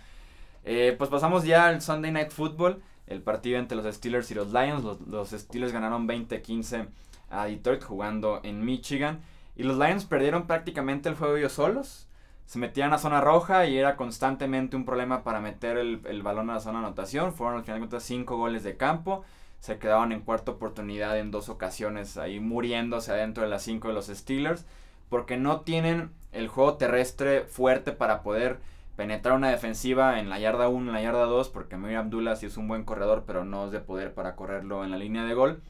Eh, 0.63 0.95
pues 0.97 1.09
pasamos 1.09 1.43
ya 1.43 1.67
al 1.67 1.81
Sunday 1.81 2.13
Night 2.13 2.31
Football, 2.31 2.81
el 3.07 3.21
partido 3.21 3.59
entre 3.59 3.75
los 3.75 3.93
Steelers 3.93 4.31
y 4.31 4.35
los 4.35 4.53
Lions. 4.53 4.85
Los, 5.05 5.31
Steelers 5.31 5.73
ganaron 5.73 6.07
20-15 6.07 6.87
a 7.29 7.43
Detroit 7.47 7.83
jugando 7.83 8.39
en 8.43 8.63
Michigan. 8.63 9.19
Y 9.57 9.63
los 9.63 9.77
Lions 9.77 10.05
perdieron 10.05 10.47
prácticamente 10.47 11.09
el 11.09 11.15
juego 11.15 11.35
ellos 11.35 11.51
solos. 11.51 12.07
Se 12.45 12.57
metían 12.57 12.93
a 12.93 12.99
zona 12.99 13.19
roja 13.19 13.65
y 13.65 13.77
era 13.77 13.97
constantemente 13.97 14.77
un 14.77 14.85
problema 14.85 15.25
para 15.25 15.41
meter 15.41 15.77
el, 15.77 15.99
el 16.05 16.21
balón 16.21 16.49
a 16.49 16.53
la 16.53 16.59
zona 16.61 16.79
de 16.79 16.85
anotación. 16.85 17.33
Fueron 17.33 17.57
al 17.57 17.63
final 17.65 17.81
de 17.81 17.87
cuentas 17.87 18.03
5 18.03 18.37
goles 18.37 18.63
de 18.63 18.77
campo 18.77 19.25
se 19.59 19.77
quedaban 19.77 20.13
en 20.13 20.21
cuarta 20.21 20.51
oportunidad 20.51 21.19
en 21.19 21.31
dos 21.31 21.49
ocasiones, 21.49 22.17
ahí 22.17 22.39
muriéndose 22.39 23.11
adentro 23.11 23.43
de 23.43 23.49
las 23.49 23.63
cinco 23.63 23.87
de 23.87 23.93
los 23.93 24.07
Steelers, 24.07 24.65
porque 25.09 25.37
no 25.37 25.61
tienen 25.61 26.11
el 26.37 26.47
juego 26.47 26.75
terrestre 26.75 27.41
fuerte 27.41 27.91
para 27.91 28.21
poder 28.21 28.59
penetrar 28.95 29.35
una 29.35 29.49
defensiva 29.49 30.19
en 30.19 30.29
la 30.29 30.39
yarda 30.39 30.69
1, 30.69 30.87
en 30.87 30.93
la 30.93 31.01
yarda 31.01 31.25
2, 31.25 31.49
porque 31.49 31.77
Mir 31.77 31.97
Abdullah 31.97 32.35
sí 32.35 32.47
es 32.47 32.57
un 32.57 32.67
buen 32.67 32.83
corredor, 32.83 33.23
pero 33.27 33.45
no 33.45 33.65
es 33.65 33.71
de 33.71 33.79
poder 33.79 34.13
para 34.13 34.35
correrlo 34.35 34.83
en 34.83 34.91
la 34.91 34.97
línea 34.97 35.23
de 35.23 35.33
gol. 35.33 35.61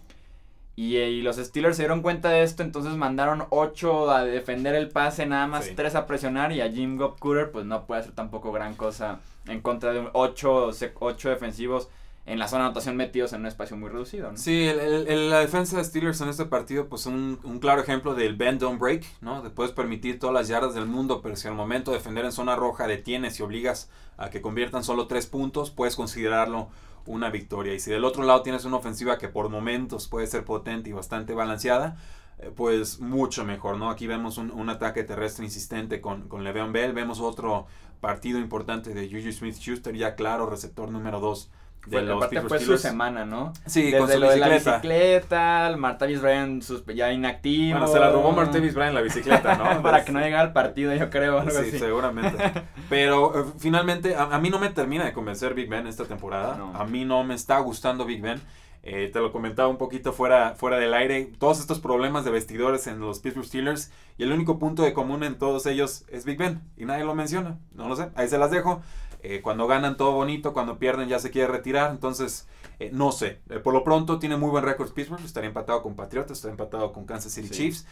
Y, 0.75 0.97
eh, 0.97 1.09
los 1.23 1.37
Steelers 1.37 1.75
se 1.75 1.83
dieron 1.83 2.03
cuenta 2.03 2.29
de 2.29 2.43
esto, 2.43 2.61
entonces 2.61 2.93
mandaron 2.93 3.45
8 3.49 4.11
a 4.11 4.23
defender 4.23 4.75
el 4.75 4.89
pase, 4.89 5.25
nada 5.25 5.47
más 5.47 5.71
3 5.75 5.95
a 5.95 6.05
presionar 6.05 6.51
y 6.51 6.61
a 6.61 6.71
Jim 6.71 6.97
Gopcooter 6.97 7.51
pues 7.51 7.65
no 7.65 7.85
puede 7.85 8.01
hacer 8.01 8.13
tampoco 8.13 8.51
gran 8.51 8.75
cosa 8.75 9.19
en 9.47 9.61
contra 9.61 9.91
de 9.91 10.07
8 10.13 10.69
ocho 10.99 11.29
defensivos 11.29 11.89
en 12.27 12.39
la 12.39 12.49
zona 12.49 12.63
de 12.63 12.65
anotación 12.67 12.97
metidos 12.97 13.31
en 13.31 13.39
un 13.39 13.45
espacio 13.45 13.77
muy 13.77 13.89
reducido. 13.89 14.29
¿no? 14.29 14.37
Sí, 14.37 14.67
el, 14.67 15.29
la 15.29 15.39
defensa 15.39 15.77
de 15.77 15.83
Steelers 15.85 16.19
en 16.19 16.27
este 16.27 16.45
partido, 16.45 16.89
pues 16.89 17.05
un, 17.05 17.39
un 17.43 17.59
claro 17.59 17.81
ejemplo 17.81 18.15
del 18.15 18.35
bend 18.35 18.59
don't 18.59 18.79
break, 18.79 19.05
¿no? 19.21 19.41
Puedes 19.55 19.71
permitir 19.71 20.19
todas 20.19 20.33
las 20.33 20.49
yardas 20.49 20.75
del 20.75 20.87
mundo, 20.87 21.21
pero 21.21 21.37
si 21.37 21.47
al 21.47 21.53
momento 21.53 21.91
de 21.91 21.97
defender 21.97 22.25
en 22.25 22.33
zona 22.33 22.57
roja 22.57 22.85
detienes 22.85 23.39
y 23.39 23.43
obligas 23.43 23.89
a 24.17 24.29
que 24.29 24.41
conviertan 24.41 24.83
solo 24.83 25.07
tres 25.07 25.25
puntos, 25.25 25.71
puedes 25.71 25.95
considerarlo 25.95 26.67
una 27.05 27.29
victoria. 27.29 27.73
Y 27.73 27.79
si 27.79 27.91
del 27.91 28.03
otro 28.03 28.25
lado 28.25 28.41
tienes 28.43 28.65
una 28.65 28.75
ofensiva 28.75 29.17
que 29.17 29.29
por 29.29 29.47
momentos 29.47 30.09
puede 30.09 30.27
ser 30.27 30.43
potente 30.43 30.89
y 30.89 30.93
bastante 30.93 31.33
balanceada, 31.33 31.95
eh, 32.39 32.51
pues 32.53 32.99
mucho 32.99 33.45
mejor, 33.45 33.77
¿no? 33.77 33.89
Aquí 33.89 34.05
vemos 34.05 34.37
un, 34.37 34.51
un 34.51 34.69
ataque 34.69 35.05
terrestre 35.05 35.45
insistente 35.45 36.01
con, 36.01 36.27
con 36.27 36.43
Le'Veon 36.43 36.73
Bell, 36.73 36.91
vemos 36.91 37.21
otro 37.21 37.67
partido 38.01 38.37
importante 38.37 38.93
de 38.93 39.07
Juju 39.07 39.31
Smith-Schuster, 39.31 39.95
ya 39.95 40.15
claro, 40.15 40.45
receptor 40.45 40.91
número 40.91 41.21
2 41.21 41.49
de 41.89 42.01
los 42.01 42.17
aparte 42.17 42.41
fue 42.41 42.59
su 42.59 42.77
semana, 42.77 43.25
¿no? 43.25 43.53
Sí, 43.65 43.83
Desde 43.83 43.97
con 43.97 44.09
su 44.09 44.19
lo 44.19 44.27
bicicleta. 44.27 44.55
de 44.55 44.63
la 44.63 44.71
bicicleta, 44.73 45.67
el 45.69 45.77
Martavis 45.77 46.21
Bryan 46.21 46.61
sus, 46.61 46.85
ya 46.87 47.11
inactivo. 47.11 47.79
Bueno, 47.79 47.91
se 47.91 47.99
la 47.99 48.11
robó 48.11 48.31
Martavis 48.31 48.73
Bryan 48.73 48.93
la 48.93 49.01
bicicleta, 49.01 49.55
¿no? 49.55 49.81
Para 49.83 50.03
que 50.03 50.11
no 50.11 50.19
llegara 50.19 50.43
al 50.43 50.53
partido, 50.53 50.93
yo 50.93 51.09
creo. 51.09 51.39
Algo 51.39 51.51
sí, 51.51 51.69
así. 51.69 51.79
seguramente. 51.79 52.37
Pero 52.89 53.39
eh, 53.39 53.45
finalmente, 53.57 54.15
a, 54.15 54.23
a, 54.23 54.39
mí 54.39 54.49
no 54.49 54.59
me 54.59 54.69
termina 54.69 55.05
de 55.05 55.13
convencer 55.13 55.53
Big 55.53 55.69
Ben 55.69 55.87
esta 55.87 56.05
temporada. 56.05 56.55
No. 56.57 56.75
A 56.75 56.85
mí 56.85 57.05
no 57.05 57.23
me 57.23 57.35
está 57.35 57.59
gustando 57.59 58.05
Big 58.05 58.21
Ben. 58.21 58.41
Eh, 58.89 59.09
te 59.11 59.19
lo 59.19 59.33
comentaba 59.33 59.67
un 59.67 59.77
poquito 59.77 60.13
fuera, 60.13 60.55
fuera 60.55 60.77
del 60.77 60.93
aire. 60.93 61.29
Todos 61.39 61.59
estos 61.59 61.79
problemas 61.79 62.23
de 62.23 62.31
vestidores 62.31 62.87
en 62.87 62.99
los 62.99 63.19
Pittsburgh 63.19 63.45
Steelers. 63.45 63.91
Y 64.17 64.23
el 64.23 64.31
único 64.31 64.59
punto 64.59 64.81
de 64.83 64.93
común 64.93 65.23
en 65.23 65.37
todos 65.37 65.65
ellos 65.65 66.05
es 66.07 66.23
Big 66.23 66.37
Ben. 66.37 66.61
Y 66.77 66.85
nadie 66.85 67.03
lo 67.03 67.13
menciona. 67.13 67.57
No 67.73 67.89
lo 67.89 67.95
sé. 67.97 68.09
Ahí 68.15 68.29
se 68.29 68.37
las 68.37 68.49
dejo. 68.49 68.81
Eh, 69.21 69.41
cuando 69.41 69.67
ganan 69.67 69.97
todo 69.97 70.11
bonito, 70.11 70.53
cuando 70.53 70.77
pierden 70.79 71.09
ya 71.09 71.19
se 71.19 71.31
quiere 71.31 71.47
retirar. 71.51 71.91
Entonces, 71.91 72.47
eh, 72.79 72.91
no 72.93 73.11
sé. 73.11 73.39
Eh, 73.49 73.59
por 73.59 73.73
lo 73.73 73.83
pronto 73.83 74.19
tiene 74.19 74.37
muy 74.37 74.49
buen 74.49 74.63
récord 74.63 74.91
Pittsburgh. 74.93 75.23
Estaría 75.23 75.47
empatado 75.49 75.81
con 75.81 75.95
Patriotas, 75.95 76.37
estaría 76.37 76.53
empatado 76.53 76.93
con 76.93 77.05
Kansas 77.05 77.31
City 77.33 77.47
Sí. 77.49 77.53
Chiefs. 77.53 77.87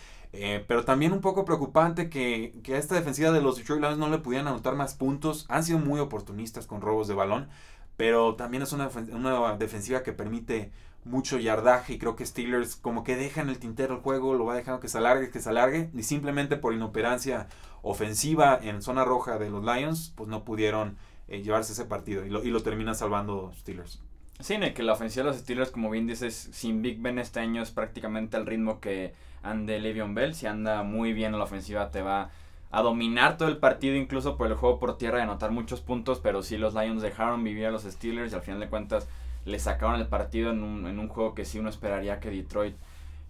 Pero 0.67 0.83
también 0.83 1.13
un 1.13 1.21
poco 1.21 1.45
preocupante 1.45 2.09
que, 2.09 2.59
que 2.61 2.75
a 2.75 2.77
esta 2.77 2.95
defensiva 2.95 3.31
de 3.31 3.41
los 3.41 3.55
Detroit 3.55 3.81
Lions 3.81 3.97
no 3.97 4.09
le 4.09 4.17
pudieran 4.17 4.47
anotar 4.49 4.75
más 4.75 4.93
puntos. 4.93 5.45
Han 5.47 5.63
sido 5.63 5.79
muy 5.79 5.99
oportunistas 6.01 6.67
con 6.67 6.81
robos 6.81 7.07
de 7.07 7.13
balón. 7.13 7.47
Pero 7.95 8.35
también 8.35 8.61
es 8.63 8.73
una, 8.73 8.89
una 9.13 9.55
defensiva 9.55 10.03
que 10.03 10.11
permite 10.11 10.71
mucho 11.05 11.37
yardaje 11.37 11.93
y 11.93 11.99
creo 11.99 12.15
que 12.15 12.25
Steelers 12.25 12.75
como 12.75 13.03
que 13.03 13.15
deja 13.15 13.39
en 13.39 13.49
el 13.49 13.59
tintero 13.59 13.95
el 13.95 14.01
juego, 14.01 14.33
lo 14.33 14.45
va 14.45 14.55
dejando 14.55 14.79
que 14.79 14.89
se 14.89 14.97
alargue, 14.97 15.29
que 15.29 15.39
se 15.39 15.49
alargue 15.49 15.89
y 15.93 16.03
simplemente 16.03 16.57
por 16.57 16.73
inoperancia 16.73 17.47
ofensiva 17.83 18.59
en 18.61 18.81
zona 18.81 19.05
roja 19.05 19.37
de 19.37 19.49
los 19.49 19.63
Lions, 19.63 20.11
pues 20.15 20.27
no 20.27 20.43
pudieron 20.43 20.97
eh, 21.27 21.41
llevarse 21.41 21.73
ese 21.73 21.85
partido 21.85 22.25
y 22.25 22.29
lo, 22.29 22.43
y 22.43 22.51
lo 22.51 22.61
termina 22.61 22.93
salvando 22.93 23.51
Steelers. 23.59 24.01
Sí, 24.39 24.55
y 24.55 24.73
que 24.73 24.83
la 24.83 24.93
ofensiva 24.93 25.25
de 25.25 25.31
los 25.31 25.39
Steelers, 25.39 25.71
como 25.71 25.89
bien 25.89 26.07
dices, 26.07 26.49
sin 26.51 26.81
Big 26.81 27.01
Ben 27.01 27.19
este 27.19 27.39
año 27.39 27.61
es 27.61 27.71
prácticamente 27.71 28.35
al 28.35 28.45
ritmo 28.45 28.81
que 28.81 29.13
ande 29.43 29.79
Le'Veon 29.79 30.13
Bell. 30.13 30.35
Si 30.35 30.45
anda 30.45 30.83
muy 30.83 31.13
bien 31.13 31.33
en 31.33 31.39
la 31.39 31.45
ofensiva 31.45 31.89
te 31.91 32.01
va 32.01 32.31
a 32.69 32.81
dominar 32.81 33.37
todo 33.37 33.47
el 33.47 33.57
partido, 33.57 33.95
incluso 33.95 34.35
por 34.35 34.47
el 34.47 34.55
juego 34.55 34.79
por 34.79 34.97
tierra, 34.97 35.17
de 35.17 35.23
anotar 35.23 35.51
muchos 35.51 35.79
puntos, 35.79 36.19
pero 36.19 36.43
sí 36.43 36.57
los 36.57 36.73
Lions 36.73 37.01
dejaron 37.01 37.43
vivir 37.43 37.65
a 37.67 37.71
los 37.71 37.83
Steelers 37.83 38.33
y 38.33 38.35
al 38.35 38.41
final 38.41 38.59
de 38.59 38.67
cuentas 38.67 39.07
le 39.45 39.59
sacaron 39.59 40.01
el 40.01 40.07
partido 40.07 40.51
en 40.51 40.63
un, 40.63 40.85
en 40.85 40.99
un 40.99 41.07
juego 41.07 41.33
que 41.33 41.45
sí 41.45 41.59
uno 41.59 41.69
esperaría 41.69 42.19
que 42.19 42.29
Detroit... 42.29 42.75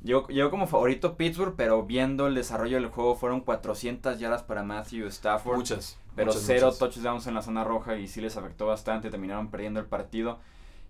Llegó, 0.01 0.27
llegó 0.27 0.51
como 0.51 0.67
favorito 0.67 1.17
Pittsburgh, 1.17 1.55
pero 1.57 1.83
viendo 1.83 2.27
el 2.27 2.35
desarrollo 2.35 2.77
del 2.77 2.89
juego 2.89 3.15
fueron 3.15 3.41
400 3.41 4.19
yardas 4.19 4.43
para 4.43 4.63
Matthew 4.63 5.07
Stafford. 5.07 5.57
Muchas. 5.57 5.97
Pero 6.15 6.27
muchas, 6.27 6.43
cero 6.45 6.67
muchas. 6.67 6.79
touchdowns 6.79 7.27
en 7.27 7.33
la 7.33 7.41
zona 7.41 7.63
roja 7.63 7.97
y 7.97 8.07
sí 8.07 8.21
les 8.21 8.37
afectó 8.37 8.67
bastante, 8.67 9.09
terminaron 9.09 9.49
perdiendo 9.49 9.79
el 9.79 9.85
partido. 9.85 10.39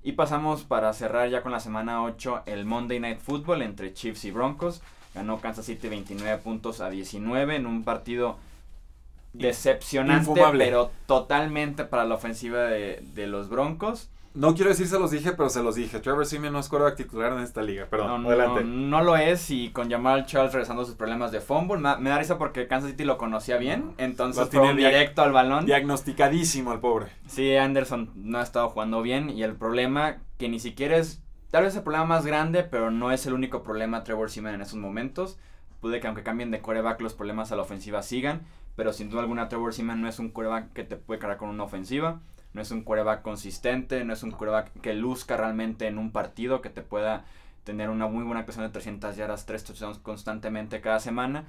Y 0.04 0.12
pasamos 0.12 0.64
para 0.64 0.94
cerrar 0.94 1.30
ya 1.30 1.42
con 1.42 1.52
la 1.52 1.60
semana 1.60 2.04
8 2.04 2.44
el 2.46 2.66
Monday 2.66 3.00
Night 3.00 3.20
Football 3.20 3.64
entre 3.64 3.94
Chiefs 3.94 4.26
y 4.26 4.32
Broncos. 4.32 4.82
Ganó 5.16 5.40
Kansas 5.40 5.66
City 5.66 5.88
29 5.88 6.38
puntos 6.40 6.80
a 6.82 6.90
19 6.90 7.56
en 7.56 7.66
un 7.66 7.84
partido 7.84 8.38
decepcionante, 9.34 10.30
Infumable. 10.30 10.64
pero 10.66 10.92
totalmente 11.08 11.84
para 11.86 12.06
la 12.06 12.16
ofensiva 12.16 12.60
de, 12.64 13.02
de 13.14 13.28
los 13.28 13.50
Broncos. 13.50 14.10
No 14.36 14.54
quiero 14.54 14.70
decir 14.70 14.88
se 14.88 15.00
los 15.00 15.12
dije, 15.12 15.32
pero 15.32 15.50
se 15.50 15.64
los 15.64 15.76
dije. 15.76 16.00
Trevor 16.00 16.26
Simeon 16.26 16.54
no 16.54 16.60
es 16.60 16.68
quarterback 16.70 16.98
titular 16.98 17.32
en 17.34 17.40
esta 17.40 17.62
liga. 17.62 17.88
Perdón, 17.90 18.24
No, 18.24 18.30
adelante. 18.30 18.64
no 18.66 19.02
lo 19.02 19.16
es 19.16 19.50
y 19.50 19.70
con 19.72 19.90
Jamal 19.90 20.26
Charles 20.26 20.52
regresando 20.54 20.82
a 20.84 20.86
sus 20.86 20.96
problemas 20.96 21.32
de 21.32 21.40
fumble. 21.42 21.78
Me, 21.80 21.96
me 21.98 22.10
da 22.10 22.18
risa 22.18 22.38
porque 22.38 22.68
Kansas 22.68 22.92
City 22.92 23.06
lo 23.06 23.18
conocía 23.18 23.58
bien, 23.58 23.94
entonces 23.98 24.44
Lo 24.44 24.50
tiene 24.50 24.74
directo 24.76 25.22
al 25.22 25.32
balón. 25.32 25.66
Diagnosticadísimo 25.66 26.74
el 26.74 26.80
pobre. 26.80 27.08
Sí, 27.28 27.56
Anderson 27.56 28.12
no 28.16 28.38
ha 28.40 28.44
estado 28.44 28.70
jugando 28.70 29.02
bien 29.02 29.30
y 29.30 29.44
el 29.44 29.56
problema 29.56 30.18
que 30.38 30.50
ni 30.50 30.60
siquiera 30.60 30.98
es, 30.98 31.24
tal 31.50 31.64
vez 31.64 31.76
el 31.78 31.84
problema 31.84 32.06
más 32.06 32.26
grande, 32.26 32.64
pero 32.64 32.92
no 32.92 33.12
es 33.12 33.26
el 33.26 33.34
único 33.34 33.64
problema 33.64 34.04
Trevor 34.04 34.30
Seaman 34.30 34.56
en 34.56 34.62
estos 34.62 34.78
momentos. 34.78 35.38
Puede 35.86 36.00
que 36.00 36.08
aunque 36.08 36.24
cambien 36.24 36.50
de 36.50 36.62
coreback 36.62 37.00
los 37.02 37.14
problemas 37.14 37.52
a 37.52 37.56
la 37.56 37.62
ofensiva 37.62 38.02
sigan, 38.02 38.42
pero 38.76 38.92
sin 38.92 39.12
duda 39.12 39.22
alguna 39.22 39.50
Trevor 39.50 39.72
Seaman 39.72 40.02
no 40.02 40.08
es 40.08 40.18
un 40.18 40.32
coreback 40.32 40.74
que 40.74 40.84
te 40.84 40.96
puede 40.96 41.20
cargar 41.20 41.38
con 41.38 41.50
una 41.50 41.64
ofensiva, 41.64 42.22
no 42.54 42.62
es 42.64 42.72
un 42.72 42.82
coreback 42.82 43.22
consistente, 43.22 44.04
no 44.04 44.12
es 44.12 44.24
un 44.24 44.32
coreback 44.32 44.72
que 44.82 44.96
luzca 44.96 45.38
realmente 45.38 45.86
en 45.86 46.00
un 46.00 46.12
partido, 46.12 46.60
que 46.62 46.72
te 46.72 46.82
pueda 46.82 47.26
tener 47.66 47.92
una 47.92 48.08
muy 48.08 48.24
buena 48.24 48.40
actuación 48.40 48.66
de 48.66 48.72
300 48.72 49.16
yardas, 49.16 49.46
3 49.46 49.64
touchdowns 49.64 50.00
constantemente 50.00 50.82
cada 50.82 51.00
semana. 51.00 51.46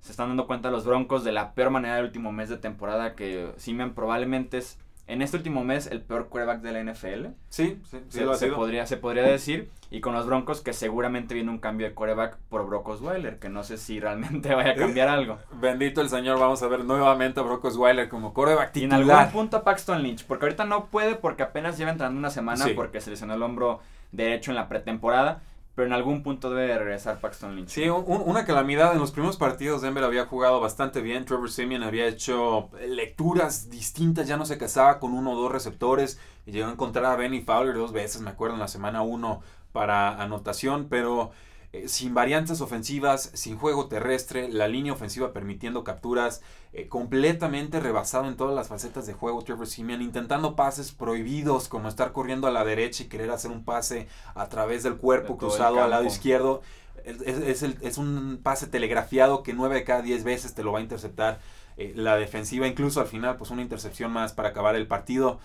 Se 0.00 0.10
están 0.10 0.28
dando 0.28 0.46
cuenta 0.46 0.70
los 0.70 0.84
Broncos 0.84 1.24
de 1.24 1.32
la 1.32 1.54
peor 1.54 1.70
manera 1.70 1.96
del 1.96 2.04
último 2.04 2.30
mes 2.30 2.50
de 2.50 2.58
temporada 2.58 3.14
que 3.14 3.54
Seaman 3.56 3.94
probablemente 3.94 4.58
es 4.58 4.78
en 5.08 5.22
este 5.22 5.36
último 5.36 5.64
mes 5.64 5.86
el 5.88 6.00
peor 6.02 6.28
quarterback 6.28 6.60
de 6.60 6.72
la 6.72 6.84
NFL. 6.92 7.26
Sí, 7.48 7.80
sí, 7.90 7.98
sí 8.08 8.18
se, 8.18 8.24
lo 8.24 8.32
ha 8.32 8.36
se 8.36 8.44
sido. 8.46 8.56
podría, 8.56 8.86
se 8.86 8.96
podría 8.96 9.24
decir. 9.24 9.70
Y 9.90 10.00
con 10.00 10.12
los 10.12 10.26
Broncos 10.26 10.60
que 10.60 10.74
seguramente 10.74 11.34
viene 11.34 11.50
un 11.50 11.58
cambio 11.58 11.88
de 11.88 11.94
quarterback 11.94 12.36
por 12.50 12.66
Brock 12.66 12.86
Osweiler, 12.88 13.38
que 13.38 13.48
no 13.48 13.62
sé 13.64 13.78
si 13.78 13.98
realmente 14.00 14.54
vaya 14.54 14.72
a 14.72 14.74
cambiar 14.74 15.08
algo. 15.08 15.38
Bendito 15.60 16.00
el 16.02 16.10
Señor, 16.10 16.38
vamos 16.38 16.62
a 16.62 16.68
ver 16.68 16.84
nuevamente 16.84 17.40
a 17.40 17.42
Brock 17.42 17.64
Osweiler 17.64 18.08
como 18.08 18.34
coreback 18.34 18.76
Y 18.76 18.84
en 18.84 18.90
titular. 18.90 19.18
algún 19.20 19.32
punto 19.32 19.56
a 19.56 19.64
Paxton 19.64 20.02
Lynch, 20.02 20.26
porque 20.26 20.44
ahorita 20.44 20.64
no 20.66 20.86
puede 20.86 21.14
porque 21.14 21.42
apenas 21.42 21.78
lleva 21.78 21.90
entrando 21.90 22.18
una 22.18 22.30
semana 22.30 22.64
Sí. 22.66 22.72
porque 22.74 23.00
se 23.00 23.10
lesionó 23.10 23.34
el 23.34 23.42
hombro 23.42 23.80
derecho 24.12 24.50
en 24.50 24.56
la 24.56 24.68
pretemporada, 24.68 25.40
pero 25.78 25.86
en 25.86 25.92
algún 25.92 26.24
punto 26.24 26.50
debe 26.50 26.72
de 26.72 26.76
regresar 26.78 27.20
Paxton 27.20 27.54
Lynch. 27.54 27.68
Sí, 27.68 27.88
un- 27.88 28.02
un- 28.04 28.22
una 28.26 28.44
calamidad. 28.44 28.94
En 28.94 28.98
los 28.98 29.12
primeros 29.12 29.36
partidos 29.36 29.80
Denver 29.80 30.02
había 30.02 30.26
jugado 30.26 30.58
bastante 30.58 31.00
bien. 31.02 31.24
Trevor 31.24 31.52
Simeon 31.52 31.84
había 31.84 32.06
hecho 32.08 32.68
lecturas 32.84 33.70
distintas. 33.70 34.26
Ya 34.26 34.36
no 34.36 34.44
se 34.44 34.58
casaba 34.58 34.98
con 34.98 35.12
uno 35.14 35.30
o 35.30 35.36
dos 35.40 35.52
receptores. 35.52 36.18
Llegó 36.46 36.66
a 36.66 36.72
encontrar 36.72 37.04
a 37.04 37.14
Benny 37.14 37.42
Fowler 37.42 37.76
dos 37.76 37.92
veces, 37.92 38.20
me 38.22 38.30
acuerdo, 38.30 38.54
en 38.56 38.60
la 38.60 38.66
semana 38.66 39.02
1 39.02 39.40
para 39.70 40.20
anotación. 40.20 40.88
Pero 40.90 41.30
eh, 41.78 41.88
sin 41.88 42.14
variantes 42.14 42.60
ofensivas, 42.60 43.30
sin 43.34 43.56
juego 43.56 43.86
terrestre, 43.86 44.48
la 44.48 44.68
línea 44.68 44.92
ofensiva 44.92 45.32
permitiendo 45.32 45.84
capturas, 45.84 46.42
eh, 46.72 46.88
completamente 46.88 47.80
rebasado 47.80 48.26
en 48.26 48.36
todas 48.36 48.54
las 48.54 48.68
facetas 48.68 49.06
de 49.06 49.12
juego 49.12 49.42
Trevor 49.42 49.66
Simeon, 49.66 50.02
intentando 50.02 50.56
pases 50.56 50.92
prohibidos 50.92 51.68
como 51.68 51.88
estar 51.88 52.12
corriendo 52.12 52.46
a 52.46 52.50
la 52.50 52.64
derecha 52.64 53.04
y 53.04 53.06
querer 53.06 53.30
hacer 53.30 53.50
un 53.50 53.64
pase 53.64 54.08
a 54.34 54.48
través 54.48 54.82
del 54.82 54.96
cuerpo 54.96 55.38
cruzado 55.38 55.82
al 55.82 55.90
lado 55.90 56.04
izquierdo. 56.04 56.62
Es, 57.04 57.62
es, 57.62 57.98
un 57.98 58.40
pase 58.42 58.66
telegrafiado 58.66 59.42
que 59.42 59.54
9 59.54 59.76
de 59.76 59.84
cada 59.84 60.02
10 60.02 60.24
veces 60.24 60.54
te 60.54 60.62
lo 60.62 60.72
va 60.72 60.80
a 60.80 60.82
interceptar. 60.82 61.40
Eh, 61.78 61.92
la 61.94 62.16
defensiva, 62.16 62.66
incluso 62.66 63.00
al 63.00 63.06
final, 63.06 63.36
pues 63.36 63.50
una 63.50 63.62
intercepción 63.62 64.12
más 64.12 64.32
para 64.32 64.48
acabar 64.48 64.74
el 64.74 64.88
partido 64.88 65.38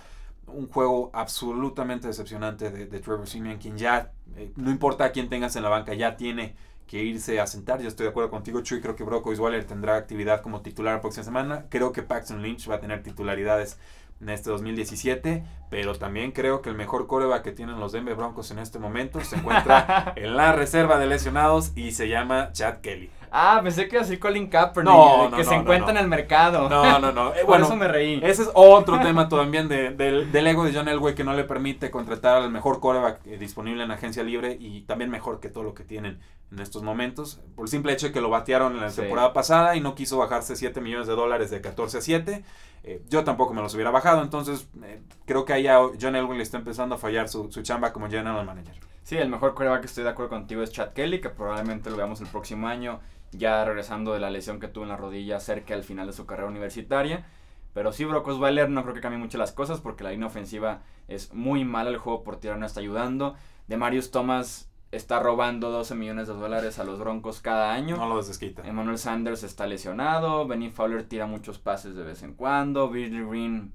un 0.47 0.67
juego 0.67 1.09
absolutamente 1.13 2.07
decepcionante 2.07 2.69
de, 2.69 2.99
Trevor 2.99 3.27
Simeon, 3.27 3.57
quien 3.57 3.77
ya, 3.77 4.11
eh, 4.35 4.51
no 4.55 4.71
importa 4.71 5.05
a 5.05 5.11
quién 5.11 5.29
tengas 5.29 5.55
en 5.55 5.63
la 5.63 5.69
banca, 5.69 5.93
ya 5.93 6.17
tiene 6.17 6.55
que 6.87 7.03
irse 7.03 7.39
a 7.39 7.47
sentar. 7.47 7.81
Yo 7.81 7.87
estoy 7.87 8.05
de 8.05 8.09
acuerdo 8.11 8.29
contigo, 8.29 8.61
Chuy. 8.61 8.81
Creo 8.81 8.95
que 8.95 9.03
Brock 9.03 9.25
Osweiler 9.25 9.65
tendrá 9.65 9.95
actividad 9.95 10.41
como 10.41 10.61
titular 10.61 10.95
la 10.95 11.01
próxima 11.01 11.23
semana. 11.23 11.65
Creo 11.69 11.91
que 11.91 12.03
Paxton 12.03 12.41
Lynch 12.41 12.69
va 12.69 12.75
a 12.75 12.79
tener 12.79 13.01
titularidades 13.03 13.79
en 14.21 14.29
este 14.29 14.49
2017, 14.49 15.43
pero 15.69 15.95
también 15.95 16.31
creo 16.31 16.61
que 16.61 16.69
el 16.69 16.75
mejor 16.75 17.07
coreback 17.07 17.43
que 17.43 17.51
tienen 17.51 17.79
los 17.79 17.91
Denver 17.91 18.15
Broncos 18.15 18.51
en 18.51 18.59
este 18.59 18.79
momento 18.79 19.19
se 19.21 19.35
encuentra 19.37 20.13
en 20.15 20.35
la 20.35 20.53
reserva 20.53 20.97
de 20.97 21.07
lesionados 21.07 21.71
y 21.75 21.91
se 21.91 22.07
llama 22.07 22.51
Chad 22.53 22.77
Kelly. 22.77 23.09
Ah, 23.35 23.61
pensé 23.63 23.87
que 23.87 23.95
iba 23.95 24.01
a 24.01 24.05
decir 24.05 24.19
Colin 24.19 24.47
Kaepernick, 24.47 24.93
no, 24.93 25.29
no, 25.29 25.35
que 25.35 25.43
se 25.43 25.55
encuentra 25.55 25.89
en 25.89 25.97
el 25.97 26.07
mercado. 26.07 26.69
No, 26.69 26.99
no, 26.99 27.11
no. 27.11 27.33
Por 27.47 27.59
eso 27.59 27.75
me 27.75 27.87
reí. 27.87 28.21
Ese 28.23 28.43
es 28.43 28.51
otro 28.53 28.99
tema 29.01 29.27
también 29.27 29.67
de, 29.67 29.89
del 29.89 30.47
ego 30.47 30.63
de 30.63 30.71
John 30.71 30.87
Elway 30.87 31.15
que 31.15 31.23
no 31.23 31.33
le 31.33 31.43
permite 31.43 31.89
contratar 31.89 32.43
al 32.43 32.51
mejor 32.51 32.79
coreback 32.79 33.25
eh, 33.25 33.37
disponible 33.39 33.83
en 33.83 33.89
agencia 33.89 34.21
libre 34.23 34.55
y 34.59 34.81
también 34.81 35.09
mejor 35.09 35.39
que 35.39 35.49
todo 35.49 35.63
lo 35.63 35.73
que 35.73 35.83
tienen 35.83 36.19
en 36.51 36.59
estos 36.59 36.83
momentos. 36.83 37.41
Por 37.55 37.65
el 37.65 37.69
simple 37.69 37.91
hecho 37.93 38.05
de 38.05 38.13
que 38.13 38.21
lo 38.21 38.29
batearon 38.29 38.73
en 38.73 38.81
la 38.81 38.91
temporada 38.91 39.33
pasada 39.33 39.75
y 39.75 39.81
no 39.81 39.95
quiso 39.95 40.19
bajarse 40.19 40.55
7 40.55 40.79
millones 40.79 41.07
de 41.07 41.15
dólares 41.15 41.49
de 41.49 41.59
14 41.59 41.97
a 41.97 42.01
7. 42.01 42.45
Eh, 42.83 43.01
yo 43.09 43.23
tampoco 43.23 43.53
me 43.53 43.61
los 43.61 43.73
hubiera 43.73 43.91
bajado, 43.91 44.21
entonces 44.21 44.67
eh, 44.83 45.01
creo 45.25 45.45
que 45.45 45.53
ahí 45.53 45.67
a 45.67 45.79
John 45.99 46.15
Elway 46.15 46.37
le 46.37 46.43
está 46.43 46.57
empezando 46.57 46.95
a 46.95 46.97
fallar 46.97 47.29
su, 47.29 47.51
su 47.51 47.61
chamba 47.61 47.93
como 47.93 48.09
general 48.09 48.45
manager. 48.45 48.75
Sí, 49.03 49.17
el 49.17 49.29
mejor 49.29 49.53
coreback 49.53 49.81
que 49.81 49.87
estoy 49.87 50.03
de 50.03 50.09
acuerdo 50.09 50.31
contigo 50.31 50.61
es 50.61 50.71
Chad 50.71 50.93
Kelly, 50.93 51.21
que 51.21 51.29
probablemente 51.29 51.89
lo 51.89 51.97
veamos 51.97 52.21
el 52.21 52.27
próximo 52.27 52.67
año 52.67 52.99
ya 53.31 53.65
regresando 53.65 54.13
de 54.13 54.19
la 54.19 54.29
lesión 54.29 54.59
que 54.59 54.67
tuvo 54.67 54.83
en 54.83 54.89
la 54.89 54.97
rodilla 54.97 55.39
cerca 55.39 55.73
al 55.73 55.83
final 55.83 56.07
de 56.07 56.13
su 56.13 56.25
carrera 56.25 56.49
universitaria. 56.49 57.25
Pero 57.73 57.91
sí, 57.91 58.05
Brock 58.05 58.27
Osweiler 58.27 58.69
no 58.69 58.83
creo 58.83 58.93
que 58.93 59.01
cambie 59.01 59.19
mucho 59.19 59.37
las 59.37 59.51
cosas 59.51 59.81
porque 59.81 60.03
la 60.03 60.11
línea 60.11 60.27
ofensiva 60.27 60.83
es 61.07 61.33
muy 61.33 61.65
mala, 61.65 61.89
el 61.89 61.97
juego 61.97 62.23
por 62.23 62.37
tierra 62.39 62.57
no 62.57 62.65
está 62.65 62.79
ayudando. 62.79 63.35
De 63.67 63.77
Marius 63.77 64.11
Thomas 64.11 64.69
está 64.93 65.19
robando 65.19 65.71
12 65.71 65.95
millones 65.95 66.27
de 66.27 66.33
dólares 66.33 66.79
a 66.79 66.83
los 66.83 66.99
Broncos 66.99 67.41
cada 67.41 67.73
año. 67.73 67.97
No 67.97 68.07
lo 68.07 68.21
desquita. 68.21 68.61
Emmanuel 68.67 68.97
Sanders 68.97 69.43
está 69.43 69.65
lesionado, 69.65 70.47
Benny 70.47 70.69
Fowler 70.69 71.03
tira 71.03 71.25
muchos 71.25 71.59
pases 71.59 71.95
de 71.95 72.03
vez 72.03 72.23
en 72.23 72.33
cuando, 72.33 72.89
Virgil 72.89 73.27
Green, 73.27 73.73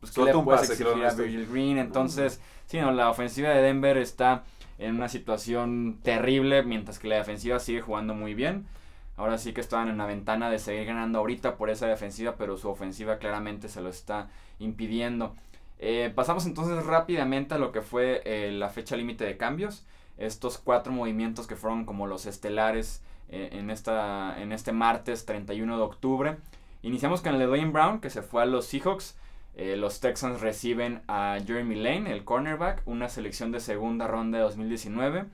pues 0.00 0.12
¿qué 0.12 0.24
le 0.24 0.32
puedes 0.32 0.70
exigir 0.70 1.04
a 1.04 1.12
Virgil 1.12 1.46
Green? 1.46 1.78
Entonces, 1.78 2.40
sí, 2.66 2.78
no, 2.80 2.92
la 2.92 3.10
ofensiva 3.10 3.50
de 3.50 3.62
Denver 3.62 3.96
está 3.98 4.44
en 4.78 4.94
una 4.94 5.08
situación 5.08 5.98
terrible, 6.02 6.62
mientras 6.62 6.98
que 6.98 7.08
la 7.08 7.16
defensiva 7.16 7.58
sigue 7.58 7.82
jugando 7.82 8.14
muy 8.14 8.34
bien. 8.34 8.66
Ahora 9.16 9.36
sí 9.36 9.52
que 9.52 9.60
estaban 9.60 9.88
en 9.88 9.98
la 9.98 10.06
ventana 10.06 10.48
de 10.48 10.58
seguir 10.58 10.86
ganando 10.86 11.18
ahorita 11.18 11.56
por 11.56 11.68
esa 11.68 11.86
defensiva, 11.86 12.36
pero 12.38 12.56
su 12.56 12.70
ofensiva 12.70 13.18
claramente 13.18 13.68
se 13.68 13.82
lo 13.82 13.90
está 13.90 14.30
impidiendo. 14.58 15.34
Eh, 15.78 16.10
pasamos 16.14 16.46
entonces 16.46 16.84
rápidamente 16.86 17.54
a 17.54 17.58
lo 17.58 17.72
que 17.72 17.82
fue 17.82 18.22
eh, 18.24 18.50
la 18.52 18.70
fecha 18.70 18.96
límite 18.96 19.24
de 19.24 19.36
cambios. 19.36 19.84
Estos 20.20 20.58
cuatro 20.58 20.92
movimientos 20.92 21.46
que 21.46 21.56
fueron 21.56 21.84
como 21.84 22.06
los 22.06 22.26
estelares 22.26 23.02
eh, 23.28 23.50
en, 23.52 23.70
esta, 23.70 24.40
en 24.40 24.52
este 24.52 24.72
martes 24.72 25.26
31 25.26 25.76
de 25.76 25.82
octubre. 25.82 26.36
Iniciamos 26.82 27.20
con 27.20 27.38
Dwayne 27.38 27.72
Brown, 27.72 28.00
que 28.00 28.10
se 28.10 28.22
fue 28.22 28.42
a 28.42 28.46
los 28.46 28.66
Seahawks. 28.66 29.16
los 29.56 30.00
Texans 30.00 30.40
reciben 30.40 31.02
a 31.08 31.38
Jeremy 31.44 31.74
Lane, 31.74 32.12
el 32.12 32.24
cornerback, 32.24 32.82
una 32.86 33.08
selección 33.08 33.50
de 33.52 33.60
segunda 33.60 34.06
ronda 34.06 34.38
de 34.38 34.44
2019 34.44 35.24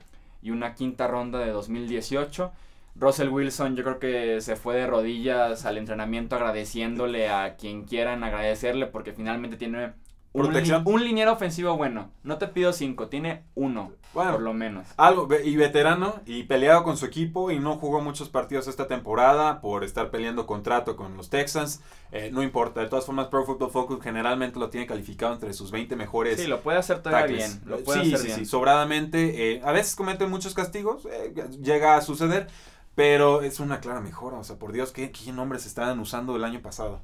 y 0.41 0.51
una 0.51 0.73
quinta 0.73 1.07
ronda 1.07 1.39
de 1.39 1.51
2018. 1.51 2.51
Russell 2.99 3.29
Wilson 3.29 3.75
yo 3.75 3.83
creo 3.83 3.99
que 3.99 4.41
se 4.41 4.55
fue 4.55 4.75
de 4.75 4.87
rodillas 4.87 5.65
al 5.65 5.77
entrenamiento 5.77 6.35
agradeciéndole 6.35 7.29
a 7.29 7.55
quien 7.55 7.83
quieran 7.83 8.23
agradecerle 8.23 8.87
porque 8.87 9.13
finalmente 9.13 9.55
tiene 9.55 9.93
un, 10.33 10.55
un 10.85 11.03
liniero 11.03 11.33
ofensivo 11.33 11.75
bueno. 11.75 12.11
No 12.23 12.37
te 12.37 12.47
pido 12.47 12.73
cinco, 12.73 13.07
tiene 13.07 13.43
uno, 13.55 13.91
por 14.13 14.41
lo 14.41 14.53
menos. 14.53 14.87
Algo, 14.97 15.27
y 15.43 15.55
veterano, 15.55 16.21
y 16.25 16.43
peleado 16.43 16.83
con 16.83 16.97
su 16.97 17.05
equipo, 17.05 17.51
y 17.51 17.59
no 17.59 17.77
jugó 17.77 18.01
muchos 18.01 18.29
partidos 18.29 18.67
esta 18.67 18.87
temporada 18.87 19.61
por 19.61 19.83
estar 19.83 20.11
peleando 20.11 20.45
contrato 20.45 20.95
con 20.95 21.17
los 21.17 21.29
Texans. 21.29 21.81
Eh, 22.11 22.29
no 22.31 22.43
importa, 22.43 22.81
de 22.81 22.87
todas 22.87 23.05
formas, 23.05 23.27
Pro 23.27 23.45
Football 23.45 23.71
Focus 23.71 24.01
generalmente 24.01 24.59
lo 24.59 24.69
tiene 24.69 24.85
calificado 24.85 25.33
entre 25.33 25.53
sus 25.53 25.71
20 25.71 25.95
mejores. 25.95 26.39
Sí, 26.39 26.47
lo 26.47 26.61
puede 26.61 26.77
hacer 26.77 27.01
todavía 27.01 27.37
bien. 27.37 27.61
Lo 27.65 27.79
puede 27.83 28.03
sí, 28.03 28.13
hacer 28.13 28.31
sí, 28.31 28.35
sí, 28.39 28.45
sobradamente. 28.45 29.53
Eh, 29.53 29.61
a 29.63 29.71
veces 29.71 29.95
comete 29.95 30.27
muchos 30.27 30.53
castigos, 30.53 31.07
eh, 31.11 31.33
llega 31.61 31.95
a 31.95 32.01
suceder 32.01 32.47
pero 32.95 33.43
es 33.43 33.59
una 33.59 33.79
clara 33.79 34.01
mejora. 34.01 34.39
O 34.39 34.43
sea, 34.43 34.55
por 34.55 34.71
Dios, 34.71 34.91
¿qué, 34.91 35.11
qué 35.11 35.31
nombres 35.31 35.67
estaban 35.67 35.99
usando 35.99 36.35
el 36.35 36.43
año 36.43 36.63
pasado? 36.63 36.99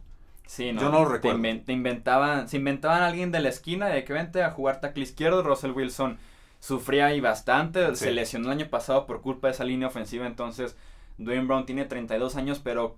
Sí, 0.45 0.71
no, 0.71 0.81
Yo 0.81 0.89
no 0.89 0.99
lo 0.99 1.09
recuerdo. 1.09 1.41
Te, 1.65 1.73
inventaban, 1.73 2.47
se 2.47 2.57
inventaban 2.57 3.01
a 3.01 3.07
alguien 3.07 3.31
de 3.31 3.39
la 3.39 3.49
esquina 3.49 3.87
de 3.87 4.03
que 4.03 4.13
vente 4.13 4.43
a 4.43 4.51
jugar 4.51 4.81
tackle 4.81 5.03
izquierdo. 5.03 5.41
Russell 5.41 5.71
Wilson 5.71 6.17
sufría 6.59 7.07
ahí 7.07 7.21
bastante. 7.21 7.95
Se 7.95 8.11
lesionó 8.11 8.47
el 8.47 8.59
año 8.59 8.69
pasado 8.69 9.05
por 9.05 9.21
culpa 9.21 9.47
de 9.47 9.53
esa 9.53 9.63
línea 9.63 9.87
ofensiva. 9.87 10.27
Entonces, 10.27 10.75
Dwayne 11.17 11.45
Brown 11.45 11.65
tiene 11.65 11.85
32 11.85 12.35
años, 12.35 12.59
pero 12.59 12.97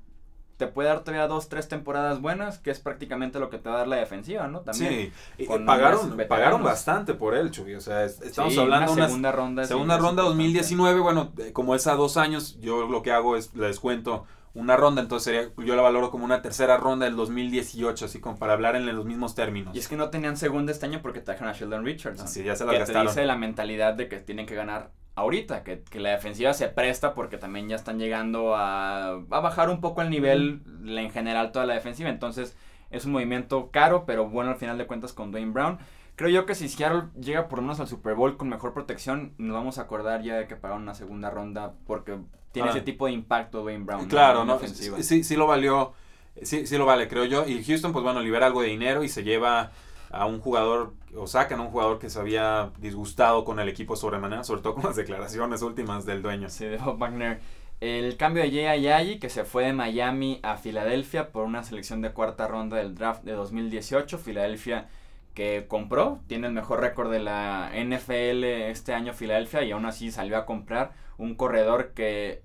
te 0.57 0.67
puede 0.67 0.87
dar 0.89 1.01
todavía 1.01 1.27
dos, 1.27 1.49
tres 1.49 1.67
temporadas 1.67 2.21
buenas, 2.21 2.59
que 2.59 2.71
es 2.71 2.79
prácticamente 2.79 3.39
lo 3.39 3.49
que 3.49 3.57
te 3.57 3.69
va 3.69 3.75
a 3.75 3.77
dar 3.79 3.87
la 3.87 3.97
defensiva, 3.97 4.47
¿no? 4.47 4.61
También. 4.61 5.11
Sí, 5.37 5.45
pagaron, 5.65 6.17
pagaron 6.29 6.63
bastante 6.63 7.13
por 7.13 7.35
él, 7.35 7.51
Chuy. 7.51 7.75
O 7.75 7.81
sea, 7.81 8.05
estamos 8.05 8.57
hablando 8.57 8.91
de 8.91 8.97
una 8.97 9.07
segunda 9.07 9.31
ronda. 9.31 9.65
Segunda 9.65 9.97
ronda 9.97 10.23
2019, 10.23 10.99
bueno, 11.01 11.33
eh, 11.37 11.51
como 11.51 11.75
es 11.75 11.87
a 11.87 11.95
dos 11.95 12.17
años, 12.17 12.57
yo 12.61 12.87
lo 12.87 13.01
que 13.01 13.11
hago 13.11 13.35
es 13.35 13.53
le 13.53 13.67
descuento 13.67 14.25
una 14.55 14.77
ronda, 14.77 15.01
entonces 15.01 15.25
sería, 15.25 15.51
yo 15.65 15.75
la 15.75 15.81
valoro 15.81 16.09
como 16.09 16.25
una 16.25 16.41
tercera 16.41 16.77
ronda 16.77 17.05
del 17.05 17.15
2018, 17.15 18.05
así 18.05 18.19
como 18.19 18.39
para 18.39 18.53
hablar 18.53 18.75
en 18.75 18.85
los 18.87 19.05
mismos 19.05 19.35
términos. 19.35 19.75
Y 19.75 19.79
es 19.79 19.87
que 19.87 19.97
no 19.97 20.09
tenían 20.09 20.37
segunda 20.37 20.71
este 20.71 20.85
año 20.85 21.01
porque 21.01 21.19
trajeron 21.19 21.49
a 21.49 21.53
Sheldon 21.53 21.85
Richardson. 21.85 22.25
Así, 22.25 22.43
ya 22.43 22.55
se 22.55 22.65
la 22.65 22.71
que 22.71 22.79
gastaron. 22.79 23.03
te 23.03 23.09
dice 23.09 23.25
la 23.25 23.35
mentalidad 23.35 23.93
de 23.93 24.07
que 24.07 24.19
tienen 24.19 24.45
que 24.45 24.55
ganar 24.55 24.91
ahorita, 25.15 25.63
que, 25.63 25.83
la 25.99 26.11
defensiva 26.11 26.53
se 26.53 26.69
presta 26.69 27.13
porque 27.13 27.37
también 27.37 27.67
ya 27.67 27.75
están 27.75 27.99
llegando 27.99 28.55
a, 28.55 29.09
a 29.09 29.39
bajar 29.39 29.69
un 29.69 29.81
poco 29.81 30.01
el 30.01 30.09
nivel 30.09 30.61
en 30.85 31.11
general 31.11 31.51
toda 31.51 31.65
la 31.65 31.73
defensiva. 31.73 32.09
Entonces 32.09 32.57
es 32.91 33.05
un 33.05 33.11
movimiento 33.11 33.71
caro, 33.71 34.05
pero 34.05 34.29
bueno 34.29 34.51
al 34.51 34.57
final 34.57 34.77
de 34.77 34.87
cuentas 34.87 35.13
con 35.13 35.31
Dwayne 35.31 35.51
Brown. 35.51 35.79
Creo 36.15 36.29
yo 36.29 36.45
que 36.45 36.55
si 36.55 36.69
Seattle 36.69 37.09
llega 37.19 37.49
por 37.49 37.59
lo 37.59 37.63
menos 37.63 37.81
al 37.81 37.87
Super 37.87 38.15
Bowl 38.15 38.37
con 38.37 38.47
mejor 38.47 38.73
protección, 38.73 39.33
nos 39.37 39.53
vamos 39.53 39.77
a 39.77 39.81
acordar 39.81 40.21
ya 40.21 40.37
de 40.37 40.47
que 40.47 40.55
pagaron 40.55 40.83
una 40.83 40.93
segunda 40.93 41.29
ronda 41.29 41.73
porque 41.85 42.17
tiene 42.55 42.69
ese 42.69 42.81
tipo 42.81 43.05
de 43.05 43.11
impacto 43.11 43.61
Dwayne 43.61 43.83
Brown. 43.83 44.07
Claro, 44.07 44.45
¿no? 44.45 44.59
Sí, 44.59 45.23
sí 45.23 45.35
lo 45.35 45.45
valió, 45.45 45.93
sí, 46.41 46.65
sí 46.65 46.77
lo 46.77 46.85
vale, 46.85 47.07
creo 47.09 47.25
yo. 47.25 47.45
Y 47.45 47.63
Houston, 47.63 47.91
pues 47.91 48.03
bueno, 48.03 48.21
libera 48.21 48.47
algo 48.47 48.61
de 48.61 48.69
dinero 48.69 49.03
y 49.03 49.09
se 49.09 49.23
lleva 49.23 49.71
a 50.09 50.25
un 50.25 50.39
jugador 50.39 50.93
o 51.17 51.27
sacan 51.27 51.59
a 51.59 51.63
un 51.63 51.69
jugador 51.69 51.99
que 51.99 52.09
se 52.09 52.17
había 52.17 52.71
disgustado 52.79 53.43
con 53.43 53.59
el 53.59 53.67
equipo 53.67 53.97
sobremanera, 53.97 54.45
sobre 54.45 54.61
todo 54.61 54.75
con 54.75 54.85
las 54.85 54.95
declaraciones 54.95 55.61
últimas 55.61 56.05
del 56.05 56.21
dueño. 56.21 56.49
Sí, 56.49 56.65
de 56.65 56.77
Bob 56.77 56.97
Wagner. 56.97 57.41
El 57.81 58.15
cambio 58.15 58.41
de 58.41 58.51
Jay 58.51 58.67
Ayayi, 58.67 59.19
que 59.19 59.29
se 59.29 59.43
fue 59.43 59.65
de 59.65 59.73
Miami 59.73 60.39
a 60.43 60.55
Filadelfia 60.55 61.33
por 61.33 61.43
una 61.43 61.63
selección 61.63 62.01
de 62.01 62.13
cuarta 62.13 62.47
ronda 62.47 62.77
del 62.77 62.95
draft 62.95 63.23
de 63.23 63.33
2018. 63.33 64.17
Filadelfia 64.17 64.87
que 65.33 65.65
compró, 65.67 66.21
tiene 66.27 66.47
el 66.47 66.53
mejor 66.53 66.79
récord 66.79 67.11
de 67.11 67.19
la 67.19 67.71
NFL 67.75 68.45
este 68.45 68.93
año 68.93 69.13
Filadelfia 69.13 69.63
y 69.63 69.71
aún 69.71 69.85
así 69.85 70.09
salió 70.09 70.37
a 70.37 70.45
comprar 70.45 70.93
un 71.17 71.35
corredor 71.35 71.93
que 71.93 72.43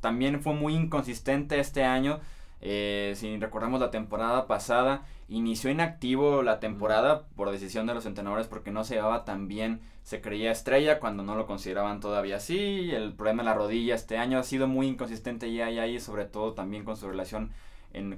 también 0.00 0.40
fue 0.40 0.54
muy 0.54 0.74
inconsistente 0.74 1.60
este 1.60 1.84
año 1.84 2.20
eh, 2.62 3.14
si 3.16 3.38
recordamos 3.38 3.80
la 3.80 3.90
temporada 3.90 4.46
pasada, 4.46 5.06
inició 5.28 5.70
inactivo 5.70 6.42
la 6.42 6.60
temporada 6.60 7.26
por 7.36 7.50
decisión 7.50 7.86
de 7.86 7.94
los 7.94 8.04
entrenadores 8.06 8.48
porque 8.48 8.70
no 8.70 8.84
se 8.84 8.94
llevaba 8.94 9.24
tan 9.24 9.48
bien. 9.48 9.80
Se 10.02 10.20
creía 10.20 10.50
estrella 10.50 10.98
cuando 11.00 11.22
no 11.22 11.36
lo 11.36 11.46
consideraban 11.46 12.00
todavía 12.00 12.36
así. 12.36 12.90
El 12.90 13.14
problema 13.14 13.42
de 13.42 13.48
la 13.48 13.54
rodilla 13.54 13.94
este 13.94 14.18
año 14.18 14.38
ha 14.38 14.42
sido 14.42 14.66
muy 14.66 14.86
inconsistente 14.88 15.52
ya 15.52 15.70
y 15.70 15.78
ahí, 15.78 16.00
sobre 16.00 16.24
todo 16.24 16.52
también 16.52 16.84
con 16.84 16.96
su 16.96 17.08
relación 17.08 17.52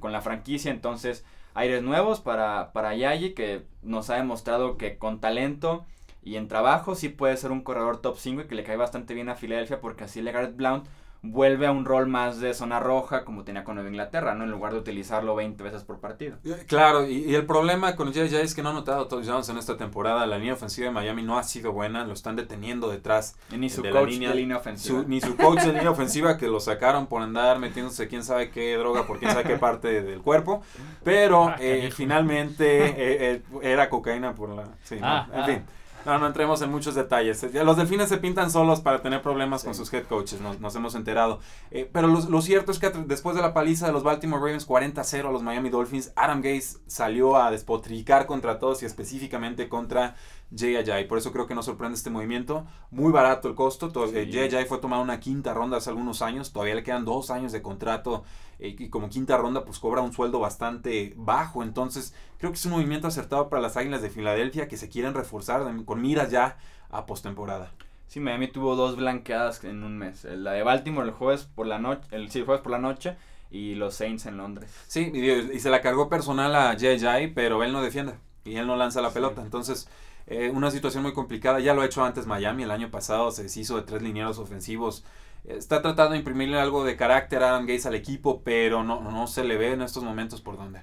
con 0.01 0.13
la 0.13 0.21
franquicia. 0.21 0.71
Entonces, 0.71 1.25
aires 1.55 1.83
nuevos 1.83 2.21
para, 2.21 2.73
para 2.73 2.95
Yayi 2.95 3.35
que 3.35 3.65
nos 3.83 4.11
ha 4.11 4.17
demostrado 4.17 4.77
que 4.77 4.99
con 4.99 5.21
talento 5.21 5.87
y 6.23 6.37
en 6.37 6.49
trabajo 6.49 6.95
sí 6.95 7.09
puede 7.09 7.37
ser 7.37 7.51
un 7.51 7.63
corredor 7.63 8.01
top 8.01 8.17
5 8.17 8.43
y 8.43 8.45
que 8.47 8.55
le 8.55 8.65
cae 8.65 8.77
bastante 8.77 9.15
bien 9.15 9.29
a 9.29 9.35
Filadelfia 9.35 9.81
porque 9.81 10.05
así 10.05 10.23
LeGarrette 10.23 10.57
Blount 10.57 10.87
vuelve 11.23 11.69
a 11.69 11.73
un 11.73 11.85
rol 11.85 12.09
más 12.09 12.41
de 12.41 12.53
zona 12.53 12.81
roja 12.81 13.25
como 13.25 13.45
tenía 13.45 13.63
con 13.63 13.77
Nueva 13.77 13.89
Inglaterra, 13.89 14.35
¿no? 14.35 14.43
En 14.43 14.51
lugar 14.51 14.73
de 14.73 14.81
utilizarlo 14.81 15.37
20 15.37 15.63
veces 15.63 15.85
por 15.85 16.01
partido. 16.01 16.37
Eh, 16.45 16.65
claro, 16.67 17.07
y, 17.07 17.35
el 17.35 17.47
problema 17.47 17.95
con 17.95 18.09
J.J. 18.09 18.41
es 18.41 18.55
que 18.55 18.63
no 18.63 18.71
ha 18.71 18.73
notado 18.73 19.07
touchdowns 19.07 19.49
en 19.49 19.57
esta 19.57 19.77
temporada. 19.77 20.27
La 20.27 20.37
línea 20.37 20.55
ofensiva 20.55 20.89
de 20.89 20.93
Miami 20.93 21.23
no 21.23 21.39
ha 21.39 21.45
sido 21.45 21.73
buena, 21.73 22.05
lo 22.05 22.13
están 22.13 22.35
deteniendo 22.35 22.91
detrás. 22.91 23.37
ni 23.57 23.71
su 23.71 23.83
coach 23.83 24.11
línea, 24.11 24.31
de 24.31 24.35
línea 24.35 24.57
ofensiva. 24.57 25.05
ni 25.07 25.21
su 25.21 25.37
coach 25.37 25.61
de 25.61 25.73
línea 25.73 25.91
ofensiva 25.91 26.37
que 26.37 26.49
lo 26.49 26.59
sacaron 26.59 27.07
por 27.07 27.23
andar 27.23 27.61
metiéndose 27.61 28.09
quién 28.09 28.25
sabe 28.25 28.51
qué 28.51 28.77
droga 28.77 29.07
por 29.07 29.21
quién 29.21 29.31
sabe 29.31 29.45
qué 29.45 29.57
parte 29.59 30.03
del 30.03 30.21
cuerpo. 30.21 30.63
Pero 31.05 31.45
ah, 31.49 31.57
eh, 31.61 31.91
finalmente 31.95 33.35
eh, 33.35 33.43
era 33.63 33.89
cocaína 33.89 34.35
por 34.35 34.49
la... 34.49 34.65
Sí, 34.83 34.99
ah, 35.01 35.29
en 35.33 35.45
fin. 35.45 35.65
No, 36.05 36.19
no 36.19 36.27
entremos 36.27 36.61
en 36.63 36.71
muchos 36.71 36.95
detalles. 36.95 37.43
Los 37.55 37.77
delfines 37.77 38.09
se 38.09 38.19
pintan 38.19 38.51
solos 38.51 38.81
para 38.81 39.03
tener 39.03 39.23
problemas 39.23 39.65
con 39.65 39.75
sus 39.75 39.93
head 39.93 40.05
coaches, 40.05 40.41
nos, 40.41 40.75
hemos 40.75 40.95
enterado. 40.95 41.41
Eh, 41.71 41.89
pero 41.91 42.09
lo, 42.09 42.43
cierto 42.43 42.73
es 42.73 42.79
que 42.79 42.91
después 42.91 43.37
de 43.37 43.43
la 43.43 43.55
paliza 43.55 43.87
de 43.87 43.93
los 43.93 44.03
Baltimore 44.03 44.41
Ravens 44.41 44.69
40-0 44.69 45.29
a 45.29 45.33
los 45.33 45.43
Miami 45.43 45.71
Dolphins, 45.71 46.13
Adam 46.17 46.41
Gase 46.41 46.79
salió 46.87 47.37
a 47.37 47.51
despotricar 47.51 48.27
contra 48.27 48.59
todos 48.59 48.83
y 48.83 48.87
específicamente 48.87 49.69
contra 49.69 50.17
Jay 50.55 51.07
Por 51.07 51.19
eso 51.19 51.33
creo 51.33 51.47
que 51.47 51.55
no 51.55 51.63
sorprende 51.63 51.97
este 51.97 52.11
movimiento. 52.11 52.67
Muy 52.91 53.11
barato 53.11 53.49
el 53.49 53.55
costo. 53.55 53.91
Sí. 54.09 54.31
Jay 54.33 54.65
fue 54.67 54.79
tomado 54.79 55.03
una 55.03 55.19
quinta 55.19 55.55
ronda 55.55 55.79
hace 55.79 55.91
algunos 55.91 56.21
años. 56.21 56.53
Todavía 56.53 56.75
le 56.75 56.83
quedan 56.83 57.05
dos 57.05 57.31
años 57.31 57.53
de 57.53 57.63
contrato. 57.63 58.25
Eh, 58.63 58.77
y 58.79 58.89
como 58.91 59.09
quinta 59.09 59.37
ronda, 59.37 59.65
pues 59.65 59.81
cobra 59.81 60.03
un 60.03 60.13
sueldo 60.13 60.39
bastante 60.39 61.15
bajo. 61.17 61.65
Entonces, 61.65 62.15
creo 62.39 62.53
que 62.53 62.59
es 62.59 62.65
un 62.65 62.73
movimiento 62.73 63.09
acertado 63.09 63.49
para 63.49 63.61
las 63.61 63.77
Águilas 63.77 64.03
de 64.03 64.11
Filadelfia 64.11 64.69
que 64.69 64.77
se 64.77 64.89
quieren 64.89 65.15
reforzar 65.15 65.63
con 65.85 66.01
miras 66.01 66.31
ya 66.31 66.57
a 66.91 67.05
postemporada. 67.05 67.73
Sí, 68.07 68.21
Miami 68.21 68.47
tuvo 68.47 68.77
dos 68.77 68.97
blanqueadas 68.97 69.65
en 69.65 69.83
un 69.83 69.99
mes. 69.99 70.25
La 70.25 70.53
de 70.53 70.63
Baltimore 70.63 71.09
el 71.09 71.15
jueves 71.15 71.45
por 71.45 71.67
la 71.67 71.81
noche, 71.81 72.07
el, 72.13 72.31
sí, 72.31 72.39
el 72.39 72.45
jueves 72.45 72.63
por 72.63 72.71
la 72.71 72.79
noche 72.79 73.17
y 73.51 73.75
los 73.75 73.95
Saints 73.95 74.27
en 74.27 74.37
Londres. 74.37 74.71
Sí, 74.87 75.11
y, 75.13 75.59
se 75.59 75.71
la 75.71 75.81
cargó 75.81 76.09
personal 76.09 76.55
a 76.55 76.77
Jay 76.79 77.33
pero 77.35 77.65
él 77.65 77.73
no 77.73 77.83
defiende 77.83 78.15
y 78.45 78.57
él 78.57 78.67
no 78.69 78.77
lanza 78.77 79.01
la 79.01 79.11
pelota. 79.11 79.43
Entonces, 79.43 79.89
eh, 80.27 80.51
una 80.55 80.71
situación 80.71 81.03
muy 81.03 81.13
complicada. 81.13 81.59
Ya 81.59 81.75
lo 81.75 81.83
ha 81.83 81.87
hecho 81.87 82.05
antes 82.05 82.27
Miami. 82.27 82.63
El 82.63 82.71
año 82.71 82.91
pasado 82.91 83.31
se 83.33 83.45
deshizo 83.45 83.77
de 83.77 83.83
tres 83.83 84.03
linieros 84.03 84.39
ofensivos. 84.39 85.05
Está 85.45 85.83
tratando 85.83 86.13
de 86.13 86.19
imprimirle 86.19 86.61
algo 86.61 86.85
de 86.85 86.97
carácter 86.97 87.43
a 87.43 87.51
Adam 87.51 87.63
Gates 87.63 87.87
al 87.87 87.95
equipo, 87.95 88.43
pero 88.45 88.85
no, 88.85 89.01
no 89.01 89.27
se 89.27 89.45
le 89.45 89.57
ve 89.57 89.73
en 89.73 89.83
estos 89.83 90.05
momentos 90.05 90.41
por 90.41 90.57
dónde. 90.57 90.81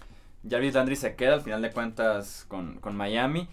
Jarvis 0.47 0.73
Landry 0.73 0.95
se 0.95 1.15
queda 1.15 1.35
al 1.35 1.41
final 1.41 1.61
de 1.61 1.71
cuentas 1.71 2.45
con, 2.47 2.79
con 2.79 2.95
Miami. 2.95 3.47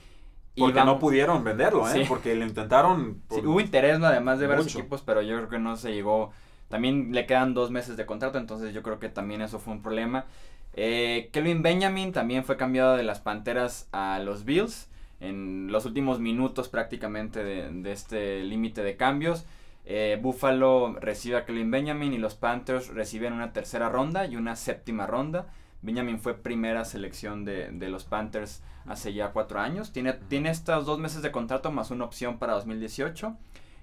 Y 0.54 0.62
porque 0.62 0.84
no 0.84 0.98
pudieron 0.98 1.44
venderlo, 1.44 1.88
¿eh? 1.88 2.06
Porque 2.08 2.34
lo 2.34 2.46
intentaron. 2.46 3.22
hubo 3.28 3.60
interés, 3.60 4.02
además 4.02 4.38
de 4.38 4.46
varios 4.46 4.74
equipos, 4.74 5.02
pero 5.02 5.20
yo 5.20 5.36
creo 5.36 5.48
que 5.48 5.58
no 5.58 5.76
se 5.76 5.92
llegó. 5.92 6.32
También 6.68 7.12
le 7.12 7.26
quedan 7.26 7.54
dos 7.54 7.70
meses 7.70 7.96
de 7.96 8.06
contrato, 8.06 8.38
entonces 8.38 8.74
yo 8.74 8.82
creo 8.82 8.98
que 8.98 9.08
también 9.08 9.42
eso 9.42 9.58
fue 9.58 9.74
un 9.74 9.82
problema. 9.82 10.24
Eh, 10.72 11.28
Kelvin 11.32 11.62
Benjamin 11.62 12.12
también 12.12 12.44
fue 12.44 12.56
cambiado 12.56 12.96
de 12.96 13.02
las 13.02 13.20
Panteras 13.20 13.88
a 13.92 14.18
los 14.18 14.44
Bills 14.44 14.88
en 15.20 15.70
los 15.70 15.86
últimos 15.86 16.20
minutos 16.20 16.68
prácticamente 16.68 17.44
de, 17.44 17.92
este 17.92 18.42
límite 18.42 18.82
de 18.82 18.96
cambios. 18.96 19.44
Eh, 19.88 20.18
Buffalo 20.20 20.96
recibe 21.00 21.36
a 21.36 21.44
Kelvin 21.44 21.70
Benjamin 21.70 22.12
y 22.12 22.18
los 22.18 22.34
Panthers 22.34 22.88
reciben 22.88 23.32
una 23.32 23.52
tercera 23.52 23.88
ronda 23.88 24.26
y 24.26 24.36
una 24.36 24.56
séptima 24.56 25.06
ronda. 25.06 25.46
Benjamin 25.80 26.18
fue 26.18 26.34
primera 26.34 26.84
selección 26.84 27.44
de, 27.44 27.70
los 27.88 28.04
Panthers 28.04 28.62
hace 28.86 29.14
ya 29.14 29.30
cuatro 29.30 29.60
años. 29.60 29.92
Tiene, 29.92 30.14
tiene 30.14 30.50
estos 30.50 30.86
dos 30.86 30.98
meses 30.98 31.22
de 31.22 31.30
contrato 31.30 31.70
más 31.70 31.92
una 31.92 32.04
opción 32.04 32.38
para 32.38 32.54
2018. 32.54 33.36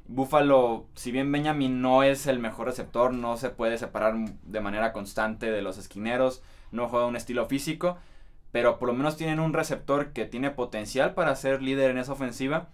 Buffalo, 0.06 0.88
si 0.96 1.13
bien 1.13 1.32
Benjamin 1.32 1.82
no 1.82 2.04
es 2.04 2.28
el 2.28 2.39
mejor 2.39 2.68
receptor, 2.68 3.13
no 3.13 3.38
se 3.38 3.50
puede 3.50 3.78
separar 3.78 4.16
de 4.44 4.60
manera 4.60 4.92
constante 4.92 5.50
de 5.50 5.62
los 5.62 5.78
esquineros, 5.78 6.44
no 6.72 6.89
juega 6.89 7.06
un 7.06 7.16
estilo 7.16 7.46
físico, 7.46 7.98
pero 8.52 8.80
por 8.80 8.89
lo 8.89 8.94
menos 8.94 9.16
tienen 9.16 9.39
un 9.39 9.54
receptor 9.54 10.12
que 10.12 10.26
tiene 10.26 10.52
potencial 10.52 11.13
para 11.13 11.36
ser 11.38 11.62
líder 11.62 11.92
en 11.92 12.00
esa 12.00 12.12
ofensiva. 12.12 12.70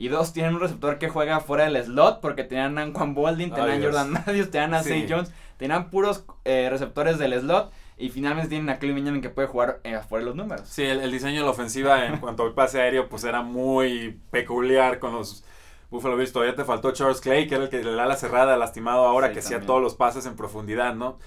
Y 0.00 0.08
dos, 0.08 0.32
tienen 0.32 0.54
un 0.54 0.62
receptor 0.62 0.96
que 0.96 1.10
juega 1.10 1.40
fuera 1.40 1.64
del 1.64 1.84
slot 1.84 2.22
porque 2.22 2.42
tenían 2.42 2.78
a 2.78 2.90
Juan 2.90 3.12
Boldin, 3.12 3.50
tenían 3.50 3.82
a 3.82 3.84
Jordan 3.84 4.10
Matthews, 4.10 4.50
tenían 4.50 4.72
a 4.72 4.82
sí. 4.82 5.04
Jones, 5.06 5.30
tenían 5.58 5.90
puros 5.90 6.24
eh, 6.46 6.68
receptores 6.70 7.18
del 7.18 7.38
slot. 7.38 7.70
Y 7.98 8.08
finalmente 8.08 8.48
tienen 8.48 8.70
a 8.70 8.78
Cleve 8.78 8.94
Benjamin 8.94 9.20
que 9.20 9.28
puede 9.28 9.46
jugar 9.46 9.80
eh, 9.84 10.00
fuera 10.08 10.24
de 10.24 10.30
los 10.30 10.36
números. 10.36 10.66
Sí, 10.66 10.84
el, 10.84 11.12
diseño 11.12 11.40
de 11.40 11.44
la 11.44 11.50
ofensiva 11.50 12.06
en 12.06 12.16
cuanto 12.20 12.44
al 12.44 12.54
pase 12.54 12.80
aéreo 12.80 13.10
pues 13.10 13.24
era 13.24 13.42
muy 13.42 14.18
peculiar 14.30 15.00
con 15.00 15.12
los 15.12 15.44
Buffalo 15.90 16.16
Bills. 16.16 16.32
Todavía 16.32 16.56
te 16.56 16.64
faltó 16.64 16.92
Charles 16.92 17.20
Clay, 17.20 17.46
que 17.46 17.56
era 17.56 17.64
el 17.64 17.68
que 17.68 17.84
le 17.84 17.92
da 17.92 18.06
la 18.06 18.16
cerrada 18.16 18.56
lastimado 18.56 19.04
ahora, 19.04 19.34
que 19.34 19.40
hacía 19.40 19.60
todos 19.60 19.82
los 19.82 19.96
pases 19.96 20.24
en 20.24 20.34
profundidad, 20.34 20.94
¿no? 20.94 21.18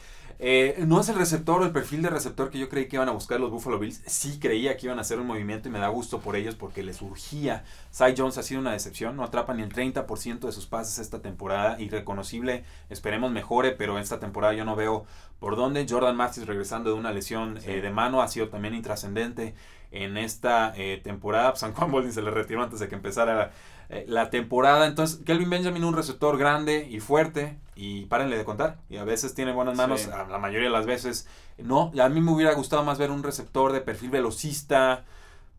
Eh, 0.45 0.83
no 0.85 0.99
es 0.99 1.07
el 1.07 1.15
receptor 1.15 1.61
o 1.61 1.65
el 1.65 1.71
perfil 1.71 2.01
de 2.01 2.09
receptor 2.09 2.49
que 2.49 2.59
yo 2.59 2.67
creí 2.67 2.89
que 2.89 2.97
iban 2.97 3.07
a 3.07 3.13
buscar 3.13 3.39
los 3.39 3.49
Buffalo 3.49 3.79
Bills. 3.79 4.01
Sí 4.07 4.39
creía 4.41 4.75
que 4.75 4.87
iban 4.87 4.97
a 4.97 5.01
hacer 5.03 5.17
un 5.17 5.25
movimiento 5.25 5.69
y 5.69 5.71
me 5.71 5.79
da 5.79 5.87
gusto 5.87 6.19
por 6.19 6.35
ellos 6.35 6.55
porque 6.55 6.83
les 6.83 7.01
urgía. 7.01 7.63
Cy 7.91 8.13
Jones 8.17 8.37
ha 8.37 8.43
sido 8.43 8.59
una 8.59 8.73
decepción, 8.73 9.15
no 9.15 9.23
atrapa 9.23 9.53
ni 9.53 9.63
el 9.63 9.71
30% 9.71 10.39
de 10.39 10.51
sus 10.51 10.65
pases 10.65 10.99
esta 10.99 11.21
temporada. 11.21 11.79
Irreconocible, 11.79 12.65
esperemos 12.89 13.31
mejore, 13.31 13.71
pero 13.71 13.97
esta 13.97 14.19
temporada 14.19 14.53
yo 14.53 14.65
no 14.65 14.75
veo 14.75 15.05
por 15.39 15.55
dónde. 15.55 15.85
Jordan 15.89 16.17
Matthews 16.17 16.45
regresando 16.45 16.89
de 16.89 16.99
una 16.99 17.13
lesión 17.13 17.59
eh, 17.63 17.79
de 17.79 17.89
mano 17.89 18.21
ha 18.21 18.27
sido 18.27 18.49
también 18.49 18.75
intrascendente 18.75 19.55
en 19.91 20.17
esta 20.17 20.73
eh, 20.75 20.99
temporada. 21.01 21.55
San 21.55 21.73
Juan 21.73 21.89
Boldin 21.89 22.11
se 22.11 22.21
le 22.21 22.31
retiró 22.31 22.61
antes 22.61 22.81
de 22.81 22.89
que 22.89 22.95
empezara 22.95 23.53
eh, 23.89 24.05
la 24.07 24.29
temporada. 24.29 24.87
Entonces, 24.87 25.21
Kelvin 25.25 25.49
Benjamin, 25.49 25.83
un 25.83 25.95
receptor 25.95 26.37
grande 26.37 26.87
y 26.89 26.99
fuerte, 26.99 27.57
y 27.75 28.05
párenle 28.05 28.37
de 28.37 28.45
contar. 28.45 28.77
Y 28.89 28.97
a 28.97 29.03
veces 29.03 29.33
tiene 29.33 29.51
buenas 29.51 29.75
manos, 29.75 30.07
la 30.07 30.37
mayoría 30.37 30.67
de 30.67 30.73
las 30.73 30.85
veces 30.85 31.27
no. 31.57 31.91
A 31.99 32.09
mí 32.09 32.21
me 32.21 32.31
hubiera 32.31 32.53
gustado 32.53 32.83
más 32.83 32.97
ver 32.97 33.11
un 33.11 33.23
receptor 33.23 33.71
de 33.71 33.81
perfil 33.81 34.09
velocista. 34.09 35.05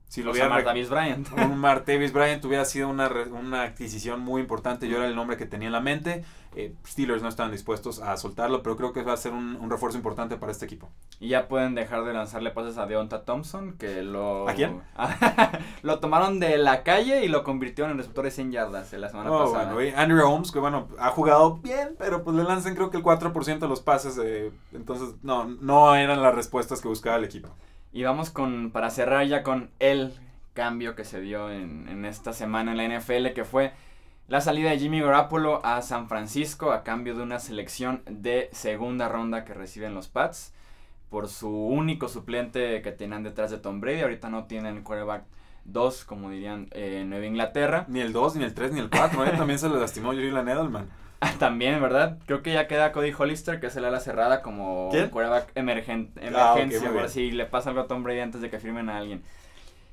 Si 0.08 0.22
lo 0.22 0.30
hubiera 0.30 0.48
Martavis 0.48 0.90
Bryant. 0.90 1.28
Un 1.32 1.58
Martavis 1.58 2.12
Bryant 2.12 2.44
hubiera 2.44 2.64
sido 2.64 2.88
una, 2.88 3.10
una 3.32 3.62
adquisición 3.62 4.20
muy 4.20 4.42
importante. 4.42 4.88
Yo 4.88 4.98
era 4.98 5.06
el 5.06 5.16
nombre 5.16 5.36
que 5.36 5.46
tenía 5.46 5.66
en 5.66 5.72
la 5.72 5.80
mente. 5.80 6.24
Eh, 6.56 6.74
Steelers 6.86 7.22
no 7.22 7.28
están 7.28 7.50
dispuestos 7.50 8.00
a 8.00 8.16
soltarlo, 8.16 8.62
pero 8.62 8.76
creo 8.76 8.92
que 8.92 9.02
va 9.02 9.12
a 9.12 9.16
ser 9.16 9.32
un, 9.32 9.68
refuerzo 9.70 9.98
importante 9.98 10.36
para 10.36 10.52
este 10.52 10.64
equipo. 10.66 10.88
Y 11.18 11.28
ya 11.28 11.48
pueden 11.48 11.74
dejar 11.74 12.04
de 12.04 12.12
lanzarle 12.12 12.50
pases 12.50 12.78
a 12.78 12.86
Deonta 12.86 13.24
Thompson, 13.24 13.72
que 13.78 14.02
lo... 14.02 14.48
¿A 14.48 14.54
quién? 14.54 14.82
lo 15.82 15.98
tomaron 15.98 16.38
de 16.38 16.58
la 16.58 16.82
calle 16.82 17.24
y 17.24 17.28
lo 17.28 17.42
convirtieron 17.42 17.90
en 17.90 17.98
receptores 17.98 18.34
100 18.34 18.52
yardas 18.52 18.92
la 18.92 19.08
semana 19.08 19.32
oh, 19.32 19.52
pasada. 19.52 19.74
Andrew 19.96 20.28
Holmes, 20.28 20.52
que 20.52 20.58
bueno, 20.58 20.88
ha 20.98 21.10
jugado 21.10 21.56
bien, 21.56 21.96
pero 21.98 22.22
pues 22.22 22.36
le 22.36 22.44
lanzan 22.44 22.74
creo 22.74 22.90
que 22.90 22.98
el 22.98 23.02
4% 23.02 23.58
de 23.58 23.68
los 23.68 23.80
pases, 23.80 24.20
entonces 24.72 25.14
no, 25.22 25.44
no 25.44 25.94
eran 25.94 26.22
las 26.22 26.34
respuestas 26.34 26.80
que 26.80 26.88
buscaba 26.88 27.16
el 27.16 27.24
equipo. 27.24 27.48
Y 27.92 28.02
vamos 28.04 28.30
con, 28.30 28.70
para 28.70 28.90
cerrar 28.90 29.26
ya 29.26 29.42
con 29.42 29.70
el 29.78 30.14
cambio 30.52 30.94
que 30.94 31.04
se 31.04 31.20
dio 31.20 31.50
en, 31.50 31.88
en 31.88 32.04
esta 32.04 32.32
semana 32.32 32.72
en 32.72 32.76
la 32.76 32.98
NFL, 32.98 33.32
que 33.34 33.44
fue 33.44 33.72
la 34.26 34.40
salida 34.40 34.70
de 34.70 34.78
Jimmy 34.78 35.00
Garoppolo 35.00 35.64
a 35.64 35.82
San 35.82 36.08
Francisco 36.08 36.72
a 36.72 36.82
cambio 36.82 37.14
de 37.14 37.22
una 37.22 37.38
selección 37.38 38.02
de 38.08 38.48
segunda 38.52 39.08
ronda 39.08 39.44
que 39.44 39.54
reciben 39.54 39.94
los 39.94 40.08
Pats 40.08 40.54
por 41.10 41.28
su 41.28 41.50
único 41.50 42.08
suplente 42.08 42.80
que 42.82 42.90
tenían 42.90 43.22
detrás 43.22 43.50
de 43.50 43.58
Tom 43.58 43.80
Brady. 43.80 44.00
Ahorita 44.00 44.30
no 44.30 44.44
tienen 44.44 44.82
quarterback 44.82 45.24
2, 45.64 46.04
como 46.04 46.30
dirían 46.30 46.68
eh, 46.72 47.00
en 47.02 47.10
Nueva 47.10 47.26
Inglaterra. 47.26 47.84
Ni 47.88 48.00
el 48.00 48.12
2, 48.12 48.36
ni 48.36 48.44
el 48.44 48.54
3, 48.54 48.72
ni 48.72 48.80
el 48.80 48.90
4. 48.90 49.26
¿eh? 49.26 49.30
También 49.36 49.58
se 49.58 49.68
le 49.68 49.78
lastimó 49.78 50.08
Julian 50.08 50.48
Edelman. 50.48 50.88
También, 51.38 51.80
¿verdad? 51.80 52.18
Creo 52.26 52.42
que 52.42 52.52
ya 52.52 52.66
queda 52.66 52.92
Cody 52.92 53.12
Hollister, 53.16 53.60
que 53.60 53.68
es 53.68 53.76
el 53.76 53.84
ala 53.84 54.00
cerrada, 54.00 54.42
como 54.42 54.90
quarterback 54.90 55.52
emergen 55.54 56.12
ah, 56.16 56.54
emergencia. 56.56 56.92
por 56.92 57.08
si 57.08 57.30
le 57.30 57.46
pasa 57.46 57.70
algo 57.70 57.82
a 57.82 57.86
Tom 57.86 58.02
Brady 58.02 58.20
antes 58.20 58.40
de 58.40 58.50
que 58.50 58.58
firmen 58.58 58.88
a 58.88 58.98
alguien. 58.98 59.22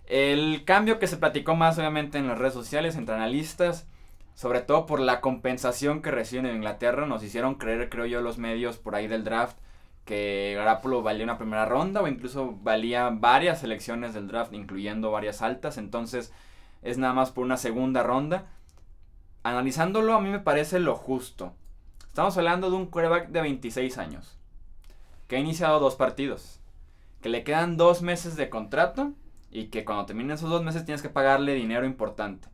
El 0.08 0.64
cambio 0.66 1.00
que 1.00 1.08
se 1.08 1.18
platicó 1.18 1.56
más, 1.56 1.78
obviamente, 1.78 2.18
en 2.18 2.28
las 2.28 2.38
redes 2.38 2.54
sociales, 2.54 2.96
entre 2.96 3.16
analistas, 3.16 3.88
sobre 4.34 4.62
todo 4.62 4.86
por 4.86 5.00
la 5.00 5.22
compensación 5.22 6.02
que 6.02 6.12
reciben 6.12 6.46
en 6.46 6.56
Inglaterra, 6.58 7.06
nos 7.06 7.24
hicieron 7.24 7.56
creer, 7.56 7.90
creo 7.90 8.06
yo, 8.06 8.22
los 8.22 8.38
medios 8.38 8.78
por 8.78 8.96
ahí 8.96 9.08
del 9.08 9.24
draft, 9.24 9.58
que 10.06 10.54
Garapolo 10.56 11.04
valía 11.04 11.24
una 11.24 11.38
primera 11.38 11.66
ronda 11.66 12.02
o 12.02 12.08
incluso 12.08 12.58
valía 12.62 13.10
varias 13.10 13.60
selecciones 13.60 14.14
del 14.14 14.28
draft, 14.28 14.54
incluyendo 14.54 15.12
varias 15.12 15.42
altas, 15.42 15.78
entonces 15.78 16.34
es 16.82 16.98
nada 16.98 17.14
más 17.14 17.32
por 17.32 17.46
una 17.46 17.58
segunda 17.58 18.04
ronda. 18.04 18.48
Analizándolo, 19.44 20.14
a 20.14 20.22
mí 20.22 20.30
me 20.30 20.40
parece 20.40 20.80
lo 20.80 20.96
justo. 20.96 21.54
Estamos 22.08 22.38
hablando 22.38 22.70
de 22.70 22.76
un 22.76 22.88
quarterback 22.88 23.30
de 23.30 23.42
26 23.42 23.98
años, 23.98 24.38
que 25.28 25.38
ha 25.38 25.40
iniciado 25.40 25.80
dos 25.80 25.96
partidos, 25.96 26.60
que 27.22 27.30
le 27.30 27.44
quedan 27.44 27.78
dos 27.78 28.02
meses 28.02 28.36
de 28.36 28.50
contrato 28.50 29.14
y 29.50 29.68
que 29.68 29.86
cuando 29.86 30.06
terminen 30.06 30.32
esos 30.32 30.50
dos 30.50 30.64
meses 30.64 30.86
tienes 30.86 31.02
que 31.02 31.10
pagarle 31.10 31.54
dinero 31.54 31.86
importante. 31.86 32.48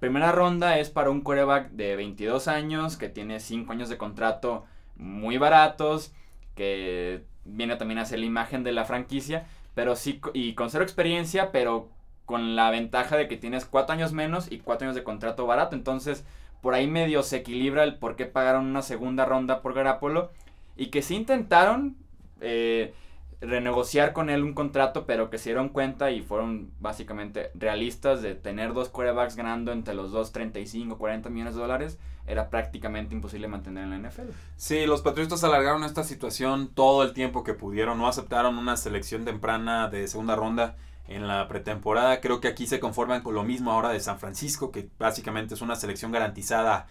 Primera 0.00 0.32
ronda 0.32 0.78
es 0.78 0.88
para 0.88 1.10
un 1.10 1.20
quarterback 1.20 1.70
de 1.72 1.94
22 1.94 2.48
años 2.48 2.96
que 2.96 3.10
tiene 3.10 3.38
5 3.38 3.70
años 3.70 3.90
de 3.90 3.98
contrato 3.98 4.64
muy 4.96 5.36
baratos, 5.36 6.12
que 6.56 7.22
viene 7.44 7.76
también 7.76 7.98
a 7.98 8.06
ser 8.06 8.18
la 8.18 8.24
imagen 8.24 8.64
de 8.64 8.72
la 8.72 8.86
franquicia, 8.86 9.46
pero 9.74 9.96
sí, 9.96 10.20
y 10.32 10.54
con 10.54 10.70
cero 10.70 10.84
experiencia, 10.84 11.52
pero 11.52 11.90
con 12.24 12.56
la 12.56 12.70
ventaja 12.70 13.18
de 13.18 13.28
que 13.28 13.36
tienes 13.36 13.66
4 13.66 13.92
años 13.92 14.12
menos 14.12 14.50
y 14.50 14.60
4 14.60 14.86
años 14.86 14.96
de 14.96 15.04
contrato 15.04 15.46
barato. 15.46 15.76
Entonces, 15.76 16.24
por 16.62 16.72
ahí 16.72 16.86
medio 16.86 17.22
se 17.22 17.36
equilibra 17.36 17.84
el 17.84 17.96
por 17.96 18.16
qué 18.16 18.24
pagaron 18.24 18.66
una 18.66 18.80
segunda 18.80 19.26
ronda 19.26 19.60
por 19.60 19.74
Garapolo 19.74 20.30
y 20.76 20.86
que 20.86 21.02
sí 21.02 21.14
intentaron 21.14 21.96
eh, 22.40 22.94
renegociar 23.40 24.12
con 24.12 24.28
él 24.28 24.42
un 24.42 24.52
contrato, 24.52 25.06
pero 25.06 25.30
que 25.30 25.38
se 25.38 25.50
dieron 25.50 25.70
cuenta 25.70 26.10
y 26.10 26.20
fueron 26.20 26.70
básicamente 26.78 27.50
realistas 27.54 28.20
de 28.22 28.34
tener 28.34 28.74
dos 28.74 28.90
quarterbacks 28.90 29.36
ganando 29.36 29.72
entre 29.72 29.94
los 29.94 30.12
dos 30.12 30.32
35, 30.32 30.98
40 30.98 31.30
millones 31.30 31.54
de 31.54 31.60
dólares, 31.60 31.98
era 32.26 32.50
prácticamente 32.50 33.14
imposible 33.14 33.48
mantener 33.48 33.84
en 33.84 34.02
la 34.02 34.08
NFL. 34.08 34.30
Sí, 34.56 34.86
los 34.86 35.00
Patriotas 35.00 35.42
alargaron 35.42 35.84
esta 35.84 36.04
situación 36.04 36.68
todo 36.74 37.02
el 37.02 37.14
tiempo 37.14 37.42
que 37.42 37.54
pudieron, 37.54 37.98
no 37.98 38.06
aceptaron 38.06 38.58
una 38.58 38.76
selección 38.76 39.24
temprana 39.24 39.88
de 39.88 40.06
segunda 40.06 40.36
ronda 40.36 40.76
en 41.08 41.26
la 41.26 41.48
pretemporada. 41.48 42.20
Creo 42.20 42.40
que 42.40 42.48
aquí 42.48 42.66
se 42.66 42.78
conforman 42.78 43.22
con 43.22 43.34
lo 43.34 43.42
mismo 43.42 43.72
ahora 43.72 43.88
de 43.88 44.00
San 44.00 44.18
Francisco, 44.18 44.70
que 44.70 44.88
básicamente 44.98 45.54
es 45.54 45.60
una 45.60 45.76
selección 45.76 46.12
garantizada 46.12 46.86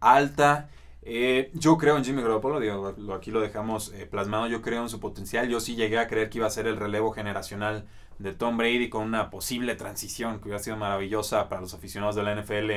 alta. 0.00 0.68
Eh, 1.06 1.50
yo 1.52 1.76
creo 1.76 1.98
en 1.98 2.04
Jimmy 2.04 2.22
Garoppolo, 2.22 2.60
digo, 2.60 2.94
aquí 3.14 3.30
lo 3.30 3.40
dejamos 3.40 3.92
eh, 3.92 4.06
plasmado, 4.06 4.46
yo 4.46 4.62
creo 4.62 4.80
en 4.82 4.88
su 4.88 5.00
potencial, 5.00 5.48
yo 5.50 5.60
sí 5.60 5.76
llegué 5.76 5.98
a 5.98 6.08
creer 6.08 6.30
que 6.30 6.38
iba 6.38 6.46
a 6.46 6.50
ser 6.50 6.66
el 6.66 6.78
relevo 6.78 7.12
generacional 7.12 7.84
de 8.18 8.32
Tom 8.32 8.56
Brady 8.56 8.88
con 8.88 9.02
una 9.02 9.28
posible 9.28 9.74
transición 9.74 10.38
que 10.38 10.44
hubiera 10.44 10.60
sido 10.60 10.78
maravillosa 10.78 11.50
para 11.50 11.60
los 11.60 11.74
aficionados 11.74 12.14
de 12.14 12.22
la 12.22 12.34
NFL, 12.34 12.70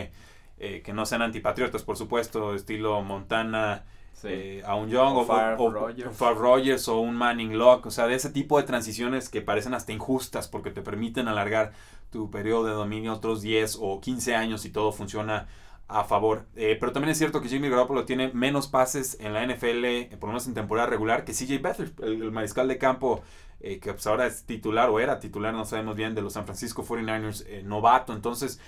eh, 0.59 0.81
que 0.83 0.91
no 0.91 1.05
sean 1.05 1.21
antipatriotas, 1.21 1.83
por 1.83 1.95
supuesto, 1.95 2.53
estilo 2.53 3.01
Montana, 3.01 3.85
a 4.65 4.75
un 4.75 4.89
Young 4.89 5.15
o, 5.15 5.27
o, 5.59 6.33
Rogers. 6.33 6.87
o 6.89 6.99
un 6.99 7.15
Manning 7.15 7.57
Lock, 7.57 7.85
o 7.85 7.91
sea, 7.91 8.07
de 8.07 8.15
ese 8.15 8.31
tipo 8.31 8.57
de 8.57 8.63
transiciones 8.63 9.29
que 9.29 9.41
parecen 9.41 9.75
hasta 9.75 9.93
injustas 9.93 10.47
porque 10.47 10.71
te 10.71 10.81
permiten 10.81 11.27
alargar 11.27 11.71
tu 12.09 12.31
periodo 12.31 12.65
de 12.65 12.71
dominio 12.71 13.13
otros 13.13 13.41
10 13.41 13.77
o 13.79 14.01
15 14.01 14.35
años 14.35 14.65
y 14.65 14.71
todo 14.71 14.91
funciona 14.91 15.47
a 15.87 16.03
favor. 16.03 16.45
Eh, 16.55 16.77
pero 16.79 16.91
también 16.91 17.11
es 17.11 17.17
cierto 17.17 17.41
que 17.41 17.49
Jimmy 17.49 17.69
Garoppolo 17.69 18.05
tiene 18.05 18.31
menos 18.33 18.67
pases 18.67 19.17
en 19.19 19.33
la 19.33 19.45
NFL, 19.45 19.85
eh, 19.85 20.09
por 20.19 20.27
lo 20.27 20.33
menos 20.33 20.47
en 20.47 20.53
temporada 20.53 20.87
regular, 20.87 21.23
que 21.23 21.33
CJ 21.33 21.61
Beathard, 21.61 22.03
el, 22.03 22.31
mariscal 22.31 22.67
de 22.67 22.77
campo, 22.77 23.21
eh, 23.61 23.79
que 23.79 23.93
pues 23.93 24.05
ahora 24.05 24.27
es 24.27 24.43
titular 24.43 24.89
o 24.89 24.99
era 24.99 25.19
titular, 25.19 25.53
no 25.53 25.65
sabemos 25.65 25.95
bien, 25.95 26.13
de 26.13 26.21
los 26.21 26.33
San 26.33 26.45
Francisco 26.45 26.83
49ers, 26.85 27.63
novato. 27.63 28.13
Entonces, 28.13 28.59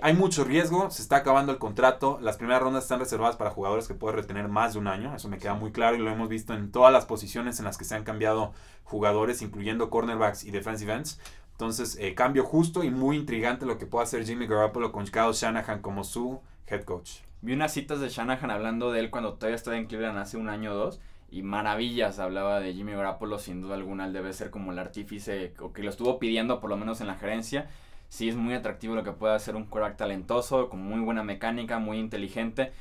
hay 0.00 0.14
mucho 0.14 0.44
riesgo, 0.44 0.90
se 0.90 1.02
está 1.02 1.16
acabando 1.16 1.52
el 1.52 1.58
contrato. 1.58 2.18
Las 2.22 2.38
primeras 2.38 2.62
rondas 2.62 2.84
están 2.84 3.00
reservadas 3.00 3.36
para 3.36 3.50
jugadores 3.50 3.86
que 3.86 3.92
pueden 3.92 4.16
retener 4.16 4.48
más 4.48 4.72
de 4.72 4.78
un 4.78 4.86
año, 4.88 5.14
eso 5.14 5.28
me 5.28 5.36
queda 5.36 5.54
muy 5.54 5.72
claro 5.72 5.94
y 5.94 5.98
lo 5.98 6.10
hemos 6.10 6.30
visto 6.30 6.54
en 6.54 6.72
todas 6.72 6.90
las 6.90 7.04
posiciones 7.04 7.58
en 7.58 7.66
las 7.66 7.76
que 7.76 7.84
se 7.84 7.94
han 7.94 8.02
cambiado 8.02 8.54
jugadores, 8.84 9.42
incluyendo 9.42 9.90
cornerbacks 9.90 10.44
y 10.44 10.50
defensive 10.50 10.94
ends. 10.94 11.20
Entonces, 11.52 11.98
cambio 12.16 12.44
justo 12.44 12.82
y 12.82 12.90
muy 12.90 13.16
intrigante 13.16 13.66
lo 13.66 13.76
que 13.76 13.84
puede 13.84 14.04
hacer 14.04 14.24
Jimmy 14.24 14.46
Garoppolo 14.46 14.90
con 14.90 15.04
Kyle 15.04 15.32
Shanahan 15.32 15.82
como 15.82 16.02
su 16.02 16.40
head 16.66 16.84
coach. 16.84 17.20
Vi 17.42 17.52
unas 17.52 17.72
citas 17.72 18.00
de 18.00 18.08
Shanahan 18.08 18.50
hablando 18.50 18.90
de 18.90 19.00
él 19.00 19.10
cuando 19.10 19.34
todavía 19.34 19.56
estaba 19.56 19.76
en 19.76 19.86
Cleveland 19.86 20.18
hace 20.18 20.36
un 20.36 20.48
año 20.48 20.72
o 20.72 20.74
dos. 20.74 21.00
Y 21.30 21.42
maravillas 21.42 22.18
hablaba 22.18 22.60
de 22.60 22.74
Jimmy 22.74 22.92
Garoppolo, 22.92 23.38
sin 23.38 23.60
duda 23.60 23.74
alguna. 23.74 24.06
Él 24.06 24.12
debe 24.12 24.32
ser 24.32 24.50
como 24.50 24.72
el 24.72 24.78
artífice, 24.78 25.52
o 25.60 25.72
que 25.72 25.82
lo 25.82 25.90
estuvo 25.90 26.18
pidiendo 26.18 26.60
por 26.60 26.70
lo 26.70 26.76
menos 26.76 27.00
en 27.00 27.08
la 27.08 27.16
gerencia. 27.16 27.68
Sí 28.08 28.28
es 28.28 28.36
muy 28.36 28.54
atractivo 28.54 28.94
lo 28.94 29.02
que 29.02 29.12
puede 29.12 29.34
hacer 29.34 29.56
un 29.56 29.64
quarterback 29.64 29.96
talentoso, 29.98 30.68
con 30.68 30.80
muy 30.80 31.00
buena 31.00 31.24
mecánica, 31.24 31.78
muy 31.78 31.98
inteligente 31.98 32.72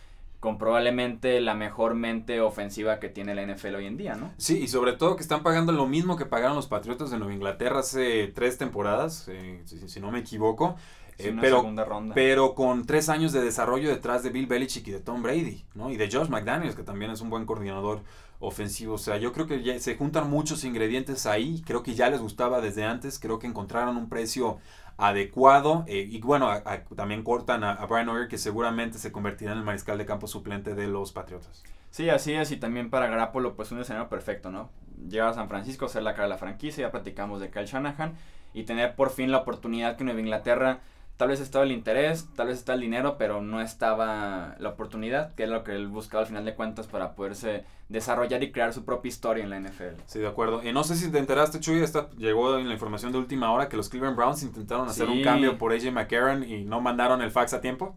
con 0.44 0.58
probablemente 0.58 1.40
la 1.40 1.54
mejor 1.54 1.96
mente 1.96 2.42
ofensiva 2.42 3.00
que 3.00 3.08
tiene 3.08 3.34
la 3.34 3.46
NFL 3.46 3.76
hoy 3.76 3.86
en 3.86 3.96
día, 3.96 4.16
¿no? 4.16 4.30
Sí, 4.36 4.58
y 4.58 4.68
sobre 4.68 4.92
todo 4.92 5.16
que 5.16 5.22
están 5.22 5.42
pagando 5.42 5.72
lo 5.72 5.88
mismo 5.88 6.18
que 6.18 6.26
pagaron 6.26 6.58
los 6.58 6.68
Patriotas 6.68 7.12
de 7.12 7.18
Nueva 7.18 7.34
Inglaterra 7.34 7.80
hace 7.80 8.28
tres 8.28 8.58
temporadas, 8.58 9.30
eh, 9.30 9.64
si, 9.64 10.02
no 10.02 10.12
me 10.12 10.20
equivoco. 10.20 10.76
Eh, 11.18 11.34
pero, 11.40 11.62
ronda. 11.86 12.14
pero 12.14 12.56
con 12.56 12.86
tres 12.86 13.08
años 13.08 13.32
de 13.32 13.42
desarrollo 13.42 13.88
detrás 13.88 14.22
de 14.22 14.32
Bill 14.32 14.48
Belichick 14.48 14.86
y 14.90 14.92
de 14.92 15.00
Tom 15.00 15.24
Brady, 15.24 15.64
¿no? 15.76 15.90
Y 15.90 15.96
de 15.96 16.12
Josh 16.12 16.28
McDaniels, 16.28 16.76
que 16.76 16.84
también 16.84 17.12
es 17.12 17.22
un 17.22 17.30
buen 17.30 17.46
coordinador 17.46 18.02
ofensivo. 18.42 18.96
O 18.96 18.98
sea, 18.98 19.16
yo 19.16 19.32
creo 19.32 19.48
que 19.48 19.64
ya 19.64 19.80
se 19.80 19.96
juntan 19.96 20.30
muchos 20.30 20.66
ingredientes 20.66 21.26
ahí. 21.26 21.64
Creo 21.66 21.84
que 21.84 21.96
ya 21.96 22.10
les 22.10 22.20
gustaba 22.20 22.60
desde 22.60 22.84
antes. 22.84 23.18
Creo 23.18 23.40
que 23.40 23.48
encontraron 23.48 23.96
un 23.96 24.10
precio 24.10 24.58
adecuado. 25.04 25.84
Eh, 25.88 26.08
y 26.10 26.22
bueno, 26.22 26.50
también 26.96 27.24
cortan 27.24 27.64
a, 27.66 27.86
Brian 27.86 28.08
Hoyer, 28.08 28.30
que 28.30 28.38
seguramente 28.38 28.98
se 28.98 29.12
convertirá 29.12 29.52
en 29.52 29.58
el 29.58 29.64
mariscal 29.66 29.98
de 29.98 30.06
campo 30.06 30.28
suplente 30.28 30.76
de 30.76 30.88
los 30.88 31.12
Patriotas. 31.12 31.62
Sí, 31.92 32.10
así 32.10 32.34
es. 32.34 32.52
Y 32.52 32.58
también 32.58 32.90
para 32.90 33.08
Garapolo, 33.08 33.56
pues 33.56 33.72
un 33.74 33.82
escenario 33.82 34.08
perfecto, 34.08 34.50
¿no? 34.50 34.70
Llegar 35.10 35.28
a 35.28 35.34
San 35.34 35.50
Francisco, 35.50 35.90
ser 35.90 36.04
la 36.04 36.14
cara 36.14 36.24
de 36.24 36.30
la 36.30 36.38
franquicia. 36.38 36.88
Ya 36.88 36.92
platicamos 36.92 37.42
de 37.42 37.52
Kyle 37.52 37.66
Shanahan. 37.66 38.16
Y 38.54 38.64
tener 38.64 38.96
por 38.96 39.10
fin 39.10 39.30
la 39.32 39.40
oportunidad 39.40 39.98
que 39.98 40.06
Nueva 40.06 40.22
Inglaterra 40.22 40.80
tal 41.18 41.30
vez 41.30 41.40
estaba 41.40 41.64
el 41.64 41.72
interés, 41.72 42.28
tal 42.36 42.48
vez 42.48 42.58
está 42.58 42.74
el 42.74 42.82
dinero, 42.82 43.18
pero 43.18 43.42
no 43.42 43.62
estaba 43.62 44.56
la 44.60 44.70
oportunidad, 44.70 45.34
que 45.36 45.44
es 45.44 45.50
lo 45.50 45.64
que 45.64 45.74
él 45.74 45.88
buscaba 45.88 46.22
al 46.22 46.28
final 46.28 46.46
de 46.46 46.56
cuentas 46.56 46.88
para 46.88 47.16
poderse 47.16 47.66
desarrollar 47.90 48.42
y 48.44 48.52
crear 48.52 48.74
su 48.74 48.84
propia 48.84 49.10
historia 49.10 49.44
en 49.44 49.50
la 49.50 49.60
NFL. 49.60 50.02
Sí, 50.06 50.20
de 50.20 50.28
acuerdo. 50.28 50.64
Y 50.64 50.74
no 50.74 50.84
sé 50.84 50.96
si 50.96 51.12
te 51.12 51.20
enteraste, 51.20 51.60
Chuy, 51.60 51.82
esta 51.82 52.10
llegó 52.18 52.58
en 52.58 52.68
la 52.68 52.74
información 52.74 53.12
de 53.12 53.20
última 53.20 53.52
hora 53.52 53.70
que 53.70 53.78
los 53.78 53.90
Cleveland 53.90 54.18
Browns 54.18 54.44
intentaron 54.44 54.88
hacer 54.88 55.08
un 55.08 55.22
cambio 55.22 55.58
por 55.58 55.72
AJ 55.72 55.92
McCarron 55.92 56.44
y 56.44 56.64
no 56.64 56.82
mandaron 56.82 57.22
el 57.22 57.32
fax 57.32 57.54
a 57.54 57.62
tiempo. 57.62 57.96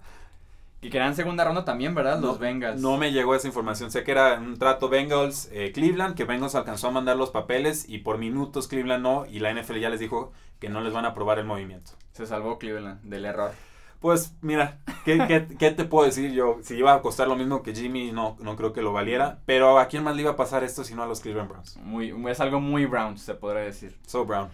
Y 0.82 0.90
que 0.90 0.98
eran 0.98 1.16
segunda 1.16 1.42
ronda 1.42 1.64
también, 1.64 1.94
¿verdad? 1.94 2.20
Los 2.20 2.38
Bengals. 2.38 2.80
No 2.80 2.98
me 2.98 3.10
llegó 3.10 3.34
esa 3.34 3.48
información. 3.48 3.90
Sé 3.90 4.04
que 4.04 4.12
era 4.12 4.38
un 4.38 4.58
trato 4.58 4.90
Bengals-Cleveland, 4.90 6.14
que 6.14 6.24
Bengals 6.24 6.54
alcanzó 6.54 6.88
a 6.88 6.90
mandar 6.90 7.16
los 7.16 7.30
papeles 7.30 7.88
y 7.88 7.98
por 7.98 8.18
minutos 8.18 8.68
Cleveland 8.68 9.02
no. 9.02 9.26
Y 9.26 9.40
la 9.40 9.52
NFL 9.52 9.78
ya 9.78 9.88
les 9.88 10.00
dijo 10.00 10.32
que 10.60 10.68
no 10.68 10.82
les 10.82 10.92
van 10.92 11.06
a 11.06 11.08
aprobar 11.08 11.38
el 11.38 11.46
movimiento. 11.46 11.92
Se 12.16 12.24
salvó 12.24 12.58
Cleveland 12.58 13.02
del 13.02 13.26
error. 13.26 13.52
Pues 14.00 14.34
mira, 14.40 14.78
¿qué, 15.04 15.46
qué, 15.58 15.70
te 15.70 15.84
puedo 15.84 16.06
decir 16.06 16.32
yo? 16.32 16.60
Si 16.62 16.74
iba 16.74 16.94
a 16.94 17.02
costar 17.02 17.28
lo 17.28 17.36
mismo 17.36 17.62
que 17.62 17.74
Jimmy, 17.74 18.10
no, 18.10 18.38
no 18.40 18.56
creo 18.56 18.72
que 18.72 18.80
lo 18.80 18.94
valiera. 18.94 19.40
Pero 19.44 19.78
¿a 19.78 19.86
quién 19.88 20.02
más 20.02 20.16
le 20.16 20.22
iba 20.22 20.30
a 20.30 20.36
pasar 20.36 20.64
esto 20.64 20.82
si 20.82 20.94
no 20.94 21.02
a 21.02 21.06
los 21.06 21.20
Cleveland 21.20 21.50
Browns? 21.50 21.76
Muy, 21.76 22.14
es 22.30 22.40
algo 22.40 22.58
muy 22.58 22.86
Browns, 22.86 23.20
se 23.20 23.34
podría 23.34 23.64
decir. 23.64 23.98
So 24.06 24.24
Brown. 24.24 24.48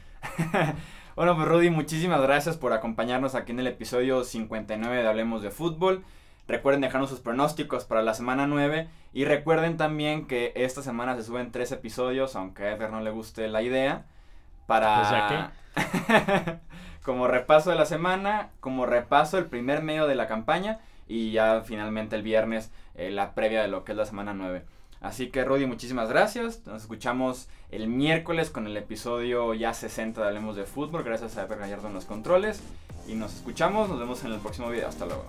bueno, 1.15 1.37
pues 1.37 1.47
Rudy, 1.47 1.71
muchísimas 1.71 2.21
gracias 2.21 2.57
por 2.57 2.73
acompañarnos 2.73 3.37
aquí 3.37 3.53
en 3.53 3.61
el 3.61 3.69
episodio 3.69 4.25
59 4.25 4.97
de 4.97 5.09
Hablemos 5.09 5.41
de 5.41 5.53
Fútbol. 5.53 6.03
Recuerden 6.49 6.81
dejarnos 6.81 7.11
sus 7.11 7.21
pronósticos 7.21 7.85
para 7.85 8.03
la 8.03 8.15
semana 8.15 8.49
9. 8.49 8.89
Y 9.13 9.25
recuerden 9.25 9.77
también 9.77 10.27
que 10.27 10.53
esta 10.57 10.83
semana 10.83 11.15
se 11.15 11.23
suben 11.23 11.53
tres 11.53 11.71
episodios, 11.71 12.35
aunque 12.35 12.65
a 12.65 12.73
Eder 12.73 12.91
no 12.91 13.03
le 13.03 13.11
guste 13.11 13.47
la 13.47 13.63
idea. 13.63 14.07
Para. 14.67 15.53
Pues 15.75 16.57
como 17.03 17.27
repaso 17.27 17.71
de 17.71 17.77
la 17.77 17.87
semana, 17.87 18.51
como 18.61 18.87
repaso 18.87 19.39
el 19.39 19.47
primer 19.47 19.83
medio 19.83 20.07
de 20.07 20.15
la 20.15 20.29
campaña. 20.29 20.81
Y 21.09 21.33
ya 21.33 21.63
finalmente 21.65 22.17
el 22.17 22.23
viernes 22.23 22.71
eh, 22.95 23.11
la 23.11 23.35
previa 23.35 23.63
de 23.63 23.69
lo 23.69 23.85
que 23.85 23.93
es 23.93 23.99
la 23.99 24.07
semana 24.07 24.35
9. 24.35 24.65
Así 25.01 25.29
que 25.31 25.45
Rudy, 25.45 25.67
muchísimas 25.67 26.09
gracias. 26.09 26.65
Nos 26.65 26.83
escuchamos 26.83 27.49
el 27.71 27.89
miércoles 27.89 28.51
con 28.51 28.67
el 28.67 28.77
episodio 28.77 29.53
ya 29.53 29.75
60 29.75 30.21
de 30.21 30.29
Hablemos 30.29 30.55
de 30.55 30.65
Fútbol. 30.65 31.03
Gracias 31.03 31.37
a 31.37 31.43
Ever 31.43 31.59
Gallardo 31.59 31.89
en 31.89 31.95
los 31.95 32.05
controles. 32.05 32.63
Y 33.09 33.15
nos 33.15 33.35
escuchamos, 33.35 33.89
nos 33.89 33.99
vemos 33.99 34.25
en 34.25 34.33
el 34.33 34.39
próximo 34.39 34.71
video. 34.71 34.89
Hasta 34.89 35.07
luego. 35.07 35.25